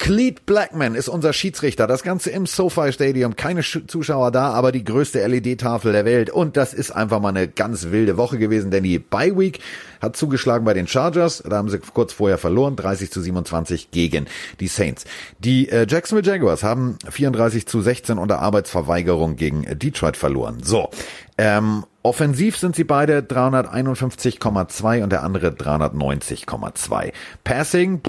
[0.01, 1.87] Cleet Blackman ist unser Schiedsrichter.
[1.87, 3.37] Das Ganze im SoFi Stadium.
[3.37, 6.31] Keine Sch Zuschauer da, aber die größte LED-Tafel der Welt.
[6.31, 9.61] Und das ist einfach mal eine ganz wilde Woche gewesen, denn die Bye Week
[10.01, 11.43] hat zugeschlagen bei den Chargers.
[11.47, 12.77] Da haben sie kurz vorher verloren.
[12.77, 14.25] 30 zu 27 gegen
[14.59, 15.05] die Saints.
[15.39, 20.63] Die äh, Jacksonville Jaguars haben 34 zu 16 unter Arbeitsverweigerung gegen Detroit verloren.
[20.63, 20.89] So.
[21.37, 27.13] Ähm, Offensiv sind sie beide 351,2 und der andere 390,2.
[27.45, 28.01] Passing,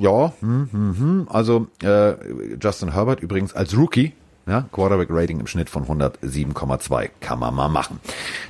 [0.00, 1.28] ja, hm, hm, hm.
[1.28, 2.14] also äh,
[2.60, 4.12] Justin Herbert übrigens als Rookie,
[4.46, 7.10] ja, Quarterback-Rating im Schnitt von 107,2.
[7.20, 7.98] Kann man mal machen.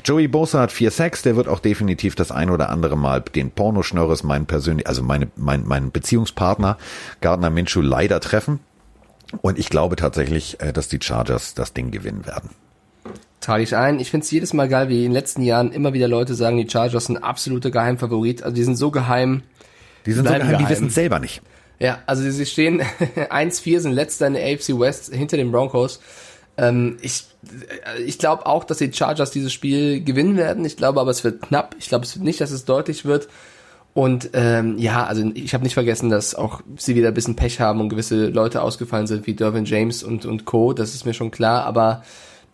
[0.04, 3.50] Joey Bosa hat 4 Sacks, der wird auch definitiv das ein oder andere Mal den
[3.50, 6.76] Pornoschnörres, mein persönlich, also meine, mein, mein Beziehungspartner
[7.22, 8.60] Gardner Minshew leider treffen.
[9.40, 12.50] Und ich glaube tatsächlich, äh, dass die Chargers das Ding gewinnen werden
[13.40, 14.00] trage ich ein.
[14.00, 16.56] Ich finde es jedes Mal geil, wie in den letzten Jahren immer wieder Leute sagen,
[16.56, 18.42] die Chargers sind absoluter Geheimfavorit.
[18.42, 19.42] Also die sind so geheim.
[20.06, 20.64] Die sind so geheim, geheim.
[20.64, 21.42] die wissen es selber nicht.
[21.78, 22.82] Ja, also sie stehen
[23.16, 26.00] 1-4, sind letzter in der AFC West hinter den Broncos.
[26.56, 27.24] Ähm, ich
[28.04, 30.64] ich glaube auch, dass die Chargers dieses Spiel gewinnen werden.
[30.66, 31.74] Ich glaube aber, es wird knapp.
[31.78, 33.28] Ich glaube es wird nicht, dass es deutlich wird.
[33.94, 37.60] Und ähm, ja, also ich habe nicht vergessen, dass auch sie wieder ein bisschen Pech
[37.60, 40.72] haben und gewisse Leute ausgefallen sind, wie Dervin James und, und Co.
[40.74, 42.02] Das ist mir schon klar, aber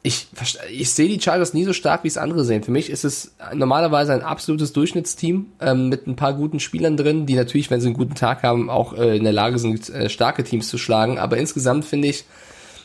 [0.07, 0.29] ich,
[0.71, 2.63] ich sehe die Chargers nie so stark, wie es andere sehen.
[2.63, 7.27] Für mich ist es normalerweise ein absolutes Durchschnittsteam ähm, mit ein paar guten Spielern drin,
[7.27, 10.09] die natürlich, wenn sie einen guten Tag haben, auch äh, in der Lage sind, äh,
[10.09, 11.19] starke Teams zu schlagen.
[11.19, 12.25] Aber insgesamt finde ich,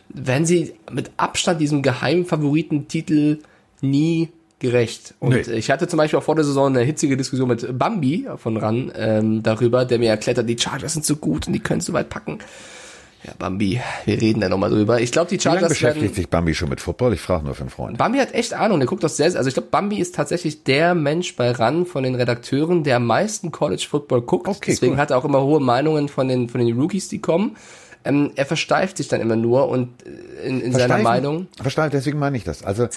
[0.09, 3.37] wenn sie mit Abstand diesem geheimen Favoritentitel
[3.81, 5.13] nie gerecht.
[5.19, 5.53] Und nee.
[5.53, 8.91] ich hatte zum Beispiel auch vor der Saison eine hitzige Diskussion mit Bambi von RAN
[8.95, 11.93] ähm, darüber, der mir erklärt hat, die Chargers sind so gut und die können so
[11.93, 12.39] weit packen.
[13.23, 14.99] Ja, Bambi, wir reden da nochmal drüber.
[14.99, 15.59] Ich glaube, die Chargers.
[15.59, 17.13] Wie lange beschäftigt werden, sich Bambi schon mit Football?
[17.13, 17.97] Ich frage nur für einen Freund.
[17.97, 20.95] Bambi hat echt Ahnung, der guckt doch sehr, also ich glaube, Bambi ist tatsächlich der
[20.95, 24.47] Mensch bei RAN von den Redakteuren, der am meisten College Football guckt.
[24.47, 24.97] Okay, Deswegen cool.
[24.97, 27.57] hat er auch immer hohe Meinungen von den, von den Rookies, die kommen.
[28.03, 31.47] Ähm, er versteift sich dann immer nur und äh, in, in seiner Meinung.
[31.61, 32.63] Versteift, deswegen meine ich das.
[32.63, 32.87] Also,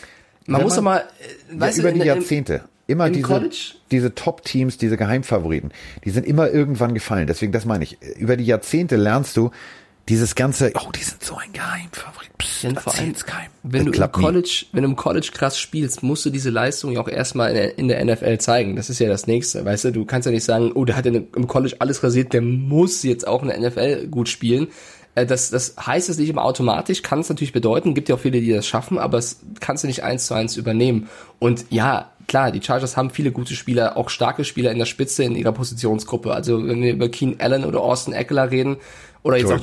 [0.47, 2.63] man muss doch mal, äh, weißt ja, du, über die Jahrzehnte.
[2.87, 3.51] immer diese,
[3.91, 5.73] diese Top-Teams, diese Geheimfavoriten,
[6.05, 7.27] die sind immer irgendwann gefallen.
[7.27, 7.99] Deswegen, das meine ich.
[8.17, 9.51] Über die Jahrzehnte lernst du,
[10.09, 12.31] dieses ganze, oh, die sind so ein Geheimfavorit.
[12.37, 13.51] Psst, Denn vor allem, keinem.
[13.63, 14.69] Wenn das du im College, nie.
[14.73, 17.79] wenn du im College krass spielst, musst du diese Leistung ja auch erstmal in der,
[17.79, 18.77] in der, NFL zeigen.
[18.77, 19.65] Das ist ja das nächste.
[19.65, 22.43] Weißt du, du kannst ja nicht sagen, oh, der hat im College alles rasiert, der
[22.43, 24.69] muss jetzt auch in der NFL gut spielen.
[25.15, 28.21] Äh, das, das heißt es nicht immer automatisch, kann es natürlich bedeuten, gibt ja auch
[28.21, 31.09] viele, die das schaffen, aber es kannst du nicht eins zu eins übernehmen.
[31.39, 35.25] Und ja, klar, die Chargers haben viele gute Spieler, auch starke Spieler in der Spitze
[35.25, 36.33] in ihrer Positionsgruppe.
[36.33, 38.77] Also wenn wir über Keen Allen oder Austin Eckler reden,
[39.25, 39.61] oder jetzt Joey auch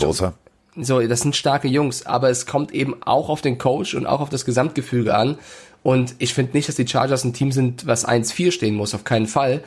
[0.76, 4.22] so, das sind starke Jungs, aber es kommt eben auch auf den Coach und auch
[4.22, 5.38] auf das Gesamtgefüge an.
[5.84, 9.04] Und ich finde nicht, dass die Chargers ein Team sind, was 1-4 stehen muss, auf
[9.04, 9.64] keinen Fall.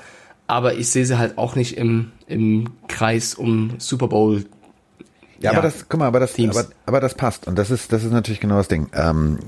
[0.46, 4.44] Aber ich sehe sie halt auch nicht im, im Kreis um Super Bowl
[5.40, 7.46] ja, ja, aber das, guck mal, aber das, aber, aber das passt.
[7.46, 8.88] Und das ist, das ist natürlich genau das Ding.
[8.94, 9.38] Ähm,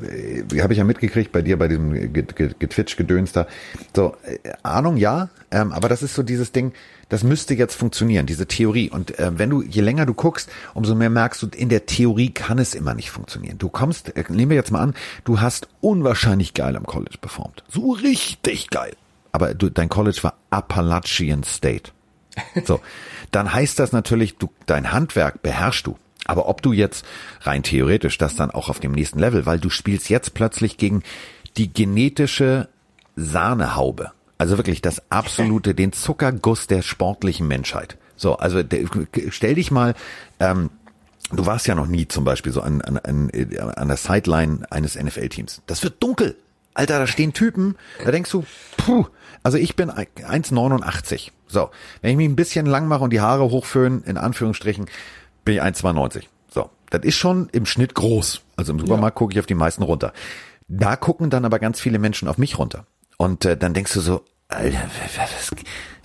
[0.61, 3.47] habe ich ja mitgekriegt bei dir, bei diesem Getwitch-Gedöns da.
[3.95, 6.73] So, äh, Ahnung, ja, ähm, aber das ist so dieses Ding,
[7.09, 8.91] das müsste jetzt funktionieren, diese Theorie.
[8.91, 12.31] Und äh, wenn du, je länger du guckst, umso mehr merkst du, in der Theorie
[12.31, 13.59] kann es immer nicht funktionieren.
[13.59, 17.63] Du kommst, äh, nehmen wir jetzt mal an, du hast unwahrscheinlich geil am College performt.
[17.69, 18.95] So richtig geil.
[19.33, 21.93] Aber du, dein College war Appalachian State.
[22.65, 22.81] So,
[23.31, 25.97] dann heißt das natürlich, du, dein Handwerk beherrschst du.
[26.27, 27.05] Aber ob du jetzt
[27.43, 31.03] rein theoretisch das dann auch auf dem nächsten Level, weil du spielst jetzt plötzlich gegen
[31.57, 32.69] die genetische
[33.15, 34.13] Sahnehaube.
[34.39, 37.97] Also wirklich das absolute, den Zuckerguss der sportlichen Menschheit.
[38.17, 38.63] So, also
[39.31, 39.95] stell dich mal,
[40.41, 40.71] ähm,
[41.33, 44.97] du warst ja noch nie zum Beispiel so an, an, an, an der Sideline eines
[44.97, 45.63] NFL-Teams.
[45.67, 46.37] Das wird dunkel.
[46.75, 48.45] Alter, da stehen Typen, da denkst du,
[48.77, 49.07] puh,
[49.43, 51.31] also ich bin 1,89.
[51.49, 51.71] So,
[52.03, 54.87] wenn ich mich ein bisschen lang mache und die Haare hochföhnen, in Anführungsstrichen,
[55.45, 56.25] bin ich 1,92.
[56.49, 58.43] So, das ist schon im Schnitt groß.
[58.57, 59.19] Also im Supermarkt ja.
[59.19, 60.13] gucke ich auf die meisten runter.
[60.69, 62.87] Da gucken dann aber ganz viele Menschen auf mich runter.
[63.17, 65.51] Und äh, dann denkst du so, Alter, was,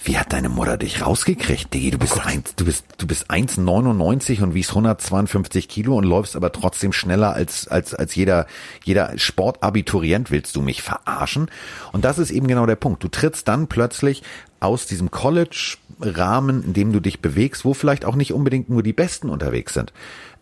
[0.03, 1.91] wie hat deine Mutter dich rausgekriegt, Diggi?
[1.91, 6.35] Du bist oh eins, du bist, du bist 1,99 und wiegst 152 Kilo und läufst
[6.35, 8.47] aber trotzdem schneller als, als, als jeder,
[8.83, 10.31] jeder Sportabiturient.
[10.31, 11.51] Willst du mich verarschen?
[11.91, 13.03] Und das ist eben genau der Punkt.
[13.03, 14.23] Du trittst dann plötzlich
[14.59, 18.93] aus diesem College-Rahmen, in dem du dich bewegst, wo vielleicht auch nicht unbedingt nur die
[18.93, 19.93] Besten unterwegs sind.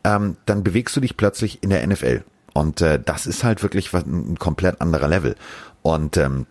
[0.06, 2.24] Ähm, dann bewegst du dich plötzlich in der NFL.
[2.54, 5.36] Und äh, das ist halt wirklich ein, ein komplett anderer Level.
[5.82, 6.46] Und ähm,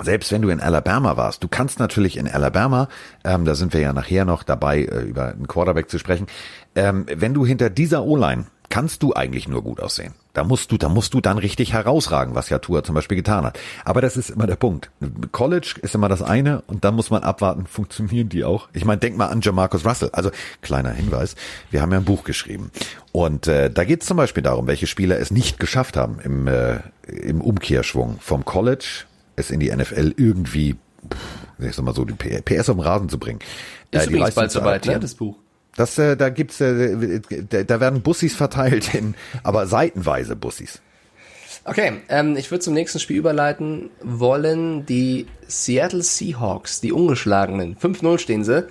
[0.00, 2.88] selbst wenn du in Alabama warst, du kannst natürlich in Alabama,
[3.24, 6.26] ähm, da sind wir ja nachher noch dabei, äh, über einen Quarterback zu sprechen,
[6.74, 10.14] ähm, wenn du hinter dieser O-Line kannst du eigentlich nur gut aussehen.
[10.32, 13.44] Da musst du, da musst du dann richtig herausragen, was ja Tour zum Beispiel getan
[13.44, 13.58] hat.
[13.84, 14.90] Aber das ist immer der Punkt.
[15.30, 18.70] College ist immer das eine und dann muss man abwarten, funktionieren die auch?
[18.72, 20.08] Ich meine, denk mal an Jamarcus Russell.
[20.14, 20.30] Also
[20.62, 21.36] kleiner Hinweis,
[21.70, 22.70] wir haben ja ein Buch geschrieben
[23.12, 26.46] und äh, da geht es zum Beispiel darum, welche Spieler es nicht geschafft haben im
[26.46, 29.04] äh, im Umkehrschwung vom College
[29.36, 30.76] es in die NFL irgendwie,
[31.12, 33.40] pff, ich sag mal so, die PS auf den Rasen zu bringen.
[33.90, 35.36] Ist Äh, übrigens bald soweit, ne, das Buch.
[35.76, 40.80] Das, äh, da gibt's, äh, da, da werden Bussis verteilt in, aber seitenweise Bussis.
[41.64, 44.84] Okay, ähm, ich würde zum nächsten Spiel überleiten wollen.
[44.84, 47.76] Die Seattle Seahawks, die ungeschlagenen.
[47.76, 48.66] 5-0 stehen sie.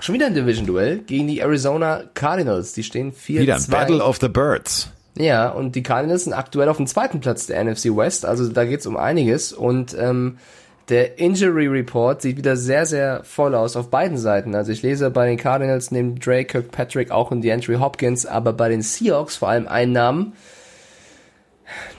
[0.00, 2.74] Schon wieder ein Division-Duell gegen die Arizona Cardinals.
[2.74, 3.40] Die stehen 4-2.
[3.40, 4.90] Wieder ein Battle of the Birds.
[5.16, 8.64] Ja, und die Cardinals sind aktuell auf dem zweiten Platz der NFC West, also da
[8.64, 9.52] geht's um einiges.
[9.52, 10.38] Und ähm,
[10.88, 14.54] der Injury Report sieht wieder sehr, sehr voll aus auf beiden Seiten.
[14.54, 18.52] Also ich lese bei den Cardinals neben Drake Kirkpatrick auch in die Entry Hopkins, aber
[18.52, 20.32] bei den Seahawks vor allem einen Namen,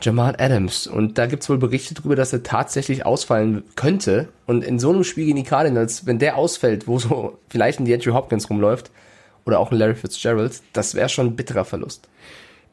[0.01, 0.85] Jamal Adams.
[0.85, 4.29] Und da gibt's wohl Berichte darüber, dass er tatsächlich ausfallen könnte.
[4.45, 7.91] Und in so einem Spiel gegen die Cardinals, wenn der ausfällt, wo so vielleicht ein
[7.91, 8.91] Andrew Hopkins rumläuft,
[9.45, 12.07] oder auch ein Larry Fitzgerald, das wäre schon ein bitterer Verlust.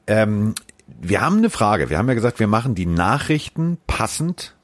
[0.06, 0.54] Ähm,
[0.86, 1.90] wir haben eine Frage.
[1.90, 4.54] Wir haben ja gesagt, wir machen die Nachrichten passend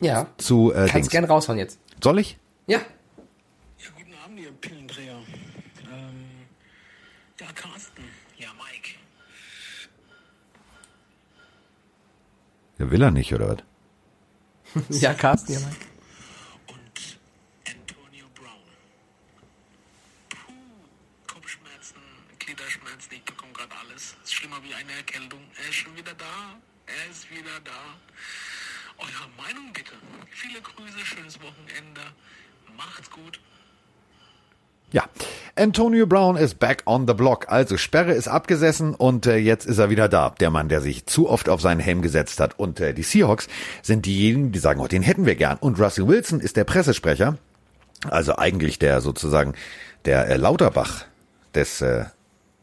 [0.00, 0.26] Ja.
[0.38, 1.08] zu äh, Kannst Dings.
[1.10, 1.78] gern raushauen jetzt.
[2.02, 2.38] Soll ich?
[2.66, 2.78] Ja.
[2.78, 2.84] Ja,
[3.96, 5.18] guten Abend, ihr Pillendreher.
[5.92, 6.46] Ähm,
[7.40, 8.02] ja, Carsten.
[8.36, 8.96] Ja, Mike.
[12.78, 13.58] Ja, will er nicht, oder was?
[15.00, 15.86] Ja, Carsten, ja, Mike.
[16.68, 17.18] Und
[17.66, 18.68] Antonio Brown.
[20.28, 21.96] Puh, Kopfschmerzen,
[22.38, 24.14] Gliederschmerzen, ich bekomme gerade alles.
[24.22, 25.40] Ist schlimmer wie eine Erkältung.
[25.56, 26.24] Er ist schon wieder da.
[26.86, 27.70] Er ist wieder da.
[28.98, 29.92] Eure Meinung bitte.
[30.30, 32.00] Viele Grüße, schönes Wochenende.
[32.76, 33.40] Macht's gut.
[34.90, 35.04] Ja,
[35.54, 37.46] Antonio Brown ist back on the block.
[37.48, 40.30] Also Sperre ist abgesessen und äh, jetzt ist er wieder da.
[40.40, 42.58] Der Mann, der sich zu oft auf seinen Helm gesetzt hat.
[42.58, 43.48] Und äh, die Seahawks
[43.82, 45.58] sind diejenigen, die sagen, oh, den hätten wir gern.
[45.58, 47.36] Und Russell Wilson ist der Pressesprecher.
[48.08, 49.54] Also eigentlich der sozusagen
[50.06, 51.04] der äh, Lauterbach
[51.54, 52.06] des äh,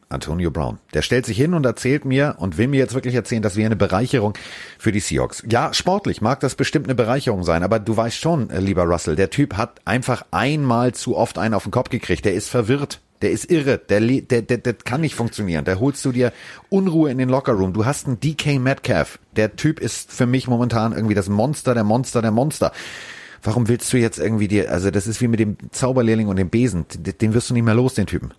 [0.08, 0.78] Antonio Brown.
[0.94, 3.66] Der stellt sich hin und erzählt mir und will mir jetzt wirklich erzählen, das wäre
[3.66, 4.34] eine Bereicherung
[4.78, 5.42] für die Seahawks.
[5.48, 9.16] Ja, sportlich mag das bestimmt eine Bereicherung sein, aber du weißt schon, äh, lieber Russell,
[9.16, 12.24] der Typ hat einfach einmal zu oft einen auf den Kopf gekriegt.
[12.24, 13.00] Der ist verwirrt.
[13.22, 15.64] Der ist irre, der, der, der, der kann nicht funktionieren.
[15.64, 16.34] Da holst du dir
[16.68, 17.72] Unruhe in den Lockerroom.
[17.72, 19.18] Du hast einen DK Metcalf.
[19.34, 22.72] Der Typ ist für mich momentan irgendwie das Monster, der Monster, der Monster.
[23.42, 26.50] Warum willst du jetzt irgendwie dir, also das ist wie mit dem Zauberlehrling und dem
[26.50, 26.84] Besen.
[26.90, 28.32] Den wirst du nicht mehr los, den Typen.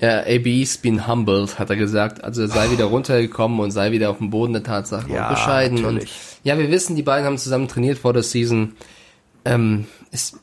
[0.00, 2.24] Ja, AB's been humbled, hat er gesagt.
[2.24, 5.34] Also er sei wieder runtergekommen und sei wieder auf dem Boden der Tatsachen Ja, und
[5.34, 5.82] bescheiden.
[5.82, 6.04] natürlich.
[6.04, 8.72] Und ja, wir wissen, die beiden haben zusammen trainiert vor der Season.
[9.44, 10.38] Ähm, ist,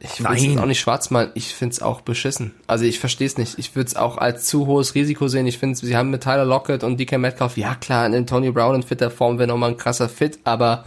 [0.00, 2.54] ich will es auch nicht schwarz malen, ich find's auch beschissen.
[2.66, 3.58] Also ich verstehe es nicht.
[3.58, 5.46] Ich würde es auch als zu hohes Risiko sehen.
[5.46, 8.82] Ich finde, sie haben mit Tyler Lockett und DK Metcalf, ja klar, Antonio Brown in
[8.84, 10.84] fitter Form wäre nochmal ein krasser Fit, aber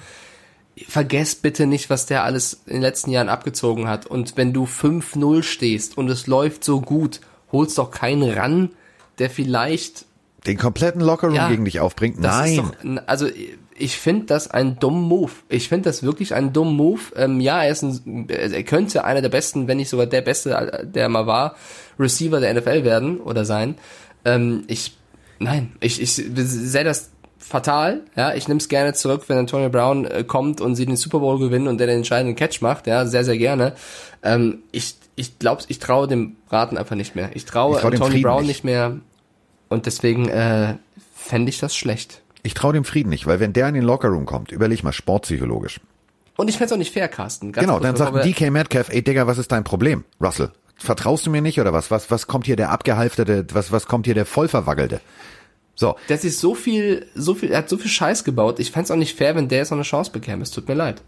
[0.88, 4.06] vergesst bitte nicht, was der alles in den letzten Jahren abgezogen hat.
[4.06, 7.20] Und wenn du 5-0 stehst und es läuft so gut,
[7.52, 8.70] holst doch keinen ran,
[9.20, 10.06] der vielleicht
[10.46, 12.20] Den kompletten Lockerroom Ja, gegen dich aufbringt?
[12.20, 12.58] Nein.
[12.84, 13.28] Doch, also
[13.80, 15.32] ich finde das einen dummen Move.
[15.50, 17.02] Ich finde das wirklich einen dummen Move.
[17.16, 20.90] Ähm, ja, er ist ein, er könnte einer der besten, wenn nicht sogar der beste,
[20.94, 21.56] der mal war,
[22.00, 23.76] Receiver der NFL werden oder sein.
[24.26, 24.98] Ähm, ich,
[25.40, 28.02] nein, ich, ich sehe das fatal.
[28.16, 31.20] Ja, ich nehme es gerne zurück, wenn Antonio Brown äh, kommt und sie den Super
[31.20, 32.88] Bowl gewinnen und der den entscheidenden Catch macht.
[32.88, 33.74] Ja, sehr, sehr gerne.
[34.24, 37.32] Ähm, ich, ich glaube, ich traue dem Raten einfach nicht mehr.
[37.34, 38.48] Ich traue trau Frieden Brown nicht.
[38.48, 38.98] nicht mehr.
[39.68, 40.76] Und deswegen äh,
[41.14, 42.22] fände ich das schlecht.
[42.44, 45.82] Ich traue dem Frieden nicht, weil wenn der in den Lockerroom kommt, überleg mal, sportpsychologisch.
[46.38, 47.52] Und ich find's auch nicht fair, Carsten.
[47.52, 50.06] Ganz Genau, dann sagt DK Metcalf, ey Digga, was ist dein Problem?
[50.22, 51.90] Russell, vertraust du mir nicht oder was?
[51.90, 55.02] Was, was kommt hier der abgehalfterte, was, was kommt hier der vollverwaggelte?
[55.74, 58.60] So, Der hat sich so viel, so viel, er hat so viel Scheiß gebaut.
[58.60, 60.44] Ich fänd's auch nicht fair, wenn der jetzt noch eine Chance bekäme.
[60.44, 61.02] Es tut mir leid.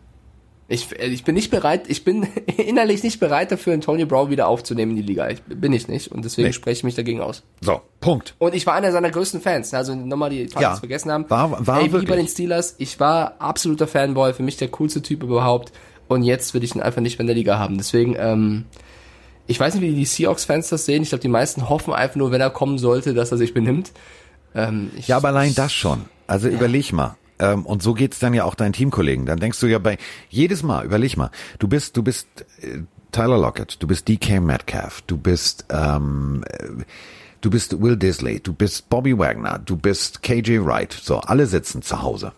[0.71, 4.47] Ich, äh, ich bin nicht bereit, ich bin innerlich nicht bereit dafür, Antonio Brown wieder
[4.47, 5.27] aufzunehmen in die Liga.
[5.29, 6.11] Ich bin ich nicht.
[6.11, 6.53] Und deswegen Nee.
[6.53, 7.43] spreche ich mich dagegen aus.
[7.61, 8.35] so, Punkt.
[8.37, 9.73] Und ich war einer seiner größten Fans.
[9.73, 11.25] Also nochmal die Fans Ja, vergessen haben.
[11.29, 12.09] war- war AB wirklich.
[12.09, 12.75] bei den Steelers.
[12.77, 14.33] Ich war absoluter Fanboy.
[14.33, 15.71] Für mich der coolste Typ überhaupt.
[16.07, 17.77] Und jetzt will ich ihn einfach nicht mehr in der Liga haben.
[17.77, 18.65] Deswegen, ähm,
[19.47, 21.01] ich weiß nicht, wie die Seahawks-Fans das sehen.
[21.03, 23.91] Ich glaube, die meisten hoffen einfach nur, wenn er kommen sollte, dass er sich benimmt.
[24.55, 26.05] Ähm, ich, Ja, aber allein das schon.
[26.27, 27.15] Also überleg mal.
[27.39, 29.25] Ähm, und so geht's dann ja auch deinen Teamkollegen.
[29.25, 29.97] Dann denkst du ja bei
[30.29, 32.27] jedes Mal, überleg mal, du bist, du bist
[32.61, 32.79] äh,
[33.11, 36.83] Tyler Lockett, du bist DK Metcalf, du bist ähm, äh,
[37.41, 40.91] du bist Will Disley, du bist Bobby Wagner, du bist KJ Wright.
[40.93, 42.33] So, alle sitzen zu Hause.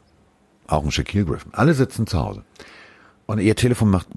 [0.67, 1.51] Auch ein Shaquille Griffin.
[1.53, 2.43] Alle sitzen zu Hause.
[3.25, 4.07] Und ihr Telefon macht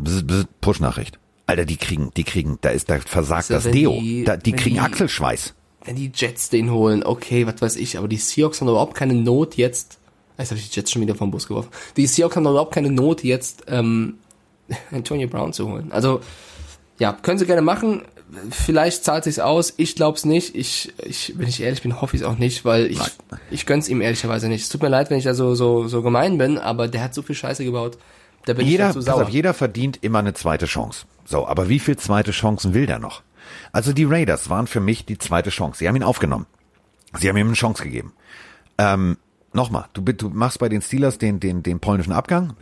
[0.61, 1.19] Push-Nachricht.
[1.47, 3.93] Alter, die kriegen, die kriegen, da ist, da versagt Also das Deo.
[3.93, 5.55] die- da, die kriegen die- Achselschweiß.
[5.85, 9.15] wenn die Jets den holen, okay, was weiß ich, aber die Seahawks haben überhaupt keine
[9.15, 9.99] Not jetzt.
[10.39, 11.71] Jetzt habe ich die Jets schon wieder vom Bus geworfen.
[11.97, 14.19] Die Seahawks haben überhaupt keine Not jetzt, ähm,
[14.93, 15.93] Antonio Brown zu holen.
[15.93, 16.21] Also,
[16.99, 18.03] ja, können sie gerne machen.
[18.51, 19.75] Vielleicht zahlt sich's aus.
[19.77, 20.57] Ich glaub's nicht.
[20.57, 22.99] Ich, ich, wenn ich ehrlich bin, hoffe ich auch nicht, weil ich,
[23.51, 24.63] ich gönn's ihm ehrlicherweise nicht.
[24.63, 27.15] Es tut mir leid, wenn ich da so, so, so gemein bin, aber der hat
[27.15, 27.97] so viel Scheiße gebaut.
[28.47, 29.23] Da bin Jeder, ich dazu pass sauer.
[29.25, 31.07] auf, jeder verdient immer eine zweite Chance.
[31.25, 33.23] So, aber wie viel zweite Chancen will der noch?
[33.73, 35.79] Also die Raiders waren für mich die zweite Chance.
[35.79, 36.47] Sie haben ihn aufgenommen.
[37.19, 38.13] Sie haben ihm eine Chance gegeben.
[38.79, 39.17] Ähm,
[39.55, 42.55] nochmal, du, du machst bei den Steelers den, den, den polnischen Abgang.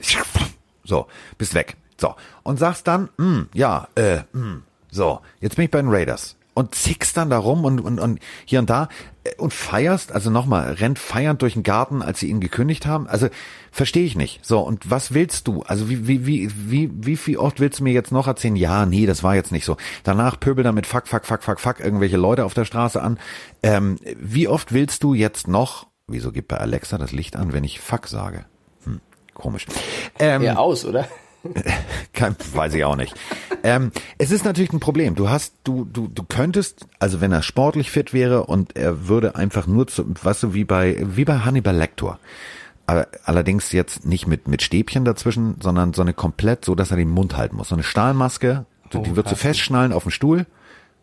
[0.85, 1.07] So,
[1.39, 1.77] bist weg.
[1.97, 2.15] So.
[2.43, 6.37] Und sagst dann, hm, ja, äh, hm, so, jetzt bin ich bei den Raiders.
[6.55, 8.91] Und zickst dann da rum und, und, und hier und da
[9.25, 13.07] äh, und feierst, also nochmal, rennt feiernd durch den Garten, als sie ihn gekündigt haben.
[13.07, 13.29] Also,
[13.71, 14.45] verstehe ich nicht.
[14.45, 15.63] So, und was willst du?
[15.63, 16.51] Also, wie, wie, wie,
[16.93, 18.57] wie, wie oft willst du mir jetzt noch erzählen?
[18.57, 19.79] Ja, nee, das war jetzt nicht so.
[20.05, 23.19] Danach pöbel damit fuck, fuck, fuck, fuck, fuck, irgendwelche Leute auf der Straße an.
[23.63, 27.65] Ähm, wie oft willst du jetzt noch, wieso gibt bei Alexa das Licht an, wenn
[27.65, 28.45] ich fuck sage?
[28.85, 29.01] Hm,
[29.35, 29.67] komisch.
[30.19, 31.07] Ähm, Ja, aus, oder?
[32.13, 33.15] kein, weiß ich auch nicht.
[33.65, 35.15] ähm, es ist natürlich ein Problem.
[35.17, 39.35] Du hast, du, du, du könntest, also wenn er sportlich fit wäre und er würde
[39.35, 42.19] einfach nur zu, weißt du, wie bei, wie bei Hannibal Lecter.
[42.87, 46.97] Aber allerdings jetzt nicht mit, mit Stäbchen dazwischen, sondern so eine komplett, so dass er
[46.97, 47.69] den Mund halten muss.
[47.71, 49.39] So eine Stahlmaske, die Oh, würdest du krass.
[49.41, 50.47] festschnallen auf den Stuhl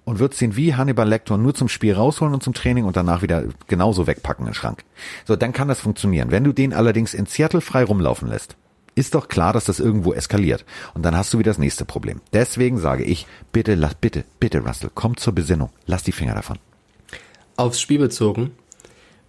[0.09, 3.21] und würdest ihn wie Hannibal Lecter nur zum Spiel rausholen und zum Training und danach
[3.21, 4.83] wieder genauso wegpacken in den Schrank.
[5.25, 6.31] So, dann kann das funktionieren.
[6.31, 8.55] Wenn du den allerdings in Seattle frei rumlaufen lässt,
[8.95, 10.65] ist doch klar, dass das irgendwo eskaliert.
[10.95, 12.21] Und dann hast du wieder das nächste Problem.
[12.33, 15.69] Deswegen sage ich, bitte, lass, bitte, bitte, Russell, komm zur Besinnung.
[15.85, 16.57] Lass die Finger davon.
[17.55, 18.51] Aufs Spiel bezogen.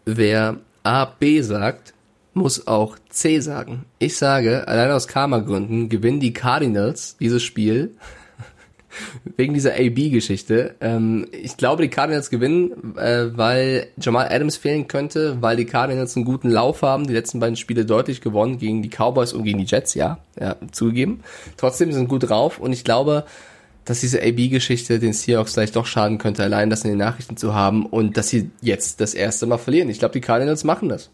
[0.07, 1.93] Wer A, B sagt,
[2.33, 3.85] muss auch C sagen.
[3.99, 7.97] Ich sage, allein aus Karma-Gründen gewinnen die Cardinals dieses Spiel
[9.37, 10.75] wegen dieser AB-Geschichte.
[10.81, 16.17] Ähm, ich glaube, die Cardinals gewinnen, äh, weil Jamal Adams fehlen könnte, weil die Cardinals
[16.17, 17.07] einen guten Lauf haben.
[17.07, 20.57] Die letzten beiden Spiele deutlich gewonnen gegen die Cowboys und gegen die Jets, ja, ja
[20.73, 21.21] zugegeben.
[21.57, 23.25] Trotzdem sind gut drauf und ich glaube,
[23.85, 27.55] dass diese AB-Geschichte den Seahawks vielleicht doch schaden könnte, allein das in den Nachrichten zu
[27.55, 29.89] haben und dass sie jetzt das erste Mal verlieren.
[29.89, 31.11] Ich glaube, die Cardinals machen das.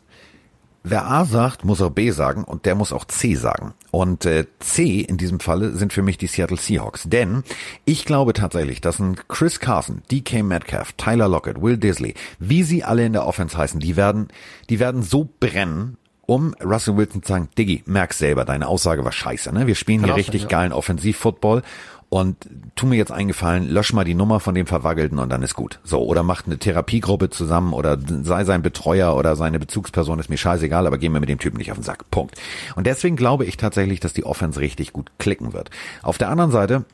[0.88, 3.74] Wer A sagt, muss auch B sagen und der muss auch C sagen.
[3.90, 7.08] Und äh, C in diesem Falle sind für mich die Seattle Seahawks.
[7.08, 7.42] Denn
[7.84, 12.84] ich glaube tatsächlich, dass ein Chris Carson, DK Metcalf, Tyler Lockett, Will Disley, wie sie
[12.84, 14.28] alle in der Offense heißen, die werden,
[14.70, 15.96] die werden so brennen,
[16.26, 19.52] um Russell Wilson zu sagen, Diggi, merk's selber, deine Aussage war scheiße.
[19.52, 19.66] Ne?
[19.66, 20.58] Wir spielen Kann hier auch richtig sein, ja.
[20.58, 21.62] geilen Offensivfootball
[22.08, 22.36] und
[22.76, 25.80] tu mir jetzt eingefallen, lösch mal die Nummer von dem Verwaggelten und dann ist gut.
[25.82, 30.36] So, oder macht eine Therapiegruppe zusammen oder sei sein Betreuer oder seine Bezugsperson, ist mir
[30.36, 32.10] scheißegal, aber geh mir mit dem Typen nicht auf den Sack.
[32.10, 32.36] Punkt.
[32.76, 35.70] Und deswegen glaube ich tatsächlich, dass die Offense richtig gut klicken wird.
[36.02, 36.84] Auf der anderen Seite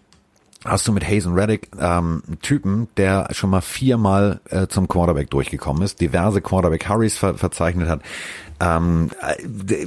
[0.65, 5.31] hast du mit Hazen Reddick ähm, einen Typen, der schon mal viermal äh, zum Quarterback
[5.31, 8.01] durchgekommen ist, diverse Quarterback Hurries ver verzeichnet hat.
[8.61, 9.87] Ähm, äh,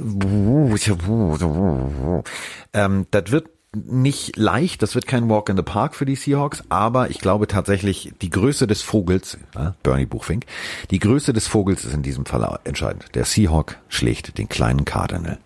[2.74, 3.48] ähm, das wird
[3.84, 7.46] nicht leicht, das wird kein Walk in the Park für die Seahawks, aber ich glaube
[7.46, 10.46] tatsächlich, die Größe des Vogels, äh, Bernie Buchfink,
[10.90, 13.14] die Größe des Vogels ist in diesem Fall entscheidend.
[13.14, 15.38] Der Seahawk schlägt den kleinen Cardinal.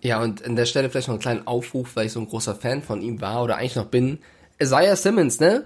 [0.00, 2.54] Ja, und an der Stelle vielleicht noch einen kleinen Aufruf, weil ich so ein großer
[2.54, 4.18] Fan von ihm war oder eigentlich noch bin.
[4.60, 5.64] Isaiah Simmons, ne?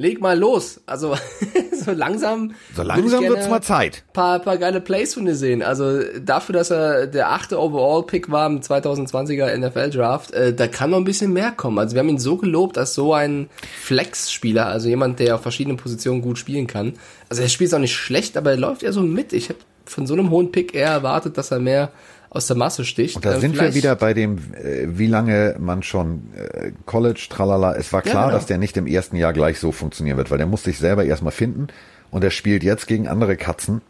[0.00, 0.80] Leg mal los.
[0.86, 1.16] Also,
[1.72, 2.54] so langsam.
[2.76, 4.04] So langsam wird's mal Zeit.
[4.12, 5.60] Paar, paar geile Plays von dir sehen.
[5.60, 10.98] Also, dafür, dass er der achte Overall-Pick war im 2020er NFL-Draft, äh, da kann noch
[10.98, 11.80] ein bisschen mehr kommen.
[11.80, 13.50] Also, wir haben ihn so gelobt als so ein
[13.82, 16.92] Flex-Spieler, also jemand, der auf verschiedenen Positionen gut spielen kann.
[17.28, 19.32] Also, er spielt auch nicht schlecht, aber er läuft ja so mit.
[19.32, 21.90] Ich habe von so einem hohen Pick eher erwartet, dass er mehr
[22.30, 23.16] aus der Masse sticht.
[23.16, 27.26] Und da Äh, sind wir wieder bei dem, äh, wie lange man schon äh, College,
[27.30, 27.74] tralala.
[27.74, 28.36] Es war Ja, klar, genau.
[28.36, 31.04] dass der nicht im ersten Jahr gleich so funktionieren wird, weil der muss sich selber
[31.04, 31.68] erstmal finden
[32.10, 33.80] und er spielt jetzt gegen andere Katzen.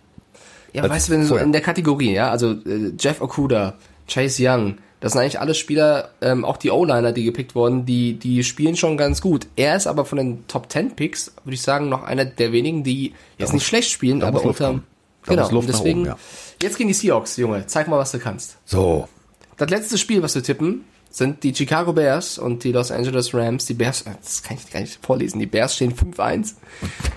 [0.72, 3.74] Ja, weißt du, wenn du so in der Kategorie, ja, also äh, Jeff Okuda,
[4.06, 8.14] Chase Young, das sind eigentlich alle Spieler, ähm, auch die O-Liner, die gepickt wurden, die,
[8.18, 9.46] die spielen schon ganz gut.
[9.56, 12.82] Er ist aber von den Top 10 Picks, würde ich sagen, noch einer der wenigen,
[12.84, 14.66] die jetzt nicht schlecht spielen, aber unter.
[14.66, 14.82] kommen.
[15.28, 16.18] Da Genau, Luft und nach deswegen, oben, ja.
[16.62, 18.56] jetzt gehen die Seahawks, Junge, zeig mal, was du kannst.
[18.64, 19.08] So,
[19.56, 23.66] Das letzte Spiel, was wir tippen, sind die Chicago Bears und die Los Angeles Rams.
[23.66, 26.54] Die Bears, äh, das kann ich gar nicht vorlesen, die Bears stehen 5-1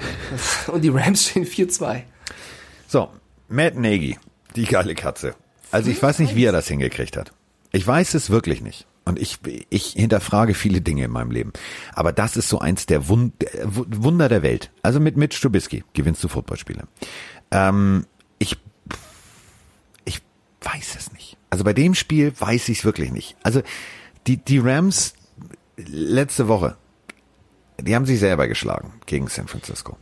[0.67, 2.03] und die Rams stehen 4-2.
[2.87, 3.09] so,
[3.49, 4.17] Matt Nagy,
[4.55, 5.35] die geile Katze.
[5.71, 7.31] Also ich weiß nicht, wie er das hingekriegt hat.
[7.71, 8.85] Ich weiß es wirklich nicht.
[9.03, 9.39] Und ich,
[9.69, 11.53] ich hinterfrage viele Dinge in meinem Leben.
[11.93, 14.69] Aber das ist so eins der Wund äh, Wu- Wunder der Welt.
[14.83, 16.83] Also mit Mitch Trubisky gewinnst du Footballspiele.
[17.51, 18.05] Ähm,
[18.39, 18.57] ich,
[20.05, 20.21] ich
[20.61, 21.37] weiß es nicht.
[21.49, 23.35] Also bei dem Spiel weiß ich es wirklich nicht.
[23.43, 23.61] Also
[24.27, 25.13] die, die Rams
[25.77, 26.77] letzte Woche,
[27.79, 29.97] die haben sich selber geschlagen gegen San Francisco.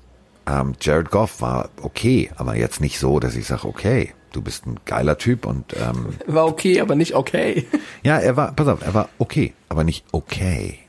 [0.48, 4.66] Ähm, Jared Goff war okay, aber jetzt nicht so, dass ich sage, okay, du bist
[4.66, 7.68] ein geiler Typ und ähm, War okay, aber nicht okay.
[8.04, 10.80] ja, er war, pass auf, er war okay, aber nicht okay.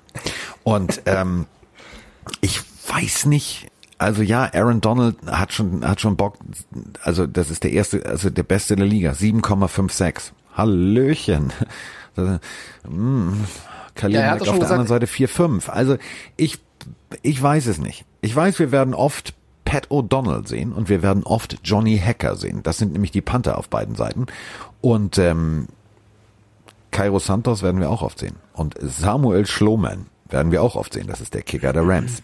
[0.62, 1.46] Und ähm,
[2.40, 3.70] ich weiß nicht,
[4.00, 6.38] also ja, Aaron Donald hat schon, hat schon Bock,
[7.02, 10.32] also das ist der erste, also der beste in der Liga, 7,56.
[10.54, 11.52] Hallöchen.
[12.16, 12.38] Also,
[12.88, 13.44] mm,
[13.94, 15.68] Khalil Ja, auf der anderen Seite 4,5.
[15.68, 15.96] Also
[16.36, 16.58] ich,
[17.22, 18.04] ich weiß es nicht.
[18.20, 22.62] Ich weiß, wir werden oft Pat O'Donnell sehen und wir werden oft Johnny Hacker sehen.
[22.64, 24.26] Das sind nämlich die Panther auf beiden Seiten.
[24.80, 25.68] Und ähm,
[26.90, 28.36] Cairo Santos werden wir auch oft sehen.
[28.54, 31.06] Und Samuel Schloman werden wir auch oft sehen.
[31.06, 32.22] Das ist der Kicker der Rams.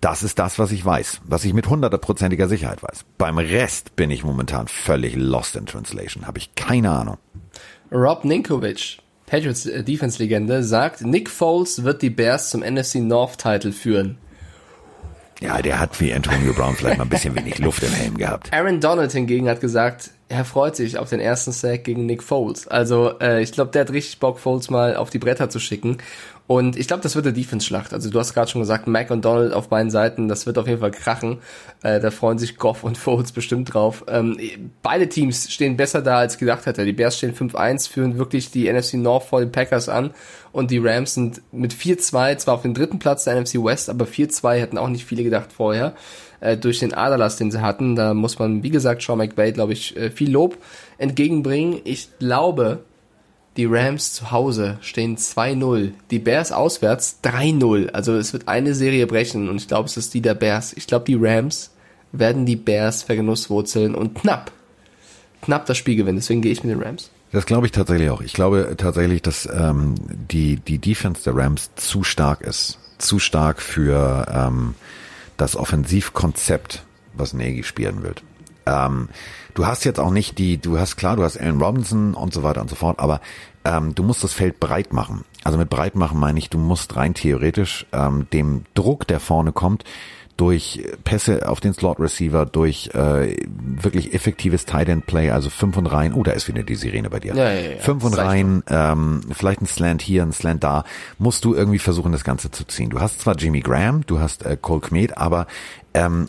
[0.00, 3.04] Das ist das, was ich weiß, was ich mit hundertprozentiger Sicherheit weiß.
[3.18, 7.18] Beim Rest bin ich momentan völlig lost in translation, habe ich keine Ahnung.
[7.92, 14.16] Rob Ninkovic, Patriots äh, Defense-Legende, sagt, Nick Foles wird die Bears zum NFC North-Title führen.
[15.40, 18.52] Ja, der hat wie Antonio Brown vielleicht mal ein bisschen wenig Luft im Helm gehabt.
[18.52, 22.68] Aaron Donald hingegen hat gesagt, er freut sich auf den ersten Sack gegen Nick Foles.
[22.68, 25.98] Also äh, ich glaube, der hat richtig Bock, Foles mal auf die Bretter zu schicken.
[26.50, 27.94] Und ich glaube, das wird eine Defense-Schlacht.
[27.94, 30.66] Also du hast gerade schon gesagt, Mac und Donald auf beiden Seiten, das wird auf
[30.66, 31.38] jeden Fall krachen.
[31.84, 34.04] Äh, da freuen sich Goff und Foles bestimmt drauf.
[34.08, 34.36] Ähm,
[34.82, 36.84] beide Teams stehen besser da, als gedacht hätte.
[36.84, 40.10] Die Bears stehen 5-1, führen wirklich die NFC North vor den Packers an.
[40.50, 44.06] Und die Rams sind mit 4-2 zwar auf dem dritten Platz der NFC West, aber
[44.06, 45.94] 4-2 hätten auch nicht viele gedacht vorher
[46.40, 47.94] äh, durch den Aderlass, den sie hatten.
[47.94, 50.58] Da muss man, wie gesagt, Sean McVay, glaube ich, äh, viel Lob
[50.98, 51.80] entgegenbringen.
[51.84, 52.82] Ich glaube,
[53.56, 55.92] die Rams zu Hause stehen 2-0.
[56.10, 57.90] Die Bears auswärts 3-0.
[57.90, 60.72] Also es wird eine Serie brechen und ich glaube, es ist die der Bears.
[60.72, 61.70] Ich glaube, die Rams
[62.12, 64.52] werden die Bears vergenusswurzeln und knapp,
[65.42, 66.18] knapp das Spiel gewinnen.
[66.18, 67.10] Deswegen gehe ich mit den Rams.
[67.32, 68.22] Das glaube ich tatsächlich auch.
[68.22, 72.78] Ich glaube tatsächlich, dass ähm, die, die Defense der Rams zu stark ist.
[72.98, 74.74] Zu stark für ähm,
[75.36, 76.82] das Offensivkonzept,
[77.14, 78.22] was Nagy spielen wird.
[78.66, 79.08] Ähm,
[79.54, 82.42] du hast jetzt auch nicht die, du hast klar, du hast Allen Robinson und so
[82.42, 83.20] weiter und so fort, aber
[83.64, 85.24] ähm, du musst das Feld breit machen.
[85.44, 89.52] Also mit breit machen meine ich, du musst rein theoretisch ähm, dem Druck, der vorne
[89.52, 89.84] kommt,
[90.36, 95.76] durch Pässe auf den Slot Receiver, durch äh, wirklich effektives Tight End Play, also fünf
[95.76, 96.14] und rein.
[96.14, 97.34] Oh, da ist wieder die Sirene bei dir.
[97.34, 97.78] Ja, ja, ja.
[97.78, 100.84] Fünf und rein, ähm, vielleicht ein Slant hier, ein Slant da.
[101.18, 102.88] Musst du irgendwie versuchen, das Ganze zu ziehen.
[102.88, 105.46] Du hast zwar Jimmy Graham, du hast äh, Cole Kmet, aber
[105.92, 106.28] ähm,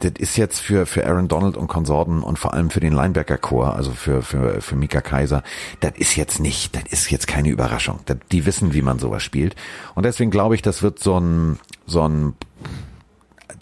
[0.00, 3.74] das ist jetzt für, für Aaron Donald und Konsorten und vor allem für den Linebacker-Core,
[3.74, 5.42] also für, für, für Mika Kaiser,
[5.80, 8.00] das ist jetzt nicht, das ist jetzt keine Überraschung.
[8.06, 9.56] Das, die wissen, wie man sowas spielt.
[9.94, 12.34] Und deswegen glaube ich, das wird so ein, so ein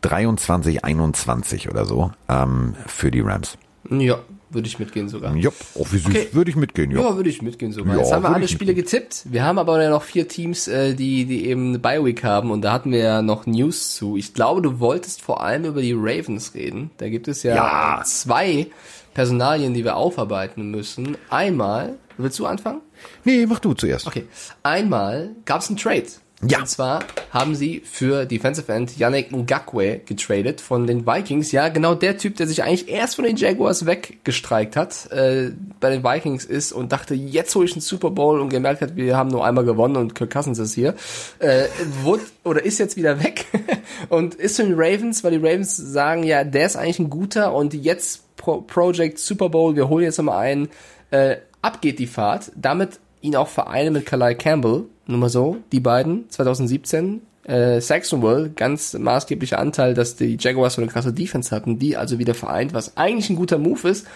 [0.00, 3.56] 23, 21 oder so ähm, für die Rams.
[3.88, 4.18] Ja,
[4.54, 5.34] würde ich mitgehen sogar.
[5.36, 6.28] Jupp, oh, wie süß, Okay.
[6.32, 7.00] würde ich mitgehen, ja.
[7.00, 7.94] Ja, würde ich mitgehen sogar.
[7.94, 9.22] Ja, Jetzt haben wir alle Spiele getippt.
[9.24, 12.62] Wir haben aber ja noch vier Teams, äh, die, die eben eine Bye-Week haben und
[12.62, 14.16] da hatten wir ja noch News zu.
[14.16, 16.90] Ich glaube, du wolltest vor allem über die Ravens reden.
[16.98, 18.02] Da gibt es ja, Ja.
[18.04, 18.66] zwei
[19.14, 21.16] Personalien, die wir aufarbeiten müssen.
[21.28, 22.80] Einmal, willst du anfangen?
[23.24, 24.06] Nee, mach du zuerst.
[24.06, 24.24] Okay.
[24.62, 26.06] Einmal gab es einen Trade.
[26.48, 26.58] Ja.
[26.58, 31.52] Und zwar haben sie für Defensive End Yannick Ngakwe getradet von den Vikings.
[31.52, 35.90] Ja, genau der Typ, der sich eigentlich erst von den Jaguars weggestreikt hat, äh, bei
[35.90, 39.16] den Vikings ist und dachte, jetzt hole ich einen Super Bowl und gemerkt hat, wir
[39.16, 40.94] haben nur einmal gewonnen und Kirk Cousins ist hier.
[41.38, 41.66] Äh,
[42.02, 43.46] wurde, oder ist jetzt wieder weg
[44.08, 47.54] und ist zu den Ravens, weil die Ravens sagen, ja, der ist eigentlich ein guter
[47.54, 50.68] und jetzt Pro Project Super Bowl, wir holen jetzt nochmal einen.
[51.12, 52.50] Äh, ab geht die Fahrt.
[52.56, 57.22] Damit ihn auch vereinen mit Kalai Campbell, nur mal so, die beiden, 2017.
[57.44, 62.18] Äh, Saxonville, ganz maßgeblicher Anteil, dass die Jaguars so eine krasse Defense hatten, die also
[62.20, 64.06] wieder vereint, was eigentlich ein guter Move ist.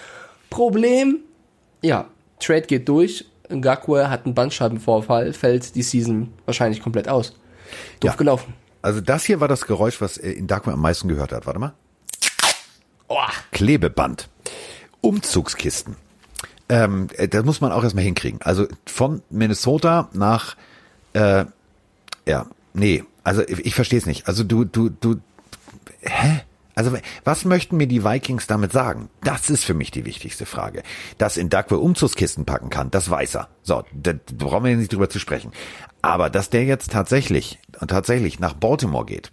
[0.48, 1.18] Problem,
[1.82, 2.06] ja,
[2.38, 7.30] Trade geht durch, Ngakwe hat einen Bandscheibenvorfall, fällt die Season wahrscheinlich komplett aus.
[8.00, 8.14] Doof Ja.
[8.16, 8.54] gelaufen.
[8.82, 11.46] Also das hier war das Geräusch, was äh, in Darkman am meisten gehört hat.
[11.46, 11.72] Warte mal.
[13.08, 13.16] Oh,
[13.50, 14.28] Klebeband.
[15.00, 15.96] Umzugskisten.
[16.68, 18.40] Ähm, äh, das muss man auch erstmal hinkriegen.
[18.42, 20.56] Also von Minnesota nach,
[21.16, 21.47] äh,
[22.26, 24.28] ja, nee, also ich, ich verstehe es nicht.
[24.28, 25.16] Also du, du, du,
[26.01, 26.43] hä?
[26.74, 26.93] Also
[27.24, 29.09] was möchten mir die Vikings damit sagen?
[29.24, 30.82] Das ist für mich die wichtigste Frage.
[31.16, 33.48] Dass in Dagwe Umzugskisten packen kann, das weiß er.
[33.62, 35.52] So, da brauchen wir nicht drüber zu sprechen.
[36.02, 39.32] Aber dass der jetzt tatsächlich, tatsächlich nach Baltimore geht,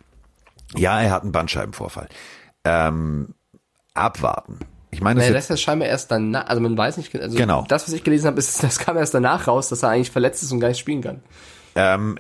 [0.76, 2.08] ja, er hat einen Bandscheibenvorfall.
[2.64, 3.36] Ähm,
[3.94, 4.60] abwarten.
[4.92, 7.36] Ich meine, das naja, das ist ja scheinbar erst danach, also man weiß nicht, also
[7.36, 7.66] Genau.
[7.68, 10.44] das, was ich gelesen habe, ist, das kam erst danach raus, dass er eigentlich verletzt
[10.44, 11.22] ist und gar nicht spielen kann.
[11.76, 12.18] Ähm,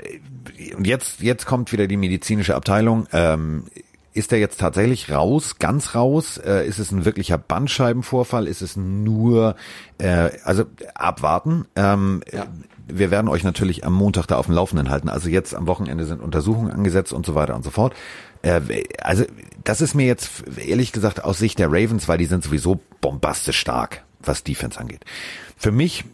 [0.77, 3.07] und jetzt, jetzt kommt wieder die medizinische Abteilung.
[3.11, 3.65] Ähm,
[4.13, 6.38] ist er jetzt tatsächlich raus, ganz raus?
[6.38, 8.47] Äh, ist es ein wirklicher Bandscheibenvorfall?
[8.47, 9.55] Ist es nur,
[9.97, 11.65] äh, also abwarten.
[11.75, 12.21] Ähm,
[12.88, 15.09] wir werden euch natürlich am Montag da auf dem Laufenden halten.
[15.09, 17.95] Also jetzt am Wochenende sind Untersuchungen angesetzt und so weiter und so fort.
[18.43, 19.25] Äh, also
[19.63, 23.57] das ist mir jetzt ehrlich gesagt aus Sicht der Ravens, weil die sind sowieso bombastisch
[23.57, 25.05] stark, was Defense angeht.
[25.57, 26.05] Für mich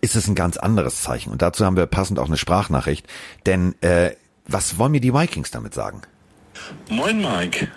[0.00, 3.06] ist es ein ganz anderes Zeichen und dazu haben wir passend auch eine Sprachnachricht.
[3.46, 4.12] Denn äh,
[4.46, 6.02] was wollen mir die Vikings damit sagen?
[6.88, 7.68] Moin Mike.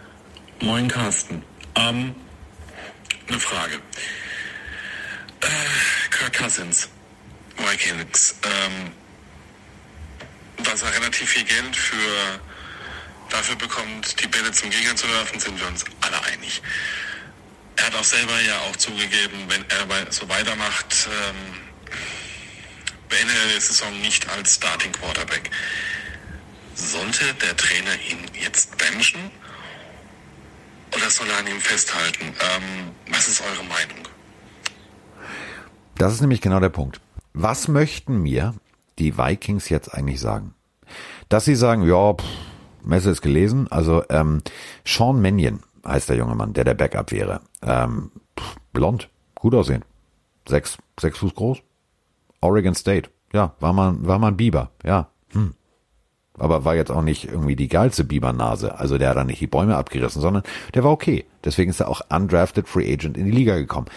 [0.61, 1.43] Moin Carsten.
[1.75, 2.15] Ähm,
[3.27, 3.75] eine Frage.
[5.41, 6.89] Äh, Kirk Cousins,
[7.57, 8.91] Vikings, ähm,
[10.63, 12.39] dass er relativ viel Geld für
[13.29, 16.61] dafür bekommt, die Bälle zum Gegner zu werfen, sind wir uns alle einig.
[17.75, 21.66] Er hat auch selber ja auch zugegeben, wenn er so weitermacht, ähm,
[23.09, 25.49] beendet er die Saison nicht als Starting Quarterback.
[26.75, 29.31] Sollte der Trainer ihn jetzt benchen
[30.95, 32.25] oder soll er an ihm festhalten?
[32.25, 34.07] Ähm, was ist eure Meinung?
[35.97, 37.01] Das ist nämlich genau der Punkt.
[37.33, 38.53] Was möchten mir
[38.99, 40.53] die Vikings jetzt eigentlich sagen?
[41.29, 42.25] Dass sie sagen, ja, pff,
[42.83, 43.67] Messe ist gelesen.
[43.71, 44.41] Also ähm,
[44.85, 47.41] Sean Mannion heißt der junge Mann, der der Backup wäre.
[47.61, 49.83] Ähm, pff, blond, gut aussehen.
[50.47, 51.59] Sechs, sechs Fuß groß.
[52.47, 53.09] Oregon State.
[53.33, 54.71] Ja, war man, war man Biber.
[54.85, 55.09] Ja.
[55.33, 55.53] Hm.
[56.39, 58.77] Aber war jetzt auch nicht irgendwie die geilste Bibernase.
[58.77, 60.43] Also der hat da nicht die Bäume abgerissen, sondern
[60.73, 61.25] der war okay.
[61.43, 63.87] Deswegen ist er auch undrafted Free Agent in die Liga gekommen.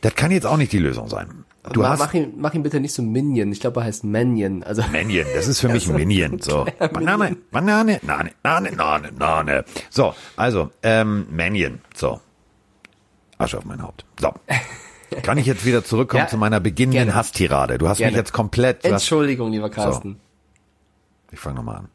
[0.00, 1.44] Das kann jetzt auch nicht die Lösung sein.
[1.70, 3.52] Du mach, hast mach, ihn, mach ihn bitte nicht so Minion.
[3.52, 4.64] Ich glaube, er heißt Manion.
[4.64, 6.40] Also Minion, das ist für mich Minion.
[6.40, 9.64] So, Banane, Banane, Nane, Nane, Nane, Nane.
[9.88, 11.80] So, also, ähm, Manion.
[11.94, 12.20] So.
[13.38, 14.04] Asche auf mein Haupt.
[14.20, 14.32] So.
[15.22, 17.14] Kann ich jetzt wieder zurückkommen Ja, zu meiner beginnenden gerne.
[17.14, 17.78] Hasstirade?
[17.78, 18.12] Du hast Gerne.
[18.12, 18.78] mich jetzt komplett.
[18.84, 20.18] Hast, Entschuldigung, lieber Carsten.
[21.30, 21.88] ich fange nochmal an.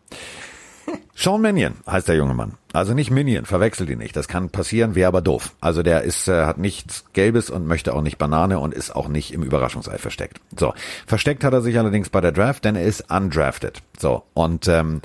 [1.16, 2.54] Sean Manion heißt der junge Mann.
[2.74, 4.16] Also nicht Minion, verwechselt ihn nicht.
[4.16, 5.54] Das kann passieren, wäre aber doof.
[5.60, 9.08] Also der ist, äh, hat nichts Gelbes und möchte auch nicht Banane und ist auch
[9.08, 10.40] nicht im Überraschungsei versteckt.
[10.56, 10.76] So,
[11.08, 13.82] versteckt hat er sich allerdings bei der Draft, denn er ist undrafted.
[13.98, 15.02] So, und ähm,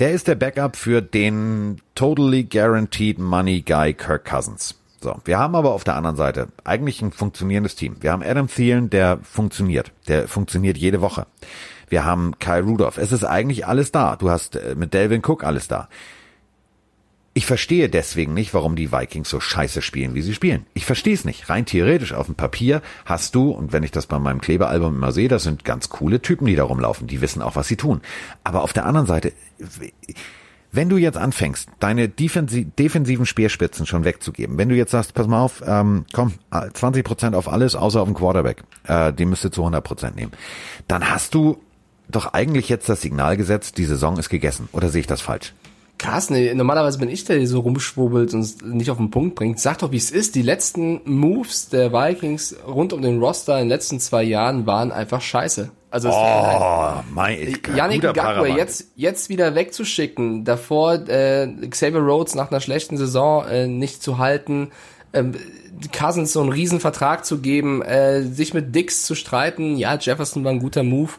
[0.00, 4.79] der ist der Backup für den totally guaranteed money guy Kirk Cousins.
[5.02, 7.96] So, wir haben aber auf der anderen Seite eigentlich ein funktionierendes Team.
[8.00, 9.92] Wir haben Adam Thielen, der funktioniert.
[10.08, 11.26] Der funktioniert jede Woche.
[11.88, 12.98] Wir haben Kyle Rudolph.
[12.98, 14.16] Es ist eigentlich alles da.
[14.16, 15.88] Du hast äh, mit Delvin Cook alles da.
[17.32, 20.66] Ich verstehe deswegen nicht, warum die Vikings so scheiße spielen, wie sie spielen.
[20.74, 21.48] Ich verstehe es nicht.
[21.48, 25.12] Rein theoretisch auf dem Papier hast du, und wenn ich das bei meinem Klebealbum immer
[25.12, 27.06] sehe, das sind ganz coole Typen, die da rumlaufen.
[27.06, 28.02] Die wissen auch, was sie tun.
[28.44, 29.32] Aber auf der anderen Seite,
[30.72, 35.26] wenn du jetzt anfängst, deine defensi defensiven Speerspitzen schon wegzugeben, wenn du jetzt sagst, pass
[35.26, 39.44] mal auf, ähm, komm, 20 Prozent auf alles, außer auf den Quarterback, äh, den müsst
[39.44, 40.32] ihr zu 100 Prozent nehmen,
[40.86, 41.58] dann hast du
[42.08, 44.68] doch eigentlich jetzt das Signal gesetzt, die Saison ist gegessen.
[44.72, 45.54] Oder sehe ich das falsch?
[45.98, 49.60] Carsten, ey, normalerweise bin ich der, der so rumschwurbelt und nicht auf den Punkt bringt.
[49.60, 50.34] Sag doch, wie es ist.
[50.34, 54.92] Die letzten Moves der Vikings rund um den Roster in den letzten zwei Jahren waren
[54.92, 55.70] einfach scheiße.
[55.90, 62.60] Also Oh, mein, Yannick Ngakwe jetzt, jetzt wieder wegzuschicken, davor äh, Xavier Rhodes nach einer
[62.60, 64.70] schlechten Saison äh, nicht zu halten,
[65.12, 65.34] ähm,
[65.92, 70.52] Cousins so einen Riesenvertrag zu geben, äh, sich mit Dix zu streiten, ja, Jefferson war
[70.52, 71.10] ein guter Move.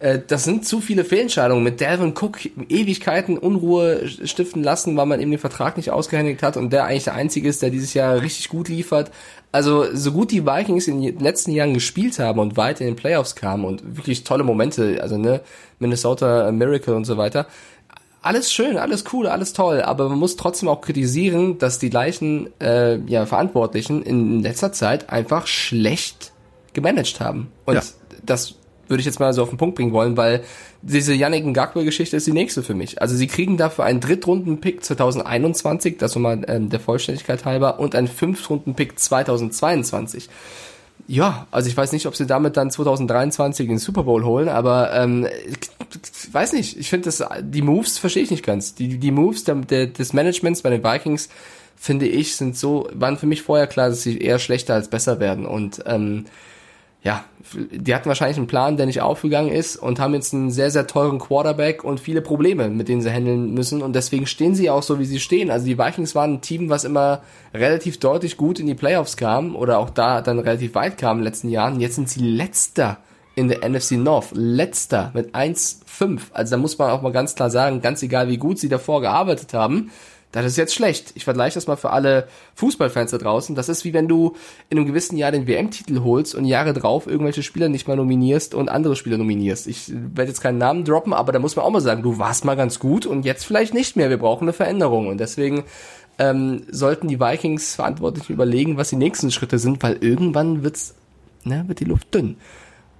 [0.00, 1.64] Äh, das sind zu viele Fehlentscheidungen.
[1.64, 2.38] Mit Dalvin Cook
[2.68, 7.04] Ewigkeiten Unruhe stiften lassen, weil man eben den Vertrag nicht ausgehändigt hat und der eigentlich
[7.04, 9.10] der Einzige ist, der dieses Jahr richtig gut liefert.
[9.50, 12.96] Also so gut die Vikings in den letzten Jahren gespielt haben und weit in den
[12.96, 15.40] Playoffs kamen und wirklich tolle Momente, also ne,
[15.78, 17.46] Minnesota Miracle und so weiter.
[18.20, 22.50] Alles schön, alles cool, alles toll, aber man muss trotzdem auch kritisieren, dass die gleichen
[22.60, 26.32] äh, ja, Verantwortlichen in letzter Zeit einfach schlecht
[26.74, 27.48] gemanagt haben.
[27.64, 27.82] Und Ja.
[28.26, 28.54] das
[28.88, 30.42] würde ich jetzt mal so auf den Punkt bringen wollen, weil
[30.82, 33.00] diese Yannick Ngakwe-Geschichte ist die nächste für mich.
[33.00, 38.08] Also sie kriegen dafür einen Drittrunden-Pick 2021, das nochmal ähm, der Vollständigkeit halber, und einen
[38.08, 40.28] Fünftrunden-Pick 2022.
[41.06, 44.92] Ja, also ich weiß nicht, ob sie damit dann 2023 den Super Bowl holen, aber
[44.92, 46.78] ähm, ich weiß nicht.
[46.78, 48.74] Ich finde das die Moves verstehe ich nicht ganz.
[48.74, 51.30] Die die Moves der, der, des Managements bei den Vikings
[51.76, 55.18] finde ich sind so waren für mich vorher klar, dass sie eher schlechter als besser
[55.18, 56.26] werden und ähm,
[57.08, 57.24] ja,
[57.54, 60.86] die hatten wahrscheinlich einen Plan, der nicht aufgegangen ist und haben jetzt einen sehr, sehr
[60.86, 64.82] teuren Quarterback und viele Probleme, mit denen sie handeln müssen und deswegen stehen sie auch
[64.82, 65.50] so, wie sie stehen.
[65.50, 67.22] Also die Vikings waren ein Team, was immer
[67.54, 71.22] relativ deutlich gut in die Playoffs kam oder auch da dann relativ weit kam in
[71.22, 71.80] den letzten Jahren.
[71.80, 72.98] Jetzt sind sie letzter
[73.34, 74.32] in der NFC North.
[74.34, 76.20] Letzter mit 1-5.
[76.32, 79.00] Also da muss man auch mal ganz klar sagen, ganz egal wie gut sie davor
[79.00, 79.90] gearbeitet haben,
[80.32, 81.12] das ist jetzt schlecht.
[81.14, 83.54] Ich vergleiche das mal für alle Fußballfans da draußen.
[83.54, 84.36] Das ist wie wenn du
[84.68, 88.54] in einem gewissen Jahr den WM-Titel holst und Jahre drauf irgendwelche Spieler nicht mal nominierst
[88.54, 89.66] und andere Spieler nominierst.
[89.66, 92.44] Ich werde jetzt keinen Namen droppen, aber da muss man auch mal sagen, du warst
[92.44, 94.10] mal ganz gut und jetzt vielleicht nicht mehr.
[94.10, 95.08] Wir brauchen eine Veränderung.
[95.08, 95.64] Und deswegen
[96.18, 100.94] ähm, sollten die Vikings Verantwortlichen überlegen, was die nächsten Schritte sind, weil irgendwann wird's,
[101.44, 102.36] ne, wird die Luft dünn.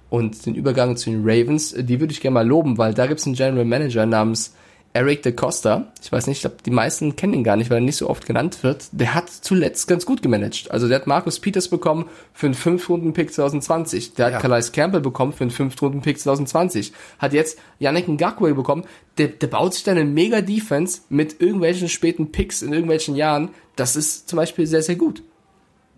[0.09, 3.19] und den Übergang zu den Ravens, die würde ich gerne mal loben, weil da gibt
[3.19, 4.55] es einen General Manager namens
[4.93, 5.91] Eric DeCosta.
[6.01, 8.09] Ich weiß nicht, ich glaube, die meisten kennen ihn gar nicht, weil er nicht so
[8.09, 8.87] oft genannt wird.
[8.91, 10.71] Der hat zuletzt ganz gut gemanagt.
[10.71, 14.15] Also der hat Marcus Peters bekommen für einen 5-Runden-Pick 2020.
[14.15, 14.39] Der hat Ja.
[14.39, 16.91] Calais Campbell bekommen für einen 5-Runden-Pick 2020.
[17.19, 18.83] Hat jetzt Yannick Ngakwe bekommen.
[19.19, 23.49] Der, der baut sich dann eine Mega-Defense mit irgendwelchen späten Picks in irgendwelchen Jahren.
[23.75, 25.21] Das ist zum Beispiel sehr, sehr gut.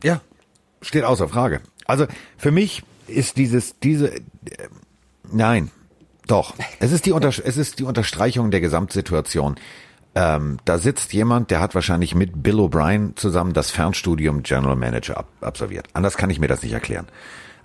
[0.03, 0.19] Ja,
[0.81, 1.61] steht außer Frage.
[1.85, 2.07] Also
[2.37, 4.21] für mich ist dieses, diese, äh,
[5.31, 5.71] nein,
[6.31, 6.55] doch.
[6.79, 9.55] Es ist die, Unter, es ist die Unterstreichung der Gesamtsituation.
[10.13, 15.17] Ähm, da sitzt jemand, der hat wahrscheinlich mit Bill O'Brien zusammen das Fernstudium General Manager
[15.17, 15.87] ab, absolviert.
[15.93, 17.07] Anders kann ich mir das nicht erklären.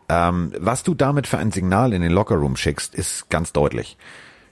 [0.09, 3.97] Ähm, was du damit für ein Signal in den Lockerroom schickst, ist ganz deutlich.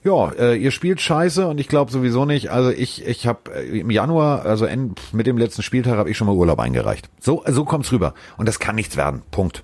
[0.03, 2.51] Ja, äh, ihr spielt scheiße und ich glaube sowieso nicht.
[2.51, 4.67] Also ich, ich habe im Januar, also
[5.13, 7.09] mit dem letzten Spieltag, habe ich schon mal Urlaub eingereicht.
[7.19, 8.13] So, so kommt's rüber.
[8.37, 9.23] Und das kann nichts werden.
[9.31, 9.63] Punkt.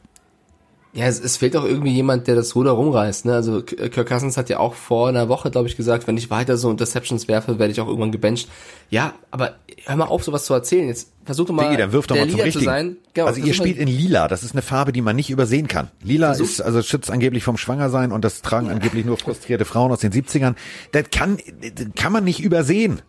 [0.94, 3.24] Ja, es, es fehlt auch irgendwie jemand, der das Ruder rumreißt.
[3.26, 3.34] Ne?
[3.34, 6.58] Also Kirk Cousins hat ja auch vor einer Woche, glaube ich, gesagt, wenn ich weiter
[6.58, 8.50] so Interceptions werfe, werde ich auch irgendwann gebencht.
[8.90, 9.56] Ja, aber
[9.86, 10.90] hör mal auf, sowas zu erzählen.
[10.90, 12.60] Jetzt versuch doch mal, Digi, dann wirf doch mal zum Richtigen.
[12.60, 12.98] zu sein.
[13.14, 14.28] Genau, also ihr spielt in Lila.
[14.28, 15.90] Das ist eine Farbe, die man nicht übersehen kann.
[16.04, 19.94] Lila Versuch- ist, also schützt angeblich vom Schwangersein und das tragen angeblich nur frustrierte Frauen
[19.94, 20.56] aus den 70ern.
[20.92, 23.02] Das kann, das kann man nicht übersehen.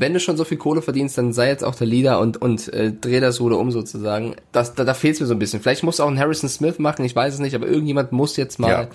[0.00, 2.72] Wenn du schon so viel Kohle verdienst, dann sei jetzt auch der Leader und, und
[2.72, 4.36] äh, dreh das Ruder um sozusagen.
[4.52, 5.60] Das, da da fehlt mir so ein bisschen.
[5.60, 8.58] Vielleicht muss auch ein Harrison Smith machen, ich weiß es nicht, aber irgendjemand muss jetzt
[8.58, 8.88] mal Ja.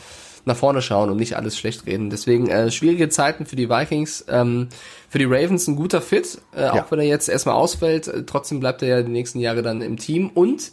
[0.46, 2.10] nach vorne schauen und nicht alles schlecht reden.
[2.10, 4.26] Deswegen äh, schwierige Zeiten für die Vikings.
[4.30, 4.68] Ähm,
[5.10, 6.86] für die Ravens ein guter Fit, äh, auch Ja.
[6.90, 8.08] wenn er jetzt erstmal ausfällt.
[8.08, 10.30] Äh, trotzdem bleibt er ja die nächsten Jahre dann im Team.
[10.34, 10.72] Und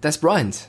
[0.00, 0.68] das Bryant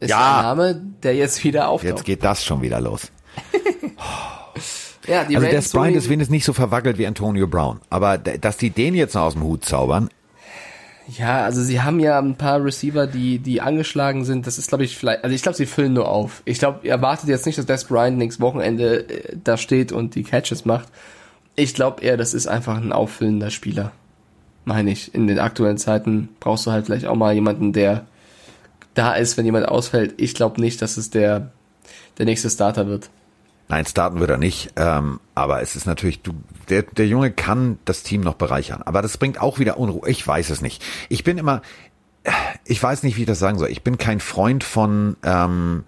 [0.00, 0.38] ist Ja.
[0.38, 1.90] ein Name, der jetzt wieder auftaucht.
[1.90, 3.10] Jetzt geht das schon wieder los.
[5.06, 7.80] ja, die Also Ravens Des Bryant ist wenigstens nicht so verwackelt wie Antonio Brown.
[7.90, 10.08] Aber dass die den jetzt noch aus dem Hut zaubern,
[11.18, 14.46] Ja, also sie haben ja ein paar Receiver, die die angeschlagen sind.
[14.46, 15.22] Das ist, glaube ich, vielleicht.
[15.24, 16.42] Also ich glaube, sie füllen nur auf.
[16.46, 20.14] Ich glaube, ihr erwartet jetzt nicht, dass Des Bryant nächstes Wochenende äh, da steht und
[20.14, 20.88] die Catches macht.
[21.56, 23.92] Ich glaube eher, das ist einfach ein auffüllender Spieler.
[24.64, 25.14] Meine ich.
[25.14, 28.06] In den aktuellen Zeiten brauchst du halt vielleicht auch mal jemanden, der
[28.94, 30.14] da ist, wenn jemand ausfällt.
[30.16, 31.52] Ich glaube nicht, dass es der
[32.18, 33.10] der nächste Starter wird.
[33.68, 34.72] Nein, starten wird er nicht.
[34.76, 36.32] Ähm, aber es ist natürlich, du,
[36.68, 38.82] der, der Junge kann das Team noch bereichern.
[38.82, 40.08] Aber das bringt auch wieder Unruhe.
[40.08, 40.84] Ich weiß es nicht.
[41.08, 41.62] Ich bin immer,
[42.64, 43.70] ich weiß nicht, wie ich das sagen soll.
[43.70, 45.84] Ich bin kein Freund von ähm,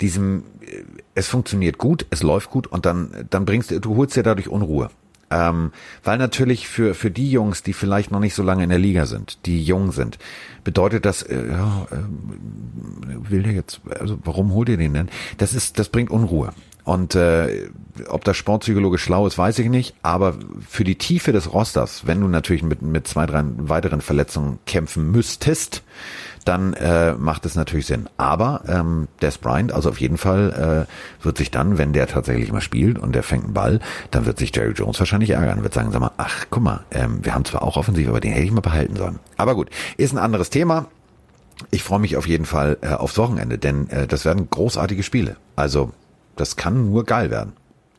[0.00, 0.82] diesem, äh,
[1.14, 4.48] es funktioniert gut, es läuft gut und dann, dann bringst du, du holst dir dadurch
[4.48, 4.90] Unruhe.
[5.32, 5.70] Ähm,
[6.02, 9.06] weil natürlich für, für die Jungs, die vielleicht noch nicht so lange in der Liga
[9.06, 10.18] sind, die jung sind,
[10.64, 15.08] bedeutet das, äh, ja, äh, will der jetzt, also warum holt ihr den denn?
[15.38, 16.52] Das ist, das bringt Unruhe.
[16.90, 17.70] Und äh,
[18.08, 19.94] ob das sportpsychologisch schlau ist, weiß ich nicht.
[20.02, 20.34] Aber
[20.68, 25.12] für die Tiefe des Rosters, wenn du natürlich mit, mit zwei, drei weiteren Verletzungen kämpfen
[25.12, 25.84] müsstest,
[26.44, 28.08] dann äh, macht es natürlich Sinn.
[28.16, 32.50] Aber ähm, Des Bryant, also auf jeden Fall äh, wird sich dann, wenn der tatsächlich
[32.50, 33.78] mal spielt und der fängt einen Ball,
[34.10, 35.62] dann wird sich Jerry Jones wahrscheinlich ärgern.
[35.62, 38.32] Wird sagen, sag mal, ach, guck mal, ähm, wir haben zwar auch offensiv, aber den
[38.32, 39.20] hätte ich mal behalten sollen.
[39.36, 40.88] Aber gut, ist ein anderes Thema.
[41.70, 45.36] Ich freue mich auf jeden Fall äh, aufs Wochenende, denn äh, das werden großartige Spiele.
[45.54, 45.92] Also
[46.40, 47.52] das kann nur geil werden.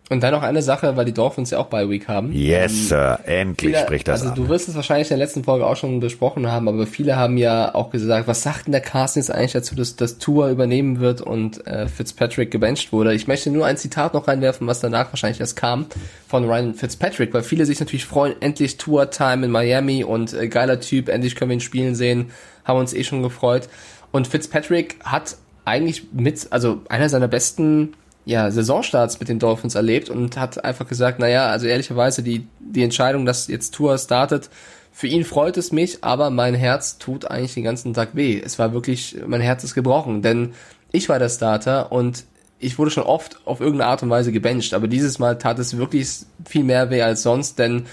[0.10, 2.34] Und dann noch eine Sache, weil die Dolphins ja auch bei Week haben.
[2.34, 4.36] Yes, Sir, endlich Viele- spricht das also an.
[4.36, 7.38] du wirst es wahrscheinlich in der letzten Folge auch schon besprochen haben, aber viele haben
[7.38, 11.00] ja auch gesagt, was sagt denn der Carsten jetzt eigentlich dazu, dass das Tour übernehmen
[11.00, 13.14] wird und äh, Fitzpatrick gebencht wurde.
[13.14, 15.86] Ich möchte nur ein Zitat noch reinwerfen, was danach wahrscheinlich erst kam
[16.28, 20.82] von Ryan Fitzpatrick, weil viele sich natürlich freuen, endlich Tour-Time in Miami und äh, geiler
[20.82, 22.32] Typ, endlich können wir ihn spielen sehen,
[22.66, 23.70] haben uns eh schon gefreut.
[24.12, 27.94] Und Fitzpatrick hat eigentlich mit, also einer seiner besten
[28.26, 32.84] ja, Saisonstarts mit den Dolphins erlebt und hat einfach gesagt, naja, also ehrlicherweise die, die
[32.84, 34.50] Entscheidung, dass jetzt Tour startet,
[34.92, 38.42] für ihn freut es mich, aber mein Herz tut eigentlich den ganzen Tag weh.
[38.44, 40.54] Es war wirklich, mein Herz ist gebrochen, denn
[40.92, 42.26] ich war der Starter und
[42.60, 45.78] ich wurde schon oft auf irgendeine Art und Weise gebencht, aber dieses Mal tat es
[45.78, 47.86] wirklich viel mehr weh als sonst, denn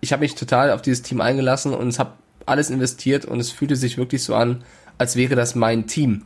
[0.00, 2.12] ich habe mich total auf dieses Team eingelassen und es habe
[2.46, 4.64] alles investiert und es fühlte sich wirklich so an,
[4.98, 6.24] als wäre das mein Team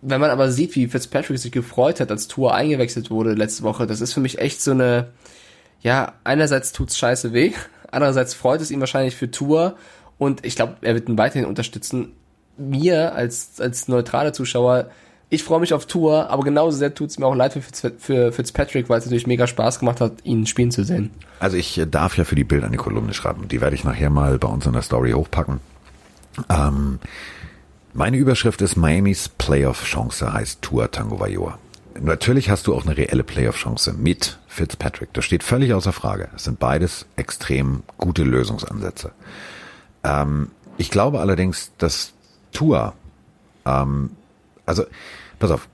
[0.00, 3.86] wenn man aber sieht, wie Fitzpatrick sich gefreut hat, als Tour eingewechselt wurde letzte Woche,
[3.86, 5.08] das ist für mich echt so eine,
[5.80, 7.52] ja, einerseits tut's scheiße weh,
[7.90, 9.76] andererseits freut es ihn wahrscheinlich für Tour
[10.18, 12.12] und ich glaube, er wird ihn weiterhin unterstützen.
[12.56, 14.90] Mir als, als neutraler Zuschauer,
[15.30, 18.32] ich freue mich auf Tour, aber genauso sehr tut's mir auch leid für, Fitz, für
[18.32, 21.10] Fitzpatrick, weil es natürlich mega Spaß gemacht hat, ihn spielen zu sehen.
[21.38, 23.46] Also ich äh, darf ja für die Bild eine Kolumne schreiben.
[23.46, 25.60] Die werde ich nachher mal bei uns in der Story hochpacken.
[26.48, 26.98] Ähm,
[27.98, 31.58] meine Überschrift ist Miamis Playoff-Chance heißt Tour Tango Vajor.
[32.00, 35.12] Natürlich hast du auch eine reelle Playoff-Chance mit Fitzpatrick.
[35.14, 36.28] Das steht völlig außer Frage.
[36.36, 39.10] Es sind beides extrem gute Lösungsansätze.
[40.04, 42.12] Ähm, ich glaube allerdings, dass
[42.52, 42.94] Tour,
[43.66, 44.10] ähm,
[44.64, 44.84] also
[45.40, 45.68] pass auf,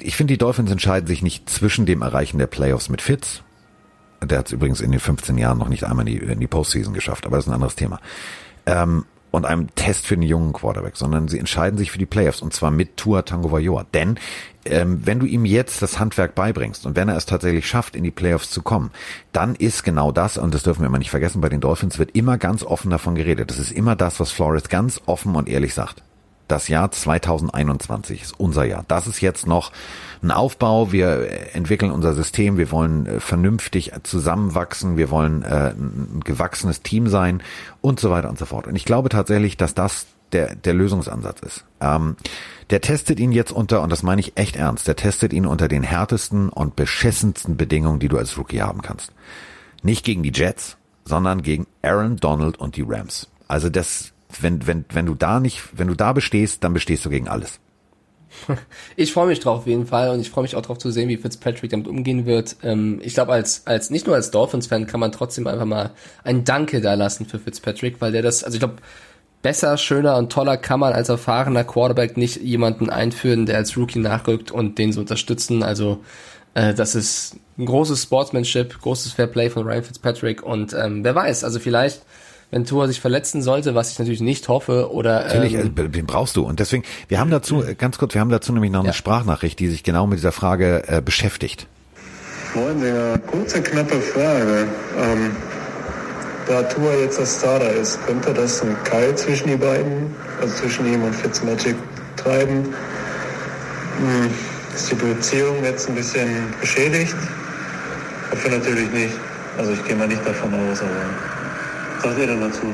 [0.00, 3.42] ich finde, die Dolphins entscheiden sich nicht zwischen dem Erreichen der Playoffs mit Fitz.
[4.22, 6.46] Der hat es übrigens in den 15 Jahren noch nicht einmal in die, in die
[6.46, 7.98] Postseason geschafft, aber das ist ein anderes Thema.
[8.66, 12.42] Ähm, und einem Test für den jungen Quarterback, sondern sie entscheiden sich für die Playoffs
[12.42, 13.86] und zwar mit Tua Tango Vajor.
[13.94, 14.18] Denn
[14.64, 18.04] ähm, wenn du ihm jetzt das Handwerk beibringst und wenn er es tatsächlich schafft, in
[18.04, 18.90] die Playoffs zu kommen,
[19.32, 22.14] dann ist genau das, und das dürfen wir immer nicht vergessen, bei den Dolphins wird
[22.14, 23.50] immer ganz offen davon geredet.
[23.50, 26.02] Das ist immer das, was Flores ganz offen und ehrlich sagt
[26.50, 28.84] das Jahr 2021 ist unser Jahr.
[28.88, 29.72] Das ist jetzt noch
[30.22, 30.92] ein Aufbau.
[30.92, 32.58] Wir entwickeln unser System.
[32.58, 34.96] Wir wollen äh, vernünftig zusammenwachsen.
[34.96, 37.42] Wir wollen äh, ein gewachsenes Team sein
[37.80, 38.66] und so weiter und so fort.
[38.66, 41.64] Und ich glaube tatsächlich, dass das der, der Lösungsansatz ist.
[41.80, 42.16] Ähm,
[42.70, 45.68] der testet ihn jetzt unter, und das meine ich echt ernst, der testet ihn unter
[45.68, 49.12] den härtesten und beschissensten Bedingungen, die du als Rookie haben kannst.
[49.82, 53.28] Nicht gegen die Jets, sondern gegen Aaron Donald und die Rams.
[53.48, 57.10] Also das, wenn, wenn, wenn du da nicht, wenn du da bestehst, dann bestehst du
[57.10, 57.60] gegen alles.
[58.96, 61.08] Ich freue mich drauf auf jeden Fall und ich freue mich auch drauf zu sehen,
[61.08, 62.56] wie Fitzpatrick damit umgehen wird.
[62.62, 65.90] Ähm, ich glaube, als, als, nicht nur als Dolphins-Fan kann man trotzdem einfach mal
[66.24, 68.76] ein Danke da lassen für Fitzpatrick, weil der das, also ich glaube,
[69.42, 73.98] besser, schöner und toller kann man als erfahrener Quarterback nicht jemanden einführen, der als Rookie
[73.98, 75.62] nachrückt und den zu unterstützen.
[75.62, 76.00] Also,
[76.54, 81.44] äh, das ist ein großes Sportsmanship, großes Fairplay von Ryan Fitzpatrick und ähm, wer weiß,
[81.44, 82.02] also vielleicht
[82.50, 86.06] wenn Tua sich verletzen sollte, was ich natürlich nicht hoffe, oder Natürlich, ähm, äh, den
[86.06, 86.42] brauchst du.
[86.42, 88.92] Und deswegen, wir haben dazu, ganz kurz, wir haben dazu nämlich noch eine Ja.
[88.92, 91.66] Sprachnachricht, die sich genau mit dieser Frage äh, beschäftigt.
[92.52, 94.66] Freunde, kurze, knappe Frage.
[94.98, 95.36] Ähm,
[96.48, 100.92] da Tua jetzt das Starter ist, könnte das einen Keil zwischen die beiden, also zwischen
[100.92, 101.76] ihm und Fitzmagic
[102.16, 102.64] treiben?
[103.98, 104.30] Hm,
[104.74, 107.14] ist die Beziehung jetzt ein bisschen beschädigt?
[108.32, 109.14] Hoffe natürlich nicht.
[109.58, 110.90] Also ich gehe mal nicht davon aus, aber
[112.02, 112.66] was sagt ihr denn dazu?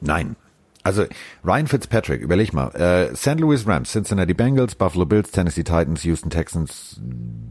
[0.00, 0.36] Nein.
[0.82, 1.04] Also
[1.44, 2.68] Ryan Fitzpatrick, überleg mal.
[2.74, 3.38] Äh, St.
[3.38, 7.00] Louis Rams, Cincinnati Bengals, Buffalo Bills, Tennessee Titans, Houston Texans,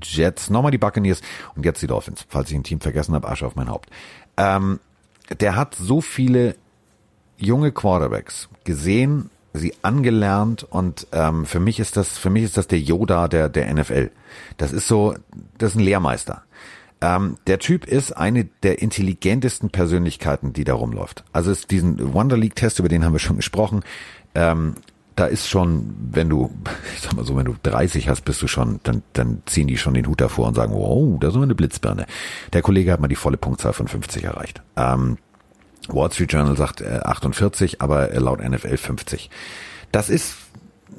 [0.03, 1.22] Jets, nochmal die Buccaneers
[1.56, 2.26] und jetzt die Dolphins.
[2.27, 3.89] Falls ich ein Team vergessen habe, Asche auf mein Haupt.
[4.38, 4.80] Ähm,
[5.39, 6.56] der hat so viele
[7.38, 12.68] junge Quarterbacks gesehen, sie angelernt und ähm, für mich ist das für mich ist das
[12.68, 14.10] der Yoda der der NFL.
[14.57, 15.15] Das ist so,
[15.57, 16.43] das ist ein Lehrmeister.
[17.01, 21.23] Ähm, der Typ ist eine der intelligentesten Persönlichkeiten, die da rumläuft.
[21.31, 23.81] Also ist diesen Wonder League Test, über den haben wir schon gesprochen.
[24.35, 24.76] Ähm,
[25.15, 26.51] da ist schon, wenn du,
[26.95, 29.77] ich sag mal so, wenn du 30 hast, bist du schon, dann, dann ziehen die
[29.77, 32.05] schon den Hut davor und sagen, wow, da ist immer eine Blitzbirne.
[32.53, 34.61] Der Kollege hat mal die volle Punktzahl von 50 erreicht.
[34.76, 35.17] Ähm,
[35.88, 39.30] Wall Street Journal sagt äh, 48, aber äh, laut NFL 50.
[39.91, 40.35] Das ist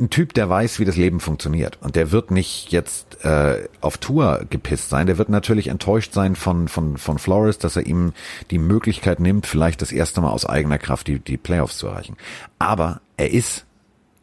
[0.01, 1.79] ein Typ, der weiß, wie das Leben funktioniert.
[1.81, 5.07] Und der wird nicht jetzt äh, auf Tour gepisst sein.
[5.07, 8.13] Der wird natürlich enttäuscht sein von, von, von Flores, dass er ihm
[8.51, 12.17] die Möglichkeit nimmt, vielleicht das erste Mal aus eigener Kraft die, die Playoffs zu erreichen.
[12.59, 13.67] Aber er ist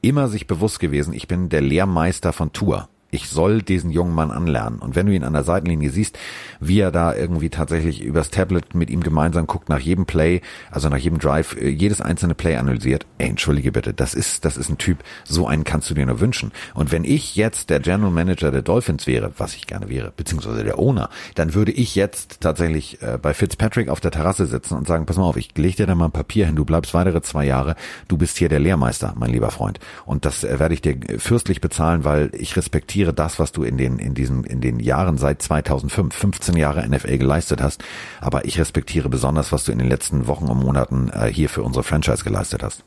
[0.02, 2.90] immer sich bewusst gewesen, ich bin der Lehrmeister von Tour.
[3.10, 4.80] Ich soll diesen jungen Mann anlernen.
[4.80, 6.18] Und wenn du ihn an der Seitenlinie siehst,
[6.60, 10.90] wie er da irgendwie tatsächlich übers Tablet mit ihm gemeinsam guckt, nach jedem Play, also
[10.90, 14.70] nach jedem Drive, äh, jedes einzelne Play analysiert, ey, entschuldige bitte, das ist, das ist
[14.70, 16.52] ein Typ, so einen kannst du dir nur wünschen.
[16.74, 20.66] Und wenn ich jetzt der General Manager der Dolphins wäre, was ich gerne wäre, beziehungsweise
[20.66, 24.86] der Owner, dann würde ich jetzt tatsächlich äh, bei Fitzpatrick auf der Terrasse sitzen und
[24.86, 27.22] sagen, pass mal auf, ich leg dir da mal ein Papier hin, du bleibst weitere
[27.22, 27.76] zwei Jahre,
[28.10, 29.80] du bist hier der Lehrmeister, mein lieber Freund.
[30.06, 33.78] Und das äh, werde ich dir fürstlich bezahlen, weil ich respektiere das, was du in
[33.78, 37.84] den, in diesen, in den Jahren seit 2005, 15 Jahre NFL geleistet hast.
[38.22, 41.64] Aber ich respektiere besonders, was du in den letzten Wochen und Monaten äh, hier für
[41.64, 42.84] unsere Franchise geleistet hast.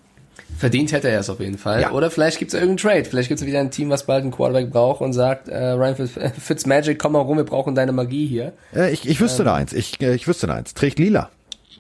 [0.59, 1.81] Verdient hätte er es auf jeden Fall.
[1.81, 1.93] Ja.
[1.93, 3.05] Oder vielleicht gibt es irgendeinen Trade.
[3.07, 5.97] Vielleicht gibt es wieder ein Team, was bald einen Quarterback braucht und sagt, äh, Ryan
[5.97, 8.53] Fitz, Fitzmagic, komm mal rum, wir brauchen deine Magie hier.
[8.75, 9.73] Äh, ich, ich wüsste da eins.
[9.73, 10.75] Ich, äh, ich wüsste da eins.
[10.75, 11.31] Trägt lila.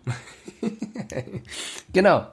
[1.92, 2.26] Genau.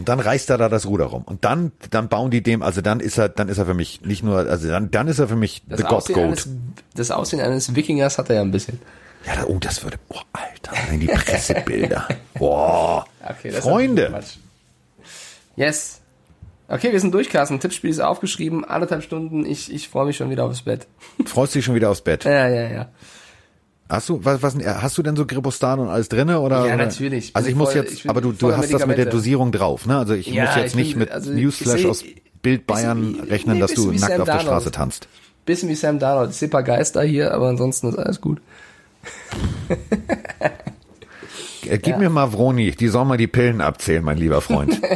[0.00, 1.24] Und dann reißt er da das Ruder rum.
[1.24, 4.00] Und dann, dann bauen die dem, also dann ist er, dann ist er für mich
[4.00, 6.24] nicht nur, also dann, dann ist er für mich Das the God Aussehen, Goat.
[6.24, 6.48] eines,
[6.94, 8.80] das Aussehen eines Wikingers hat er ja ein bisschen.
[9.26, 12.08] Ja, oh, das würde, oh, Alter, die Pressebilder.
[12.38, 13.04] Boah.
[13.28, 14.22] Okay, Freunde.
[15.56, 16.00] Yes.
[16.66, 17.60] Okay, wir sind durch, Carsten.
[17.60, 19.44] Tippspiel ist aufgeschrieben, anderthalb Stunden.
[19.44, 20.86] Ich, ich freue mich schon wieder aufs Bett.
[21.26, 22.24] Freust dich schon wieder aufs Bett.
[22.24, 22.88] Ja, ja, ja.
[23.90, 26.64] Hast du, was, was, hast du denn so Gribostan und alles drinne oder?
[26.66, 27.30] Ja, natürlich.
[27.30, 28.96] Ich Also bin ich muss voll- jetzt, ich bin aber du, du hast das mit
[28.98, 29.06] der.
[29.06, 29.98] Dosierung drauf, ne?
[29.98, 32.04] Also ich Ja, muss jetzt ich bin- nicht mit also Newsflash seh- aus
[32.42, 34.42] Bild Bayern wie- rechnen, nee, dass du nackt Sam auf der Darnold.
[34.46, 35.08] Straße tanzt.
[35.44, 36.30] Bisschen wie Sam Darnold.
[36.30, 38.40] Ich sehe paar Geister hier, aber ansonsten ist alles gut.
[41.66, 44.80] Äh, Gib mir mal Vroni, die soll mal die Pillen abzählen, mein lieber Freund.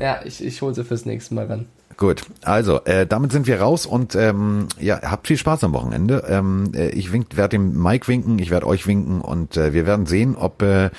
[0.00, 1.66] Ja, ich, ich hole sie fürs nächste Mal ran.
[1.98, 6.24] Gut, also äh, damit sind wir raus und ähm, ja, habt viel Spaß am Wochenende.
[6.28, 10.06] Ähm, äh, ich werde dem Mike winken, ich werde euch winken und äh, wir werden
[10.06, 10.90] sehen, ob äh,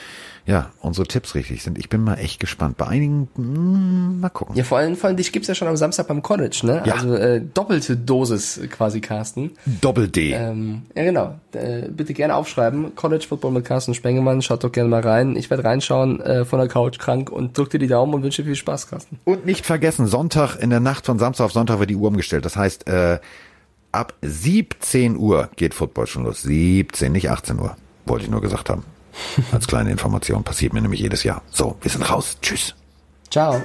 [0.49, 1.77] ja, unsere Tipps richtig sind.
[1.77, 2.75] Ich bin mal echt gespannt.
[2.75, 4.55] Bei einigen, mm, mal gucken.
[4.55, 6.81] Ja, vor allem, vor allem dich gibt's ja schon am Samstag beim College, ne?
[6.85, 6.95] Ja.
[6.95, 9.51] Also äh, doppelte Dosis quasi, Carsten.
[9.67, 10.31] Doppel-D.
[10.33, 11.35] Ähm, ja, genau.
[11.51, 12.95] Äh, bitte gerne aufschreiben.
[12.95, 14.41] College Football mit Carsten Spengemann.
[14.41, 15.35] Schaut doch gerne mal rein.
[15.35, 18.41] Ich werde reinschauen äh, von der Couch krank und drück dir die Daumen und wünsche
[18.41, 19.19] dir viel Spaß, Carsten.
[19.25, 22.43] Und nicht vergessen, Sonntag, in der Nacht von Samstag auf Sonntag wird die Uhr umgestellt.
[22.43, 23.19] Das heißt, äh,
[23.91, 26.41] ab 17 Uhr geht Football schon los.
[26.41, 27.75] 17, nicht 18 Uhr.
[28.07, 28.83] Wollte ich nur gesagt haben.
[29.51, 30.43] Als kleine Information.
[30.43, 31.41] Passiert mir nämlich jedes Jahr.
[31.51, 32.37] So, wir sind raus.
[32.41, 32.75] Tschüss.
[33.29, 33.61] Ciao.